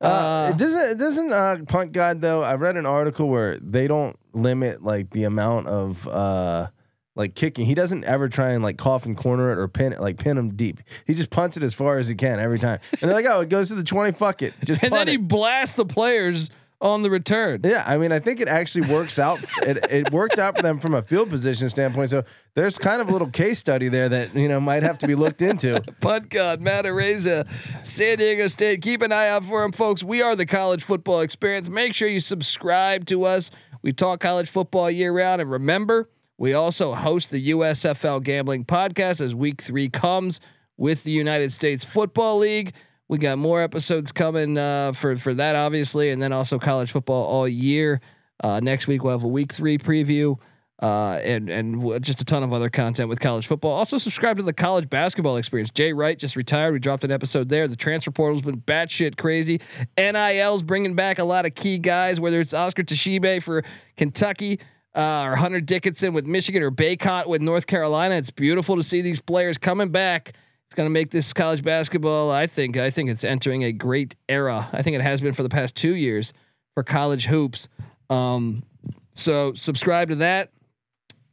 Uh, 0.01 0.07
Uh, 0.07 0.51
it 0.55 0.59
doesn't 0.59 0.91
it 0.91 0.99
doesn't 0.99 1.33
uh, 1.33 1.57
punt 1.69 1.93
god 1.93 2.21
though. 2.21 2.43
I 2.43 2.55
read 2.57 2.77
an 2.77 2.87
article 2.87 3.29
where 3.29 3.59
they 3.61 3.87
don't 3.87 4.19
limit 4.33 4.83
like 4.83 5.11
the 5.11 5.25
amount 5.25 5.69
of 5.69 6.07
uh 6.09 6.69
like 7.17 7.35
kicking. 7.37 7.65
He 7.65 7.75
doesn't 7.75 8.03
ever 8.05 8.29
try 8.29 8.51
and 8.51 8.63
like 8.65 8.77
coffin 8.77 9.15
corner 9.15 9.53
it 9.53 9.59
or 9.59 9.69
pin 9.69 9.93
it 9.93 10.01
like 10.01 10.19
pin 10.19 10.37
him 10.37 10.57
deep. 10.57 10.81
He 11.07 11.15
just 11.15 11.31
punts 11.31 11.57
it 11.57 11.63
as 11.63 11.73
far 11.75 11.99
as 11.99 12.09
he 12.09 12.17
can 12.17 12.41
every 12.41 12.59
time. 12.59 12.81
And 12.91 13.01
they're 13.03 13.13
like, 13.15 13.27
oh, 13.27 13.41
it 13.41 13.49
goes 13.49 13.69
to 13.69 13.77
the 13.77 13.85
twenty. 13.85 14.11
Fuck 14.13 14.43
it, 14.43 14.53
just 14.65 14.83
and 14.83 14.93
then 14.93 14.99
punt 14.99 15.09
he 15.11 15.15
it. 15.15 15.29
blasts 15.29 15.77
the 15.77 15.87
players 15.87 16.51
on 16.81 17.03
the 17.03 17.11
return. 17.11 17.61
Yeah, 17.65 17.83
I 17.87 17.97
mean, 17.97 18.13
I 18.13 18.19
think 18.19 18.41
it 18.41 18.49
actually 18.49 18.93
works 18.93 19.19
out. 19.19 19.43
it, 19.63 19.79
it 19.91 20.13
worked 20.13 20.39
out 20.39 20.57
for 20.57 20.63
them 20.63 20.79
from 20.79 20.95
a 20.95 21.03
field 21.03 21.31
position 21.31 21.69
standpoint. 21.71 22.11
So 22.11 22.25
there's 22.55 22.79
kind 22.79 23.01
of 23.01 23.09
a 23.09 23.13
little 23.13 23.31
case 23.31 23.59
study 23.59 23.89
there 23.89 24.09
that 24.09 24.35
you 24.35 24.49
know 24.49 24.61
might 24.61 24.83
have 24.83 24.99
to 24.99 25.07
be 25.07 25.15
looked 25.15 25.43
into. 25.43 25.81
Punt 26.01 26.29
God, 26.29 26.61
Matt 26.61 26.85
Araiza, 26.85 27.49
San 27.87 28.19
Diego 28.19 28.47
State. 28.49 28.83
Keep 28.83 29.03
an 29.03 29.13
eye 29.13 29.29
out 29.29 29.45
for 29.45 29.63
him, 29.63 29.73
folks. 29.73 30.03
We 30.03 30.23
are 30.23 30.37
the 30.37 30.47
college 30.47 30.83
football 30.85 31.21
experience. 31.21 31.69
Make 31.69 31.95
sure 31.95 32.09
you 32.09 32.21
subscribe 32.21 33.07
to 33.07 33.25
us. 33.25 33.51
We 33.83 33.93
talk 33.93 34.21
college 34.21 34.49
football 34.49 34.91
year 34.91 35.13
round. 35.13 35.41
And 35.41 35.51
remember, 35.51 36.09
we 36.39 36.55
also 36.55 36.95
host 36.95 37.31
the 37.31 37.51
USFL 37.51 38.23
Gambling 38.23 38.65
Podcast 38.65 39.21
as 39.21 39.35
week 39.35 39.61
three 39.61 39.89
comes 39.89 40.41
with 40.77 41.05
the 41.05 41.13
United 41.13 41.53
States 41.53 41.85
Football 41.85 42.39
League. 42.39 42.73
We 43.09 43.19
got 43.19 43.39
more 43.39 43.61
episodes 43.61 44.13
coming 44.13 44.57
uh, 44.57 44.93
for 44.93 45.17
for 45.17 45.35
that, 45.35 45.57
obviously, 45.57 46.11
and 46.11 46.23
then 46.23 46.33
also 46.33 46.59
college 46.59 46.93
football 46.93 47.25
all 47.27 47.47
year. 47.47 48.01
Uh, 48.43 48.61
next 48.61 48.87
week 48.87 49.05
we'll 49.05 49.13
have 49.13 49.25
a 49.25 49.29
week 49.29 49.53
three 49.53 49.79
preview 49.79 50.39
uh, 50.83 51.21
and 51.23 51.49
and 51.49 52.03
just 52.03 52.21
a 52.21 52.25
ton 52.25 52.43
of 52.43 52.53
other 52.53 52.69
content 52.69 53.09
with 53.09 53.21
college 53.21 53.47
football. 53.47 53.73
Also 53.73 53.97
subscribe 53.97 54.37
to 54.37 54.43
the 54.43 54.53
college 54.53 54.91
basketball 54.91 55.37
experience. 55.37 55.71
Jay 55.71 55.93
Wright 55.93 56.19
just 56.19 56.37
retired. 56.37 56.73
We 56.73 56.79
dropped 56.79 57.05
an 57.05 57.11
episode 57.11 57.49
there. 57.49 57.69
The 57.69 57.77
transfer 57.77 58.11
portal's 58.11 58.43
been 58.43 58.61
batshit 58.61 59.17
crazy. 59.17 59.61
NIL's 59.97 60.63
bringing 60.63 60.95
back 60.95 61.19
a 61.19 61.25
lot 61.25 61.47
of 61.47 61.55
key 61.55 61.79
guys, 61.79 62.21
whether 62.21 62.41
it's 62.41 62.53
Oscar 62.53 62.83
Tshiebwe 62.83 63.43
for 63.43 63.63
Kentucky. 63.97 64.61
Uh, 64.97 65.25
or 65.25 65.35
Hunter 65.35 65.61
Dickinson 65.61 66.13
with 66.13 66.25
Michigan 66.25 66.63
or 66.63 66.71
Bacot 66.71 67.27
with 67.27 67.43
North 67.43 67.67
Carolina. 67.67 68.15
It's 68.15 68.31
beautiful 68.31 68.77
to 68.77 68.83
see 68.85 69.01
these 69.01 69.21
players 69.21 69.59
coming 69.59 69.89
back. 69.89 70.35
It's 70.75 70.77
going 70.79 70.87
to 70.89 70.93
make 70.93 71.13
this 71.13 71.33
college 71.33 71.63
basketball. 71.63 72.33
I 72.33 72.49
think. 72.49 72.77
I 72.77 72.91
think 72.91 73.09
it's 73.09 73.23
entering 73.23 73.63
a 73.63 73.71
great 73.71 74.17
era. 74.29 74.69
I 74.73 74.83
think 74.83 74.97
it 74.97 75.03
has 75.03 75.21
been 75.21 75.33
for 75.33 75.45
the 75.45 75.49
past 75.49 75.77
two 75.77 75.95
years 75.95 76.33
for 76.75 76.83
college 76.83 77.27
hoops. 77.27 77.69
Um, 78.11 78.65
so 79.13 79.55
subscribe 79.55 80.09
to 80.09 80.17
that. 80.17 80.51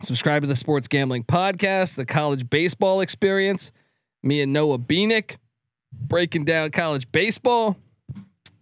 Subscribe 0.04 0.43
to 0.43 0.47
the 0.47 0.56
Sports 0.56 0.88
Gambling 0.88 1.23
Podcast, 1.23 1.95
the 1.95 2.06
College 2.06 2.51
Baseball 2.51 3.01
Experience. 3.01 3.71
Me 4.21 4.41
and 4.41 4.54
Noah 4.54 4.77
Beanick 4.77 5.38
breaking 5.91 6.45
down 6.45 6.69
college 6.69 7.12
baseball. 7.12 7.77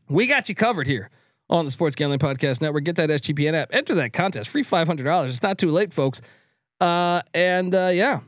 We 0.07 0.27
got 0.27 0.47
you 0.47 0.55
covered 0.55 0.87
here 0.87 1.09
on 1.49 1.65
the 1.65 1.71
Sports 1.71 1.97
Gambling 1.97 2.19
Podcast 2.19 2.61
Network. 2.61 2.85
Get 2.85 2.95
that 2.95 3.09
SGPN 3.09 3.53
app. 3.53 3.73
Enter 3.73 3.95
that 3.95 4.13
contest. 4.13 4.47
Free 4.47 4.63
five 4.63 4.87
hundred 4.87 5.03
dollars. 5.03 5.31
It's 5.31 5.43
not 5.43 5.57
too 5.57 5.71
late, 5.71 5.93
folks. 5.93 6.21
Uh, 6.79 7.21
and 7.33 7.75
uh, 7.75 7.91
yeah, 7.93 8.21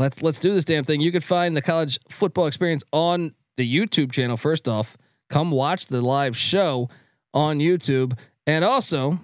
let's 0.00 0.22
let's 0.22 0.40
do 0.40 0.52
this 0.52 0.64
damn 0.64 0.82
thing. 0.82 1.00
You 1.00 1.12
can 1.12 1.20
find 1.20 1.56
the 1.56 1.62
College 1.62 1.98
Football 2.08 2.46
Experience 2.46 2.82
on 2.92 3.34
the 3.56 3.76
YouTube 3.76 4.10
channel. 4.10 4.36
First 4.36 4.66
off, 4.66 4.96
come 5.28 5.50
watch 5.50 5.86
the 5.86 6.00
live 6.00 6.36
show 6.36 6.88
on 7.34 7.58
YouTube, 7.58 8.18
and 8.46 8.64
also 8.64 9.20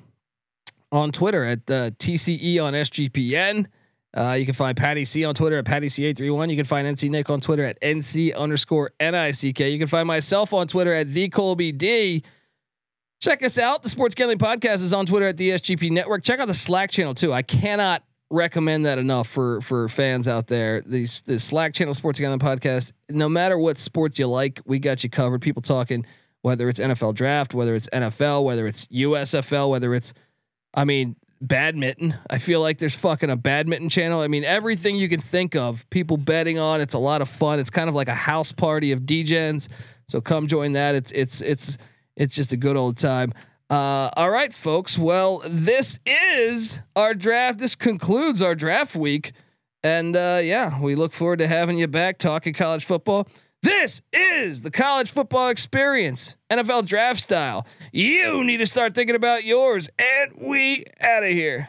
on 0.93 1.11
Twitter 1.13 1.45
at 1.45 1.59
uh, 1.71 1.91
TCE 1.93 2.63
on 2.63 2.75
SGPN. 2.75 3.67
Uh, 4.17 4.33
you 4.33 4.45
can 4.47 4.55
find 4.55 4.77
Patty 4.77 5.05
C 5.05 5.25
on 5.25 5.35
Twitter 5.35 5.59
at 5.59 5.65
Patty 5.65 5.89
C831. 5.89 6.51
You 6.51 6.57
can 6.57 6.65
find 6.65 6.87
NC 6.87 7.11
Nick 7.11 7.29
on 7.29 7.41
Twitter 7.41 7.65
at 7.65 7.81
NC 7.81 8.35
underscore 8.35 8.91
NICK. 9.01 9.61
You 9.61 9.79
can 9.79 9.89
find 9.89 10.07
myself 10.07 10.53
on 10.55 10.69
Twitter 10.69 10.95
at 10.95 11.13
the 11.13 11.29
Colby 11.29 11.73
D. 11.73 12.23
Check 13.21 13.43
us 13.43 13.59
out. 13.59 13.83
The 13.83 13.89
Sports 13.89 14.15
Gambling 14.15 14.39
Podcast 14.39 14.83
is 14.83 14.93
on 14.93 15.07
Twitter 15.07 15.27
at 15.27 15.37
the 15.37 15.51
SGP 15.51 15.91
Network. 15.91 16.23
Check 16.23 16.39
out 16.39 16.49
the 16.49 16.55
Slack 16.55 16.91
channel 16.91 17.15
too. 17.15 17.33
I 17.33 17.43
cannot 17.43 18.03
recommend 18.31 18.87
that 18.87 18.99
enough 18.99 19.29
for 19.29 19.61
for 19.61 19.89
fans 19.89 20.29
out 20.29 20.47
there. 20.47 20.83
These 20.83 21.23
the 21.25 21.39
Slack 21.39 21.75
channel 21.75 21.95
Sports 21.95 22.19
Gambling 22.19 22.41
Podcast. 22.41 22.93
No 23.09 23.29
matter 23.29 23.59
what 23.59 23.79
sports 23.79 24.19
you 24.19 24.27
like, 24.27 24.61
we 24.65 24.79
got 24.79 25.05
you 25.05 25.11
covered. 25.11 25.43
People 25.43 25.63
talking 25.63 26.07
whether 26.43 26.69
it's 26.69 26.79
NFL 26.79 27.15
draft, 27.15 27.55
whether 27.55 27.75
it's 27.75 27.89
NFL, 27.93 28.45
whether 28.45 28.69
it's 28.69 28.87
USFL, 28.87 29.69
whether 29.69 29.95
it's 29.95 30.15
I 30.75 30.85
mean, 30.85 31.17
badminton. 31.41 32.15
I 32.29 32.39
feel 32.39 32.61
like 32.61 32.79
there's 32.79 32.95
fucking 32.95 33.31
a 33.31 33.37
badminton 33.37 33.89
channel. 33.89 34.21
I 34.21 34.29
mean, 34.29 34.45
everything 34.45 34.97
you 34.97 35.09
can 35.09 35.21
think 35.21 35.57
of, 35.57 35.89
people 35.91 36.17
betting 36.17 36.59
on. 36.59 36.81
It's 36.81 36.95
a 36.95 36.99
lot 36.99 37.23
of 37.23 37.29
fun. 37.29 37.59
It's 37.59 37.71
kind 37.71 37.89
of 37.89 37.95
like 37.95 38.09
a 38.09 38.15
house 38.15 38.53
party 38.53 38.93
of 38.93 39.01
DJs. 39.01 39.69
So 40.09 40.21
come 40.21 40.47
join 40.47 40.73
that. 40.73 40.95
It's 40.95 41.13
it's 41.13 41.43
it's 41.43 41.79
it's 42.15 42.35
just 42.35 42.53
a 42.53 42.57
good 42.57 42.77
old 42.77 42.97
time. 42.97 43.33
Uh, 43.69 44.11
all 44.17 44.31
right, 44.31 44.53
folks. 44.53 44.97
Well, 44.97 45.43
this 45.45 45.99
is 46.07 46.83
our 46.95 47.15
draft. 47.15 47.59
This 47.59 47.75
concludes 47.75 48.41
our 48.41 48.55
draft 48.55 48.95
week, 48.95 49.33
and 49.83 50.17
uh, 50.17 50.41
yeah, 50.43 50.81
we 50.81 50.95
look 50.95 51.13
forward 51.13 51.41
to 51.41 51.49
having 51.49 51.77
you 51.77 51.89
back 51.89 52.19
talking 52.19 52.55
college 52.55 52.85
football. 52.85 53.27
This 53.63 54.01
is 54.13 54.61
the 54.61 54.71
college 54.71 55.11
football 55.11 55.49
experience, 55.49 56.37
NFL 56.49 56.87
draft 56.87 57.19
style. 57.21 57.67
You 57.93 58.45
need 58.45 58.59
to 58.59 58.67
start 58.67 58.95
thinking 58.95 59.17
about 59.17 59.43
yours, 59.43 59.89
and 59.99 60.33
we 60.37 60.85
out 61.01 61.25
of 61.25 61.31
here. 61.31 61.69